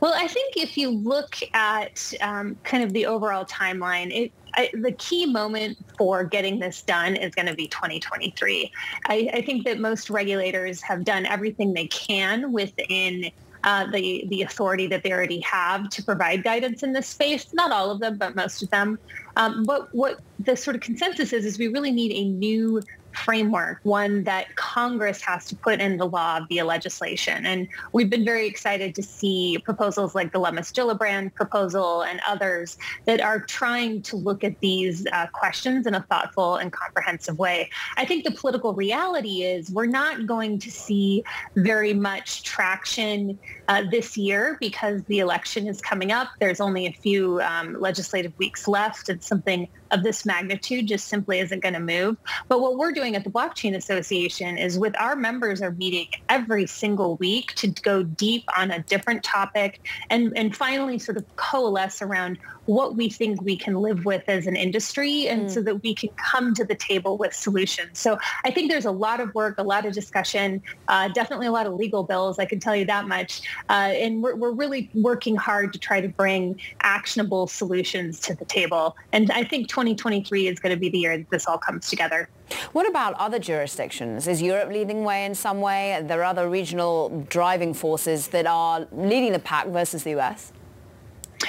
Well, 0.00 0.14
I 0.14 0.26
think 0.26 0.56
if 0.56 0.76
you 0.76 0.90
look 0.90 1.36
at 1.54 2.12
um, 2.20 2.56
kind 2.64 2.82
of 2.82 2.92
the 2.92 3.06
overall 3.06 3.44
timeline, 3.44 4.10
it, 4.10 4.32
I, 4.54 4.70
the 4.74 4.92
key 4.92 5.26
moment 5.26 5.78
for 5.96 6.24
getting 6.24 6.58
this 6.58 6.82
done 6.82 7.16
is 7.16 7.34
going 7.34 7.46
to 7.46 7.54
be 7.54 7.68
2023. 7.68 8.70
I, 9.06 9.30
I, 9.32 9.42
think 9.42 9.64
that 9.64 9.78
most 9.78 10.10
regulators 10.10 10.82
have 10.82 11.04
done 11.04 11.24
everything 11.24 11.72
they 11.72 11.86
can 11.86 12.52
within 12.52 13.30
uh, 13.64 13.90
the 13.90 14.24
the 14.28 14.42
authority 14.42 14.86
that 14.88 15.02
they 15.04 15.12
already 15.12 15.40
have 15.40 15.88
to 15.90 16.02
provide 16.02 16.42
guidance 16.42 16.82
in 16.82 16.92
this 16.92 17.06
space. 17.06 17.52
Not 17.54 17.70
all 17.70 17.90
of 17.90 18.00
them, 18.00 18.18
but 18.18 18.34
most 18.34 18.62
of 18.62 18.70
them. 18.70 18.98
Um, 19.36 19.64
but 19.64 19.94
what 19.94 20.20
the 20.40 20.56
sort 20.56 20.74
of 20.74 20.82
consensus 20.82 21.32
is 21.32 21.44
is 21.44 21.58
we 21.58 21.68
really 21.68 21.92
need 21.92 22.12
a 22.12 22.24
new 22.24 22.82
framework, 23.14 23.80
one 23.82 24.24
that 24.24 24.54
Congress 24.56 25.20
has 25.22 25.46
to 25.46 25.56
put 25.56 25.80
into 25.80 26.04
law 26.04 26.40
via 26.48 26.64
legislation. 26.64 27.46
And 27.46 27.68
we've 27.92 28.10
been 28.10 28.24
very 28.24 28.46
excited 28.46 28.94
to 28.94 29.02
see 29.02 29.58
proposals 29.64 30.14
like 30.14 30.32
the 30.32 30.38
Lummis-Gillibrand 30.38 31.34
proposal 31.34 32.02
and 32.02 32.20
others 32.26 32.78
that 33.04 33.20
are 33.20 33.40
trying 33.40 34.02
to 34.02 34.16
look 34.16 34.44
at 34.44 34.58
these 34.60 35.06
uh, 35.12 35.26
questions 35.32 35.86
in 35.86 35.94
a 35.94 36.02
thoughtful 36.02 36.56
and 36.56 36.72
comprehensive 36.72 37.38
way. 37.38 37.70
I 37.96 38.04
think 38.04 38.24
the 38.24 38.32
political 38.32 38.74
reality 38.74 39.42
is 39.42 39.70
we're 39.70 39.86
not 39.86 40.26
going 40.26 40.58
to 40.60 40.70
see 40.70 41.24
very 41.56 41.94
much 41.94 42.42
traction 42.42 43.38
uh, 43.68 43.82
this 43.90 44.16
year 44.16 44.56
because 44.60 45.02
the 45.04 45.20
election 45.20 45.66
is 45.66 45.80
coming 45.80 46.12
up. 46.12 46.28
There's 46.40 46.60
only 46.60 46.86
a 46.86 46.92
few 46.92 47.40
um, 47.40 47.80
legislative 47.80 48.36
weeks 48.38 48.66
left 48.68 49.08
and 49.08 49.22
something 49.22 49.68
of 49.90 50.02
this 50.02 50.24
magnitude 50.24 50.88
just 50.88 51.08
simply 51.08 51.38
isn't 51.38 51.60
going 51.60 51.74
to 51.74 51.80
move. 51.80 52.16
But 52.48 52.60
what 52.60 52.76
we're 52.76 52.92
doing 52.92 53.14
at 53.14 53.24
the 53.24 53.30
Blockchain 53.30 53.76
Association 53.76 54.56
is 54.58 54.78
with 54.78 54.98
our 54.98 55.14
members 55.14 55.60
are 55.62 55.72
meeting 55.72 56.08
every 56.28 56.66
single 56.66 57.16
week 57.16 57.54
to 57.56 57.68
go 57.68 58.02
deep 58.02 58.44
on 58.56 58.70
a 58.70 58.82
different 58.82 59.22
topic 59.22 59.80
and, 60.10 60.32
and 60.36 60.56
finally 60.56 60.98
sort 60.98 61.18
of 61.18 61.36
coalesce 61.36 62.02
around 62.02 62.38
what 62.66 62.96
we 62.96 63.10
think 63.10 63.42
we 63.42 63.56
can 63.56 63.74
live 63.74 64.04
with 64.04 64.22
as 64.28 64.46
an 64.46 64.56
industry 64.56 65.28
and 65.28 65.46
mm. 65.46 65.50
so 65.50 65.60
that 65.62 65.82
we 65.82 65.94
can 65.94 66.08
come 66.10 66.54
to 66.54 66.64
the 66.64 66.74
table 66.74 67.18
with 67.18 67.34
solutions. 67.34 67.98
So 67.98 68.18
I 68.44 68.50
think 68.50 68.70
there's 68.70 68.84
a 68.84 68.92
lot 68.92 69.20
of 69.20 69.34
work, 69.34 69.58
a 69.58 69.62
lot 69.62 69.84
of 69.84 69.92
discussion, 69.92 70.62
uh, 70.88 71.08
definitely 71.08 71.48
a 71.48 71.52
lot 71.52 71.66
of 71.66 71.74
legal 71.74 72.04
bills, 72.04 72.38
I 72.38 72.44
can 72.44 72.60
tell 72.60 72.76
you 72.76 72.84
that 72.86 73.08
much. 73.08 73.42
Uh, 73.68 73.72
and 73.72 74.22
we're, 74.22 74.34
we're 74.34 74.52
really 74.52 74.90
working 74.94 75.36
hard 75.36 75.72
to 75.72 75.78
try 75.78 76.00
to 76.00 76.08
bring 76.08 76.60
actionable 76.80 77.46
solutions 77.46 78.20
to 78.20 78.34
the 78.34 78.44
table. 78.44 78.96
And 79.12 79.30
I 79.30 79.44
think 79.44 79.68
2023 79.68 80.48
is 80.48 80.58
going 80.58 80.74
to 80.74 80.80
be 80.80 80.88
the 80.88 80.98
year 80.98 81.18
that 81.18 81.30
this 81.30 81.46
all 81.46 81.58
comes 81.58 81.88
together. 81.88 82.28
What 82.72 82.88
about 82.88 83.14
other 83.14 83.38
jurisdictions? 83.38 84.26
Is 84.26 84.42
Europe 84.42 84.70
leading 84.70 85.04
way 85.04 85.24
in 85.24 85.34
some 85.34 85.60
way? 85.60 85.94
Are 85.94 86.02
there 86.02 86.24
other 86.24 86.48
regional 86.48 87.26
driving 87.28 87.74
forces 87.74 88.28
that 88.28 88.46
are 88.46 88.86
leading 88.92 89.32
the 89.32 89.38
pack 89.38 89.66
versus 89.68 90.04
the 90.04 90.18
US? 90.18 90.52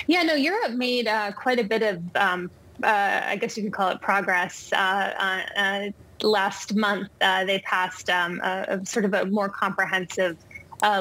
Yeah, 0.07 0.23
no, 0.23 0.33
Europe 0.33 0.71
made 0.71 1.07
uh, 1.07 1.31
quite 1.33 1.59
a 1.59 1.63
bit 1.63 1.83
of, 1.83 2.01
um, 2.15 2.49
uh, 2.83 3.21
I 3.25 3.35
guess 3.35 3.57
you 3.57 3.63
could 3.63 3.73
call 3.73 3.89
it 3.89 4.01
progress. 4.01 4.71
Uh, 4.73 4.75
uh, 4.75 5.59
uh 5.59 5.89
last 6.21 6.73
month, 6.75 7.09
uh, 7.21 7.43
they 7.45 7.59
passed 7.59 8.09
um, 8.09 8.39
a, 8.41 8.65
a, 8.69 8.85
sort 8.85 9.05
of 9.05 9.13
a 9.13 9.25
more 9.25 9.49
comprehensive 9.49 10.37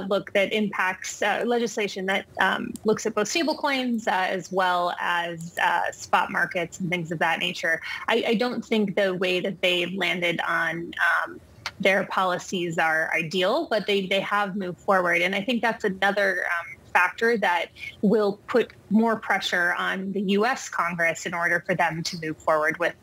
look 0.08 0.32
that 0.32 0.52
impacts 0.52 1.20
legislation 1.20 2.06
that 2.06 2.26
um, 2.40 2.72
looks 2.84 3.06
at 3.06 3.14
both 3.14 3.26
stablecoins 3.26 4.06
as 4.06 4.50
well 4.52 4.94
as 5.00 5.58
spot 5.92 6.30
markets 6.30 6.80
and 6.80 6.90
things 6.90 7.10
of 7.10 7.18
that 7.18 7.38
nature. 7.38 7.80
I, 8.08 8.24
I, 8.28 8.34
don't 8.34 8.64
think 8.64 8.96
the 8.96 9.14
way 9.14 9.40
that 9.40 9.60
they 9.60 9.86
landed 9.86 10.40
on 10.46 10.92
um, 11.24 11.40
their 11.80 12.04
policies 12.04 12.78
are 12.78 13.10
ideal, 13.14 13.66
but 13.68 13.86
they, 13.86 14.06
they 14.06 14.20
have 14.20 14.56
moved 14.56 14.78
forward. 14.78 15.20
And 15.20 15.34
I 15.34 15.42
think 15.42 15.62
that's 15.62 15.84
another 15.84 16.44
um, 16.46 16.76
factor 16.92 17.36
that 17.38 17.66
will 18.02 18.38
put 18.46 18.72
more 18.90 19.16
pressure 19.16 19.74
on 19.78 20.12
the 20.12 20.20
U.S. 20.32 20.68
Congress 20.68 21.26
in 21.26 21.34
order 21.34 21.62
for 21.66 21.74
them 21.74 22.02
to 22.02 22.16
move 22.20 22.36
forward 22.38 22.78
with 22.78 22.94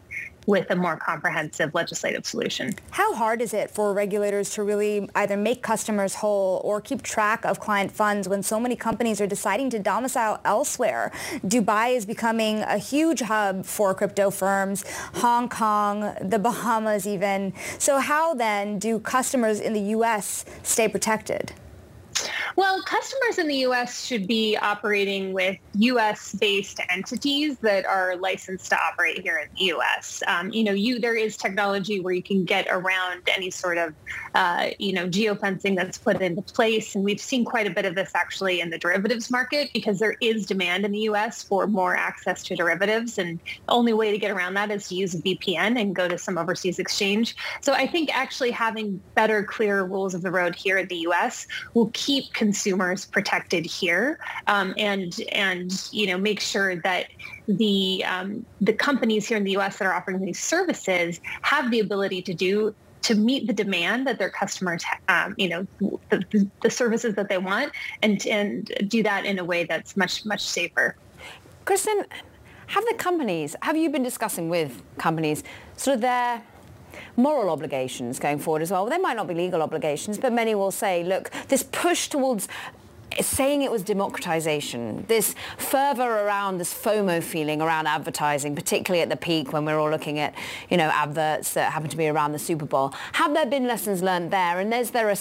with 0.47 0.69
a 0.71 0.75
more 0.75 0.97
comprehensive 0.97 1.73
legislative 1.73 2.25
solution. 2.25 2.73
How 2.91 3.13
hard 3.13 3.41
is 3.41 3.53
it 3.53 3.69
for 3.69 3.93
regulators 3.93 4.49
to 4.51 4.63
really 4.63 5.09
either 5.15 5.37
make 5.37 5.61
customers 5.61 6.15
whole 6.15 6.61
or 6.63 6.81
keep 6.81 7.01
track 7.01 7.45
of 7.45 7.59
client 7.59 7.91
funds 7.91 8.27
when 8.27 8.41
so 8.43 8.59
many 8.59 8.75
companies 8.75 9.21
are 9.21 9.27
deciding 9.27 9.69
to 9.71 9.79
domicile 9.79 10.39
elsewhere? 10.43 11.11
Dubai 11.45 11.95
is 11.95 12.05
becoming 12.05 12.59
a 12.59 12.77
huge 12.77 13.21
hub 13.21 13.65
for 13.65 13.93
crypto 13.93 14.29
firms, 14.29 14.83
Hong 15.15 15.49
Kong, 15.49 16.15
the 16.21 16.39
Bahamas 16.39 17.05
even. 17.07 17.53
So 17.77 17.99
how 17.99 18.33
then 18.33 18.79
do 18.79 18.99
customers 18.99 19.59
in 19.59 19.73
the 19.73 19.81
U.S. 19.97 20.45
stay 20.63 20.87
protected? 20.87 21.53
Well, 22.55 22.82
customers 22.84 23.38
in 23.38 23.47
the 23.47 23.55
U.S. 23.57 24.05
should 24.05 24.28
be 24.28 24.57
operating 24.57 25.32
with 25.32 25.57
U.S.-based 25.76 26.80
entities 26.89 27.57
that 27.59 27.86
are 27.86 28.17
licensed 28.17 28.70
to 28.72 28.78
operate 28.78 29.22
here 29.22 29.38
in 29.38 29.47
the 29.57 29.65
U.S. 29.65 30.22
Um, 30.28 30.51
you 30.51 30.63
know, 30.63 30.74
you 30.74 30.99
there 30.99 31.15
is 31.15 31.38
technology 31.38 32.01
where 32.01 32.13
you 32.13 32.24
can 32.24 32.43
get 32.43 32.67
around 32.70 33.22
any 33.34 33.49
sort 33.49 33.78
of, 33.78 33.93
uh, 34.36 34.72
you 34.78 34.91
know, 34.91 35.07
geofencing 35.07 35.76
that's 35.78 35.97
put 35.97 36.22
into 36.22 36.41
place, 36.41 36.95
and 36.95 37.03
we've 37.03 37.22
seen 37.22 37.45
quite 37.45 37.65
a 37.65 37.70
bit 37.70 37.86
of 37.86 37.95
this 37.95 38.11
actually 38.13 38.59
in 38.59 38.72
the 38.72 38.78
derivatives 38.78 39.32
market 39.32 39.70
because 39.74 39.99
there 39.99 40.17
is 40.20 40.45
demand 40.45 40.84
in 40.84 40.91
the 40.91 40.99
U.S. 40.99 41.41
for 41.41 41.65
more 41.65 41.95
access 41.95 42.43
to 42.43 42.55
derivatives, 42.55 43.17
and 43.17 43.39
the 43.67 43.72
only 43.74 43.93
way 43.93 44.11
to 44.11 44.17
get 44.17 44.32
around 44.32 44.55
that 44.55 44.70
is 44.70 44.89
to 44.89 44.95
use 44.95 45.13
a 45.13 45.22
VPN 45.22 45.80
and 45.80 45.95
go 45.95 46.07
to 46.07 46.17
some 46.17 46.38
overseas 46.38 46.78
exchange. 46.80 47.36
So 47.61 47.74
I 47.74 47.88
think 47.88 48.13
actually 48.13 48.51
having 48.51 49.01
better, 49.15 49.43
clearer 49.43 49.86
rules 49.86 50.13
of 50.13 50.24
the 50.24 50.32
road 50.32 50.55
here 50.55 50.78
in 50.78 50.88
the 50.88 50.97
U.S. 50.97 51.47
will 51.74 51.89
keep 51.93 52.09
consumers 52.34 53.05
protected 53.05 53.66
here 53.66 54.20
um, 54.47 54.74
and 54.78 55.22
and 55.32 55.88
you 55.91 56.07
know 56.07 56.18
make 56.18 56.39
sure 56.39 56.76
that 56.82 57.07
the 57.47 58.03
um, 58.05 58.45
the 58.62 58.74
companies 58.74 59.28
here 59.28 59.38
in 59.38 59.43
the 59.43 59.51
U.S. 59.51 59.78
that 59.78 59.86
are 59.86 59.93
offering 59.93 60.20
these 60.20 60.39
services 60.39 61.20
have 61.41 61.72
the 61.72 61.80
ability 61.80 62.22
to 62.24 62.34
do 62.34 62.74
to 63.01 63.16
meet 63.16 63.47
the 63.47 63.53
demand 63.53 64.05
that 64.07 64.20
their 64.20 64.30
customers, 64.30 64.84
um, 65.07 65.34
you 65.38 65.47
know, 65.47 65.66
the, 66.10 66.47
the 66.62 66.70
services 66.70 67.16
that 67.16 67.30
they 67.30 67.38
want, 67.38 67.72
and 68.01 68.26
and 68.28 68.72
do 68.88 69.01
that 69.03 69.26
in 69.26 69.39
a 69.39 69.43
way 69.43 69.64
that's 69.64 69.95
much 69.95 70.26
much 70.26 70.41
safer. 70.41 70.95
Kristin, 71.66 72.05
have 72.68 72.86
the 72.86 72.95
companies? 72.97 73.55
Have 73.62 73.78
you 73.78 73.89
been 73.89 74.03
discussing 74.03 74.49
with 74.49 74.82
companies 74.97 75.43
sort 75.78 75.95
of 75.95 76.01
their 76.01 76.43
moral 77.15 77.49
obligations 77.49 78.19
going 78.19 78.39
forward 78.39 78.61
as 78.61 78.71
well. 78.71 78.85
They 78.85 78.97
might 78.97 79.15
not 79.15 79.27
be 79.27 79.33
legal 79.33 79.61
obligations, 79.61 80.17
but 80.17 80.33
many 80.33 80.55
will 80.55 80.71
say, 80.71 81.03
look, 81.03 81.31
this 81.47 81.63
push 81.63 82.07
towards 82.07 82.47
saying 83.19 83.61
it 83.61 83.71
was 83.71 83.83
democratization, 83.83 85.03
this 85.07 85.35
fervor 85.57 86.03
around 86.03 86.57
this 86.57 86.73
FOMO 86.73 87.21
feeling 87.21 87.61
around 87.61 87.87
advertising, 87.87 88.55
particularly 88.55 89.01
at 89.01 89.09
the 89.09 89.17
peak 89.17 89.51
when 89.51 89.65
we're 89.65 89.79
all 89.79 89.89
looking 89.89 90.19
at, 90.19 90.33
you 90.69 90.77
know, 90.77 90.89
adverts 90.89 91.53
that 91.53 91.71
happen 91.71 91.89
to 91.89 91.97
be 91.97 92.07
around 92.07 92.31
the 92.31 92.39
Super 92.39 92.65
Bowl. 92.65 92.93
Have 93.13 93.33
there 93.33 93.45
been 93.45 93.67
lessons 93.67 94.01
learned 94.01 94.31
there? 94.31 94.59
And 94.59 94.73
is 94.73 94.91
there 94.91 95.09
a, 95.09 95.17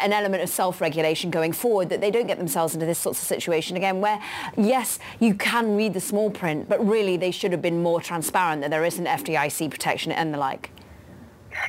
an 0.00 0.12
element 0.12 0.42
of 0.42 0.48
self-regulation 0.48 1.30
going 1.30 1.52
forward 1.52 1.88
that 1.90 2.00
they 2.00 2.10
don't 2.10 2.26
get 2.26 2.38
themselves 2.38 2.74
into 2.74 2.86
this 2.86 2.98
sort 2.98 3.16
of 3.16 3.22
situation 3.22 3.76
again 3.76 4.00
where, 4.00 4.20
yes, 4.56 4.98
you 5.20 5.34
can 5.34 5.76
read 5.76 5.94
the 5.94 6.00
small 6.00 6.30
print, 6.30 6.68
but 6.68 6.84
really 6.86 7.16
they 7.16 7.30
should 7.30 7.52
have 7.52 7.62
been 7.62 7.82
more 7.82 8.00
transparent 8.00 8.62
that 8.62 8.70
there 8.70 8.84
isn't 8.84 9.06
FDIC 9.06 9.70
protection 9.70 10.12
and 10.12 10.34
the 10.34 10.38
like? 10.38 10.70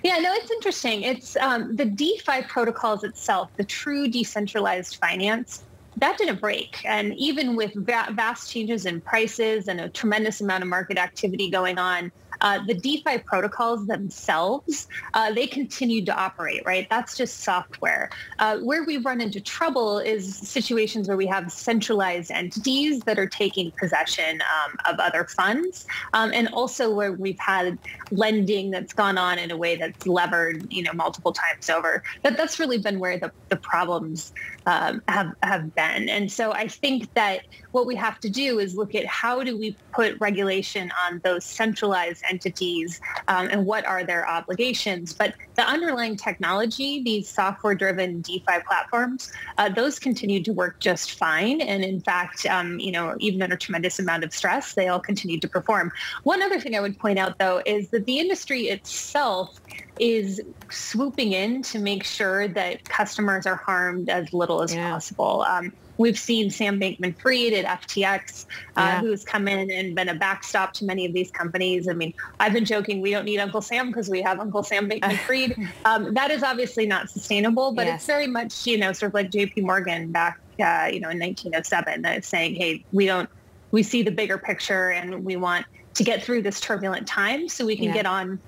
Yeah, 0.04 0.18
no, 0.20 0.34
it's 0.34 0.52
interesting. 0.52 1.04
It's 1.04 1.36
um, 1.38 1.76
the 1.76 1.86
DeFi 1.86 2.44
protocols 2.48 3.04
itself, 3.04 3.50
the 3.58 3.64
true 3.64 4.08
decentralized 4.08 4.98
finance, 4.98 5.64
that 5.98 6.18
didn't 6.18 6.40
break. 6.40 6.78
And 6.86 7.14
even 7.18 7.56
with 7.56 7.74
va- 7.76 8.10
vast 8.14 8.52
changes 8.52 8.86
in 8.86 9.02
prices 9.02 9.68
and 9.68 9.82
a 9.82 9.90
tremendous 9.90 10.42
amount 10.42 10.64
of 10.64 10.70
market 10.70 10.98
activity 10.98 11.50
going 11.50 11.78
on, 11.78 12.12
Uh, 12.42 12.60
the 12.66 12.74
DeFi 12.74 13.20
protocols 13.20 13.86
themselves, 13.88 14.88
uh, 15.14 15.32
they 15.34 15.48
continue 15.48 16.04
to 16.06 16.16
operate, 16.16 16.62
right? 16.66 16.88
That's 16.90 17.18
just 17.18 17.42
software. 17.42 18.10
Uh, 18.40 18.60
where 18.60 18.84
we 18.84 18.98
run 18.98 19.22
into 19.22 19.42
trouble 19.42 20.00
is 20.00 20.38
situations 20.38 21.08
where 21.08 21.18
we 21.18 21.28
have 21.28 21.52
centralized 21.52 22.32
entities 22.32 23.02
that 23.02 23.20
are 23.20 23.28
taking 23.28 23.72
possession 23.80 24.42
um, 24.42 24.78
of 24.88 25.00
other 25.00 25.26
funds, 25.26 25.86
um, 26.14 26.32
and 26.34 26.48
also 26.50 26.94
where 26.94 27.14
we've 27.14 27.40
had 27.40 27.78
lending 28.12 28.72
that's 28.72 28.94
gone 28.94 29.18
on 29.18 29.38
in 29.38 29.52
a 29.52 29.58
way 29.58 29.76
that's 29.76 30.08
levered, 30.08 30.72
you 30.72 30.84
know, 30.84 30.94
multiple 30.94 31.34
times 31.34 31.70
over. 31.70 32.04
That 32.24 32.38
that's 32.38 32.60
really 32.60 32.78
been 32.78 33.00
where 33.00 33.18
the, 33.18 33.32
the 33.50 33.58
problems 33.58 34.34
um, 34.66 35.02
have 35.08 35.34
have 35.44 35.74
been. 35.76 36.10
And 36.10 36.32
so 36.32 36.52
I 36.52 36.68
think 36.68 37.14
that 37.14 37.42
what 37.72 37.86
we 37.86 37.96
have 37.96 38.20
to 38.22 38.30
do 38.30 38.60
is 38.60 38.76
look 38.76 38.96
at 38.96 39.06
how 39.06 39.44
do 39.44 39.58
we 39.58 39.76
put 39.94 40.20
regulation 40.20 40.92
on 41.06 41.22
those 41.24 41.46
centralized 41.46 42.24
entities 42.30 43.02
um, 43.28 43.48
and 43.52 43.66
what 43.66 43.86
are 43.86 44.04
their 44.04 44.28
obligations. 44.28 45.14
But 45.14 45.34
the 45.56 45.64
underlying 45.64 46.16
technology, 46.16 47.04
these 47.04 47.28
software-driven 47.30 48.22
DeFi 48.22 48.60
platforms, 48.68 49.32
uh, 49.58 49.70
those 49.70 50.00
continue 50.00 50.42
to 50.44 50.54
work 50.54 50.80
just 50.80 51.18
fine. 51.18 51.62
And 51.62 51.84
in 51.84 52.00
fact, 52.02 52.46
um, 52.46 52.80
you 52.80 52.92
know, 52.92 53.16
even 53.20 53.42
under 53.42 53.58
tremendous 53.58 54.00
amount 54.00 54.24
of 54.24 54.34
stress, 54.34 54.74
they 54.74 54.88
all 54.88 55.00
continue 55.00 55.40
to 55.40 55.48
perform. 55.48 55.92
One 56.24 56.42
other 56.42 56.60
thing 56.60 56.76
I 56.76 56.80
would 56.80 56.98
point 57.00 57.20
out, 57.20 57.38
though, 57.40 57.62
is 57.66 57.90
that 57.90 58.06
the 58.06 58.20
industry 58.20 58.64
itself 58.70 59.60
is 60.00 60.42
swooping 60.70 61.34
in 61.34 61.62
to 61.64 61.80
make 61.80 62.04
sure 62.04 62.48
that 62.48 62.84
customers 62.86 63.46
are 63.46 63.58
harmed 63.58 64.10
as 64.10 64.32
little 64.34 64.62
as 64.62 64.74
yeah. 64.74 64.92
possible. 64.92 65.42
Um, 65.42 65.74
we've 66.00 66.18
seen 66.18 66.50
Sam 66.50 66.80
Bankman-Fried 66.80 67.54
at 67.54 67.82
FTX, 67.82 68.46
uh, 68.46 68.48
yeah. 68.78 69.02
who's 69.02 69.26
come 69.26 69.50
in 69.50 69.70
and 69.70 69.94
been 69.94 70.08
a 70.08 70.16
backstop 70.16 70.72
to 70.76 70.86
many 70.86 71.06
of 71.06 71.14
these 71.14 71.30
companies. 71.30 71.90
I 71.90 71.94
mean, 71.94 72.14
I've 72.40 72.54
been 72.54 72.64
joking 72.66 73.02
we 73.02 73.12
don't 73.12 73.26
need 73.26 73.40
Uncle 73.40 73.62
Sam 73.62 73.88
because 73.88 74.10
we 74.10 74.22
have 74.22 74.40
Uncle 74.40 74.64
Sam 74.64 74.90
Bankman-Fried. 74.90 75.58
um, 75.86 76.14
that 76.14 76.32
is 76.32 76.42
obviously 76.42 76.88
not 76.88 77.10
sustainable, 77.10 77.74
but 77.74 77.86
yes. 77.86 78.00
it's 78.00 78.08
very 78.08 78.28
much, 78.28 78.66
you 78.66 78.78
know, 78.78 78.94
sort 78.94 79.10
of 79.10 79.14
like 79.14 79.30
J.P. 79.30 79.62
Morgan 79.62 80.12
back, 80.12 80.40
uh, 80.60 80.90
you 80.92 81.02
know, 81.02 81.10
in 81.10 81.20
1907, 81.20 82.02
that 82.02 82.20
is 82.20 82.26
saying, 82.26 82.56
hey, 82.56 82.84
we 82.94 83.06
don't, 83.06 83.30
we 83.72 83.84
see 83.84 84.02
the 84.02 84.12
bigger 84.12 84.38
picture 84.38 84.92
and 84.92 85.26
we 85.26 85.36
want 85.36 85.66
to 85.96 86.04
get 86.06 86.24
through 86.24 86.42
this 86.42 86.62
turbulent 86.62 87.08
time 87.08 87.50
so 87.50 87.66
we 87.66 87.76
can 87.76 87.86
yeah. 87.86 87.94
get 87.94 88.06
on 88.06 88.40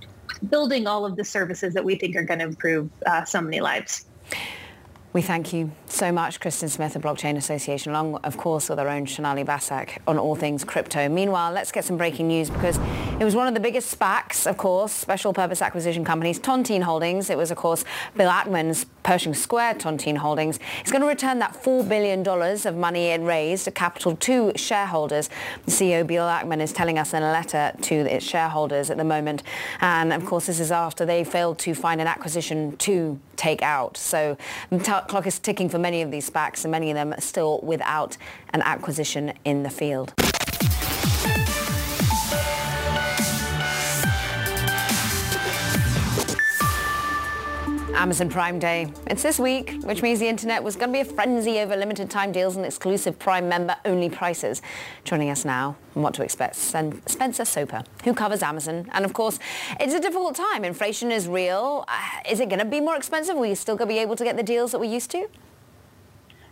building 0.49 0.87
all 0.87 1.05
of 1.05 1.17
the 1.17 1.25
services 1.25 1.73
that 1.73 1.83
we 1.83 1.95
think 1.95 2.15
are 2.15 2.23
going 2.23 2.39
to 2.39 2.45
improve 2.45 2.89
uh, 3.05 3.25
so 3.25 3.41
many 3.41 3.59
lives. 3.59 4.05
We 5.14 5.22
thank 5.22 5.51
you 5.51 5.72
so 5.88 6.09
much, 6.14 6.39
Kristin 6.39 6.70
Smith 6.70 6.95
of 6.95 7.01
Blockchain 7.01 7.36
Association, 7.36 7.91
along, 7.91 8.16
of 8.24 8.38
course, 8.38 8.70
with 8.70 8.80
our 8.80 8.88
own 8.88 9.05
Sonali 9.05 9.43
Basak 9.43 9.97
on 10.07 10.18
all 10.18 10.36
things 10.36 10.64
crypto. 10.64 11.09
Meanwhile, 11.09 11.51
let's 11.51 11.70
get 11.70 11.84
some 11.84 11.97
breaking 11.97 12.30
news 12.30 12.49
because 12.49 12.80
it 13.20 13.26
was 13.26 13.36
one 13.36 13.45
of 13.49 13.53
the 13.53 13.59
biggest 13.59 13.99
SPACs, 13.99 14.49
of 14.49 14.55
course, 14.55 14.93
special 14.93 15.34
purpose 15.34 15.62
acquisition 15.62 16.05
companies, 16.05 16.39
Tontine 16.39 16.84
Holdings. 16.84 17.30
It 17.30 17.38
was, 17.38 17.51
of 17.51 17.57
course, 17.57 17.84
Bill 18.16 18.30
Ackman's 18.30 18.86
Pershing 19.03 19.33
Square 19.33 19.75
Tontine 19.75 20.17
Holdings. 20.17 20.59
is 20.85 20.91
going 20.91 21.01
to 21.01 21.07
return 21.07 21.39
that 21.39 21.53
$4 21.53 21.87
billion 21.87 22.27
of 22.27 22.75
money 22.75 23.07
it 23.07 23.21
raised, 23.21 23.65
to 23.65 23.71
capital, 23.71 24.15
to 24.17 24.51
shareholders. 24.55 25.29
The 25.65 25.71
CEO, 25.71 26.05
Bill 26.05 26.25
Ackman, 26.25 26.61
is 26.61 26.73
telling 26.73 26.97
us 26.97 27.13
in 27.13 27.23
a 27.23 27.31
letter 27.31 27.71
to 27.81 27.95
its 27.95 28.25
shareholders 28.25 28.89
at 28.89 28.97
the 28.97 29.03
moment. 29.03 29.43
And, 29.79 30.13
of 30.13 30.25
course, 30.25 30.47
this 30.47 30.59
is 30.59 30.71
after 30.71 31.05
they 31.05 31.23
failed 31.23 31.59
to 31.59 31.73
find 31.73 32.01
an 32.01 32.07
acquisition 32.07 32.77
to 32.77 33.19
take 33.35 33.61
out. 33.61 33.97
So 33.97 34.37
the 34.69 34.79
clock 34.79 35.25
is 35.25 35.39
ticking 35.39 35.69
for 35.69 35.79
many 35.79 36.01
of 36.01 36.11
these 36.11 36.29
SPACs, 36.29 36.63
and 36.63 36.71
many 36.71 36.91
of 36.91 36.95
them 36.95 37.13
still 37.19 37.59
without 37.63 38.17
an 38.53 38.61
acquisition 38.61 39.33
in 39.45 39.63
the 39.63 39.69
field. 39.69 40.13
Amazon 47.93 48.29
Prime 48.29 48.57
Day. 48.57 48.91
It's 49.07 49.21
this 49.21 49.37
week, 49.37 49.75
which 49.83 50.01
means 50.01 50.19
the 50.19 50.27
internet 50.27 50.63
was 50.63 50.75
going 50.75 50.89
to 50.89 50.93
be 50.93 51.01
a 51.01 51.05
frenzy 51.05 51.59
over 51.59 51.75
limited 51.75 52.09
time 52.09 52.31
deals 52.31 52.55
and 52.55 52.65
exclusive 52.65 53.19
Prime 53.19 53.49
member 53.49 53.75
only 53.85 54.09
prices. 54.09 54.61
Joining 55.03 55.29
us 55.29 55.43
now 55.45 55.75
on 55.95 56.01
what 56.01 56.13
to 56.15 56.23
expect, 56.23 56.55
Spencer 56.55 57.45
Soper, 57.45 57.83
who 58.03 58.13
covers 58.13 58.41
Amazon. 58.41 58.89
And 58.93 59.03
of 59.05 59.13
course, 59.13 59.39
it's 59.79 59.93
a 59.93 59.99
difficult 59.99 60.35
time. 60.35 60.63
Inflation 60.63 61.11
is 61.11 61.27
real. 61.27 61.85
Uh, 61.87 61.99
is 62.29 62.39
it 62.39 62.49
going 62.49 62.59
to 62.59 62.65
be 62.65 62.79
more 62.79 62.95
expensive? 62.95 63.35
Will 63.35 63.45
you 63.45 63.55
still 63.55 63.75
going 63.75 63.89
to 63.89 63.93
be 63.93 63.99
able 63.99 64.15
to 64.15 64.23
get 64.23 64.37
the 64.37 64.43
deals 64.43 64.71
that 64.71 64.79
we 64.79 64.87
used 64.87 65.11
to? 65.11 65.27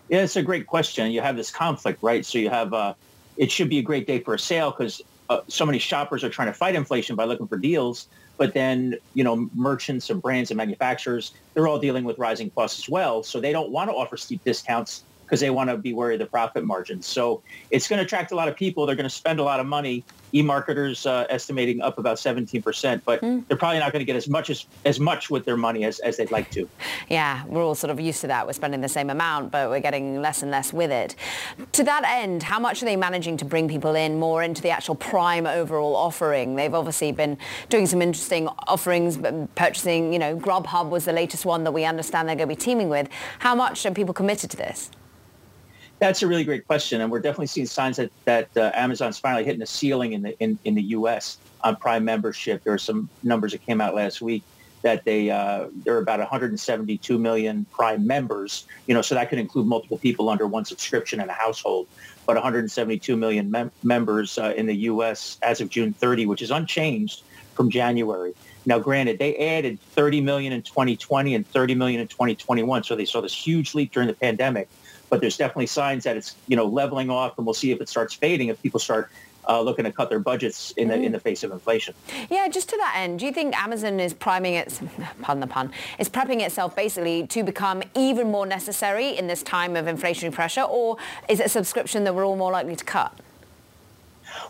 Yeah, 0.09 0.23
it's 0.23 0.35
a 0.35 0.43
great 0.43 0.67
question. 0.67 1.11
You 1.11 1.21
have 1.21 1.37
this 1.37 1.51
conflict, 1.51 2.03
right? 2.03 2.25
So 2.25 2.37
you 2.37 2.49
have, 2.49 2.73
uh, 2.73 2.93
it 3.37 3.51
should 3.51 3.69
be 3.69 3.79
a 3.79 3.83
great 3.83 4.07
day 4.07 4.19
for 4.19 4.33
a 4.33 4.39
sale 4.39 4.71
because 4.71 5.01
uh, 5.29 5.41
so 5.47 5.65
many 5.65 5.79
shoppers 5.79 6.23
are 6.23 6.29
trying 6.29 6.47
to 6.47 6.53
fight 6.53 6.75
inflation 6.75 7.15
by 7.15 7.25
looking 7.25 7.47
for 7.47 7.57
deals. 7.57 8.07
But 8.39 8.53
then, 8.53 8.95
you 9.13 9.23
know, 9.23 9.49
merchants 9.53 10.09
and 10.09 10.21
brands 10.21 10.49
and 10.49 10.57
manufacturers, 10.57 11.33
they're 11.53 11.67
all 11.67 11.77
dealing 11.77 12.05
with 12.05 12.17
rising 12.17 12.49
costs 12.51 12.79
as 12.79 12.89
well. 12.89 13.21
So 13.21 13.41
they 13.41 13.51
don't 13.51 13.69
want 13.69 13.89
to 13.91 13.95
offer 13.95 14.15
steep 14.15 14.43
discounts 14.45 15.03
because 15.25 15.41
they 15.41 15.49
want 15.49 15.69
to 15.69 15.77
be 15.77 15.93
worried 15.93 16.21
of 16.21 16.27
the 16.27 16.31
profit 16.31 16.63
margins. 16.63 17.05
So 17.05 17.43
it's 17.69 17.87
going 17.87 17.99
to 17.99 18.05
attract 18.05 18.31
a 18.31 18.35
lot 18.35 18.47
of 18.47 18.55
people. 18.55 18.85
They're 18.85 18.95
going 18.95 19.03
to 19.03 19.15
spend 19.15 19.41
a 19.41 19.43
lot 19.43 19.59
of 19.59 19.65
money. 19.65 20.05
eMarketer's 20.33 21.05
uh, 21.05 21.25
estimating 21.29 21.81
up 21.81 21.97
about 21.97 22.17
17%, 22.17 23.01
but 23.05 23.21
mm. 23.21 23.45
they're 23.47 23.57
probably 23.57 23.79
not 23.79 23.91
going 23.91 24.01
to 24.01 24.05
get 24.05 24.15
as 24.15 24.27
much 24.27 24.49
as, 24.49 24.65
as 24.85 24.99
much 24.99 25.29
with 25.29 25.45
their 25.45 25.57
money 25.57 25.83
as, 25.85 25.99
as 25.99 26.17
they'd 26.17 26.31
like 26.31 26.49
to. 26.51 26.67
Yeah, 27.07 27.43
we're 27.45 27.63
all 27.63 27.75
sort 27.75 27.89
of 27.89 27.99
used 27.99 28.21
to 28.21 28.27
that. 28.27 28.45
We're 28.45 28.53
spending 28.53 28.81
the 28.81 28.89
same 28.89 29.09
amount, 29.09 29.51
but 29.51 29.69
we're 29.69 29.79
getting 29.79 30.21
less 30.21 30.43
and 30.43 30.51
less 30.51 30.71
with 30.71 30.91
it. 30.91 31.15
To 31.71 31.83
that 31.83 32.03
end, 32.05 32.43
how 32.43 32.59
much 32.59 32.83
are 32.83 32.85
they 32.85 32.95
managing 32.95 33.37
to 33.37 33.45
bring 33.45 33.67
people 33.67 33.95
in 33.95 34.19
more 34.19 34.43
into 34.43 34.61
the 34.61 34.69
actual 34.69 34.93
Prime 34.95 35.47
overall 35.47 35.95
offering? 35.95 36.55
They've 36.55 36.73
obviously 36.73 37.11
been 37.11 37.37
doing 37.69 37.87
some 37.87 38.01
interesting 38.01 38.47
offerings, 38.67 39.17
purchasing, 39.55 40.13
you 40.13 40.19
know, 40.19 40.37
Grubhub 40.37 40.89
was 40.89 41.05
the 41.05 41.13
latest 41.13 41.45
one 41.45 41.63
that 41.63 41.71
we 41.71 41.85
understand 41.85 42.29
they're 42.29 42.35
going 42.35 42.49
to 42.49 42.55
be 42.55 42.61
teaming 42.61 42.89
with. 42.89 43.09
How 43.39 43.55
much 43.55 43.85
are 43.85 43.91
people 43.91 44.13
committed 44.13 44.51
to 44.51 44.57
this? 44.57 44.91
That's 45.99 46.23
a 46.23 46.27
really 46.27 46.45
great 46.45 46.65
question, 46.65 47.01
and 47.01 47.11
we're 47.11 47.19
definitely 47.19 47.47
seeing 47.47 47.67
signs 47.67 47.97
that 47.97 48.09
that 48.23 48.55
uh, 48.55 48.71
Amazon's 48.73 49.19
finally 49.19 49.43
hitting 49.43 49.61
a 49.61 49.65
ceiling 49.65 50.13
in 50.13 50.21
the 50.21 50.39
in, 50.39 50.57
in 50.63 50.75
the 50.75 50.81
U.S. 50.83 51.37
on 51.61 51.75
Prime 51.75 52.05
membership. 52.05 52.63
There 52.63 52.73
are 52.73 52.79
some 52.79 53.09
numbers 53.21 53.51
that 53.51 53.65
came 53.65 53.81
out 53.81 53.95
last 53.95 54.21
week 54.21 54.43
that 54.81 55.03
they 55.03 55.29
uh, 55.29 55.67
there 55.83 55.95
are 55.95 56.01
about 56.01 56.19
172 56.19 57.19
million 57.19 57.65
Prime 57.73 58.07
members. 58.07 58.65
You 58.87 58.93
know, 58.93 59.01
so 59.01 59.15
that 59.15 59.29
could 59.29 59.39
include 59.39 59.67
multiple 59.67 59.97
people 59.97 60.29
under 60.29 60.47
one 60.47 60.63
subscription 60.63 61.19
in 61.19 61.29
a 61.29 61.33
household. 61.33 61.87
But 62.25 62.35
172 62.35 63.17
million 63.17 63.51
mem- 63.51 63.71
members 63.83 64.37
uh, 64.37 64.53
in 64.55 64.67
the 64.67 64.75
U.S. 64.75 65.37
as 65.41 65.59
of 65.59 65.69
June 65.69 65.91
30, 65.91 66.27
which 66.27 66.41
is 66.41 66.51
unchanged 66.51 67.23
from 67.55 67.69
January. 67.69 68.33
Now, 68.65 68.79
granted, 68.79 69.19
they 69.19 69.35
added 69.35 69.81
30 69.81 70.21
million 70.21 70.53
in 70.53 70.61
2020 70.61 71.35
and 71.35 71.45
30 71.47 71.75
million 71.75 71.99
in 71.99 72.07
2021, 72.07 72.83
so 72.83 72.95
they 72.95 73.05
saw 73.05 73.19
this 73.19 73.33
huge 73.33 73.73
leap 73.73 73.91
during 73.91 74.07
the 74.07 74.13
pandemic 74.13 74.69
but 75.09 75.21
there's 75.21 75.37
definitely 75.37 75.67
signs 75.67 76.03
that 76.03 76.17
it's 76.17 76.35
you 76.47 76.55
know 76.55 76.65
leveling 76.65 77.09
off, 77.09 77.37
and 77.37 77.45
we'll 77.45 77.53
see 77.53 77.71
if 77.71 77.81
it 77.81 77.89
starts 77.89 78.13
fading 78.13 78.49
if 78.49 78.61
people 78.61 78.79
start 78.79 79.09
uh, 79.47 79.61
looking 79.61 79.85
to 79.85 79.91
cut 79.91 80.09
their 80.09 80.19
budgets 80.19 80.71
in 80.71 80.87
the 80.87 80.95
in 80.95 81.11
the 81.11 81.19
face 81.19 81.43
of 81.43 81.51
inflation. 81.51 81.93
Yeah, 82.29 82.47
just 82.47 82.69
to 82.69 82.77
that 82.77 82.95
end, 82.97 83.19
do 83.19 83.25
you 83.25 83.33
think 83.33 83.59
Amazon 83.59 83.99
is 83.99 84.13
priming 84.13 84.53
its 84.53 84.81
pardon 85.21 85.41
the 85.41 85.47
pun 85.47 85.71
is 85.97 86.07
prepping 86.07 86.41
itself 86.41 86.75
basically 86.75 87.25
to 87.27 87.43
become 87.43 87.81
even 87.95 88.31
more 88.31 88.45
necessary 88.45 89.17
in 89.17 89.27
this 89.27 89.43
time 89.43 89.75
of 89.75 89.85
inflationary 89.85 90.31
pressure, 90.31 90.61
or 90.61 90.97
is 91.27 91.39
it 91.39 91.47
a 91.47 91.49
subscription 91.49 92.03
that 92.03 92.13
we're 92.13 92.25
all 92.25 92.37
more 92.37 92.51
likely 92.51 92.75
to 92.75 92.85
cut? 92.85 93.13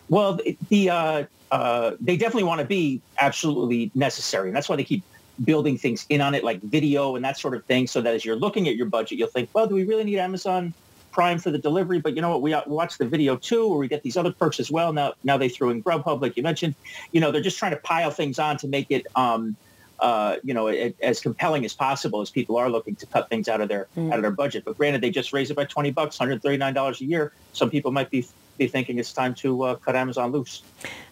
Well, 0.10 0.40
the 0.68 0.90
uh, 0.90 1.24
uh, 1.52 1.92
they 2.02 2.18
definitely 2.18 2.44
want 2.44 2.60
to 2.60 2.68
be 2.68 3.02
absolutely 3.20 3.92
necessary, 3.96 4.50
and 4.50 4.56
that's 4.56 4.70
why 4.70 4.76
they 4.76 4.84
keep 4.84 5.04
building 5.44 5.78
things 5.78 6.06
in 6.10 6.22
on 6.22 6.34
it, 6.36 6.44
like 6.44 6.62
video 6.62 7.16
and 7.16 7.24
that 7.26 7.38
sort 7.38 7.56
of 7.56 7.64
thing, 7.66 7.88
so 7.88 8.02
that 8.02 8.14
as 8.14 8.26
you're 8.26 8.36
looking 8.36 8.68
at 8.68 8.76
your 8.76 8.86
budget, 8.88 9.18
you'll 9.18 9.30
think, 9.30 9.50
well, 9.54 9.68
do 9.68 9.76
we 9.76 9.84
really 9.84 10.04
need 10.04 10.18
Amazon 10.18 10.74
Prime 11.12 11.40
for 11.40 11.52
the 11.52 11.58
delivery? 11.58 12.00
But 12.00 12.16
you 12.16 12.22
know 12.22 12.30
what? 12.30 12.42
We 12.42 12.56
watch 12.68 12.98
the 12.98 13.06
video 13.08 13.36
too, 13.36 13.64
or 13.64 13.78
we 13.78 13.88
get 13.88 14.04
these 14.04 14.18
other 14.18 14.32
perks 14.32 14.60
as 14.60 14.70
well. 14.70 14.94
Now, 14.94 15.14
now 15.24 15.38
they 15.38 15.50
threw 15.50 15.70
in 15.70 15.82
Grubhub, 15.82 16.22
like 16.22 16.38
you 16.38 16.44
mentioned. 16.44 16.76
You 17.12 17.22
know, 17.22 17.32
they're 17.32 17.42
just 17.42 17.58
trying 17.58 17.72
to 17.72 17.82
pile 17.82 18.12
things 18.12 18.38
on 18.40 18.58
to 18.58 18.68
make 18.68 18.88
it, 18.90 19.08
um, 19.16 19.56
uh, 20.00 20.38
you 20.44 20.54
know, 20.54 20.68
it, 20.68 20.96
as 21.02 21.20
compelling 21.20 21.66
as 21.66 21.74
possible 21.74 22.22
as 22.22 22.30
people 22.30 22.58
are 22.58 22.70
looking 22.70 22.96
to 22.96 23.06
cut 23.06 23.28
things 23.30 23.48
out 23.48 23.60
of 23.60 23.68
their 23.68 23.88
mm. 23.98 24.12
out 24.12 24.18
of 24.18 24.22
their 24.22 24.32
budget. 24.32 24.64
But 24.66 24.78
granted, 24.78 25.02
they 25.02 25.10
just 25.10 25.34
raised 25.34 25.52
it 25.52 25.56
by 25.56 25.66
twenty 25.66 25.92
bucks, 25.92 26.18
hundred 26.18 26.42
thirty 26.42 26.58
nine 26.58 26.74
dollars 26.74 27.02
a 27.02 27.06
year. 27.06 27.34
Some 27.54 27.70
people 27.70 27.92
might 27.92 28.10
be 28.10 28.26
be 28.58 28.68
thinking 28.68 29.00
it's 29.00 29.14
time 29.14 29.34
to 29.36 29.64
uh, 29.64 29.76
cut 29.76 29.96
Amazon 29.96 30.32
loose. 30.32 30.64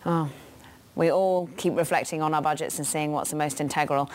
Oh, 0.05 0.30
we 0.98 1.12
all 1.12 1.48
keep 1.58 1.78
reflecting 1.78 2.22
on 2.22 2.34
our 2.34 2.41
budgets 2.41 2.78
and 2.80 2.88
seeing 2.88 3.12
what's 3.12 3.30
the 3.30 3.36
most 3.36 3.62
integral. 3.62 4.10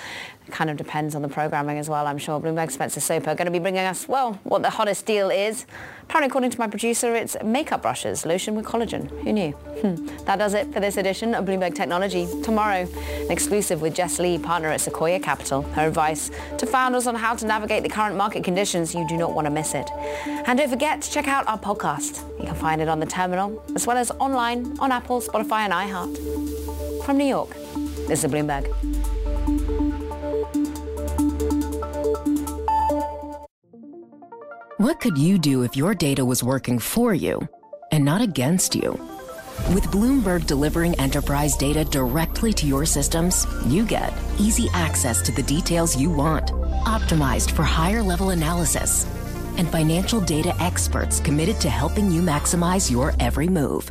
It 0.47 0.53
kind 0.53 0.69
of 0.69 0.77
depends 0.77 1.15
on 1.15 1.23
the 1.23 1.29
programming 1.29 1.79
as 1.79 1.89
well, 1.89 2.07
I'm 2.07 2.19
sure. 2.19 2.41
Bloomberg 2.41 2.73
Spencer 2.73 3.01
Soper 3.01 3.31
are 3.31 3.35
going 3.35 3.47
to 3.47 3.53
be 3.53 3.61
bringing 3.61 3.85
us, 3.85 4.09
well, 4.09 4.41
what 4.43 4.63
the 4.63 4.71
hottest 4.71 5.07
deal 5.07 5.31
is. 5.31 5.65
Apparently, 6.03 6.27
according 6.27 6.51
to 6.51 6.59
my 6.59 6.67
producer, 6.67 7.15
it's 7.15 7.37
makeup 7.45 7.83
brushes, 7.83 8.27
lotion 8.27 8.57
with 8.57 8.67
collagen. 8.67 9.09
Who 9.23 9.33
knew? 9.33 9.53
Hmm. 9.53 10.07
That 10.25 10.39
does 10.39 10.55
it 10.55 10.73
for 10.73 10.81
this 10.81 10.97
edition 10.97 11.35
of 11.35 11.45
Bloomberg 11.45 11.75
Technology. 11.75 12.29
Tomorrow, 12.43 12.89
an 13.21 13.31
exclusive 13.31 13.81
with 13.81 13.95
Jess 13.95 14.19
Lee, 14.19 14.37
partner 14.37 14.69
at 14.69 14.81
Sequoia 14.81 15.21
Capital. 15.21 15.63
Her 15.63 15.87
advice 15.87 16.31
to 16.59 16.67
founders 16.67 17.07
on 17.07 17.15
how 17.15 17.37
to 17.37 17.47
navigate 17.47 17.85
the 17.85 17.89
current 17.89 18.17
market 18.17 18.43
conditions. 18.43 18.95
You 18.95 19.07
do 19.09 19.17
not 19.17 19.33
want 19.33 19.47
to 19.47 19.51
miss 19.51 19.75
it. 19.75 19.89
And 20.27 20.59
don't 20.59 20.69
forget 20.69 21.01
to 21.03 21.11
check 21.11 21.29
out 21.29 21.47
our 21.47 21.59
podcast. 21.59 22.29
You 22.41 22.47
can 22.47 22.57
find 22.57 22.83
it 22.83 22.89
on 22.89 22.99
the 22.99 23.07
terminal, 23.07 23.63
as 23.77 23.87
well 23.87 23.97
as 23.97 24.11
online 24.13 24.77
on 24.81 24.91
Apple, 24.91 25.23
Spotify, 25.23 25.61
and 25.61 25.73
iHeart. 25.73 26.72
From 27.05 27.19
New 27.19 27.25
York, 27.27 27.51
this 28.09 28.25
is 28.25 28.31
Bloomberg. 28.31 28.67
What 34.79 35.01
could 35.01 35.17
you 35.17 35.39
do 35.39 35.63
if 35.63 35.77
your 35.77 35.95
data 35.95 36.25
was 36.25 36.43
working 36.43 36.79
for 36.79 37.15
you 37.15 37.49
and 37.93 38.05
not 38.05 38.21
against 38.21 38.75
you? 38.75 38.93
With 39.75 39.85
Bloomberg 39.85 40.47
delivering 40.47 40.99
enterprise 40.99 41.57
data 41.57 41.85
directly 41.85 42.53
to 42.55 42.67
your 42.67 42.85
systems, 42.85 43.47
you 43.67 43.87
get 43.87 44.13
easy 44.39 44.69
access 44.75 45.23
to 45.23 45.33
the 45.33 45.43
details 45.45 45.97
you 45.97 46.11
want, 46.11 46.49
optimized 46.85 47.53
for 47.53 47.63
higher 47.63 48.03
level 48.03 48.31
analysis, 48.31 49.07
and 49.57 49.71
financial 49.71 50.21
data 50.21 50.53
experts 50.61 51.21
committed 51.21 51.61
to 51.61 51.71
helping 51.71 52.11
you 52.11 52.21
maximize 52.21 52.91
your 52.91 53.15
every 53.21 53.49
move. 53.49 53.91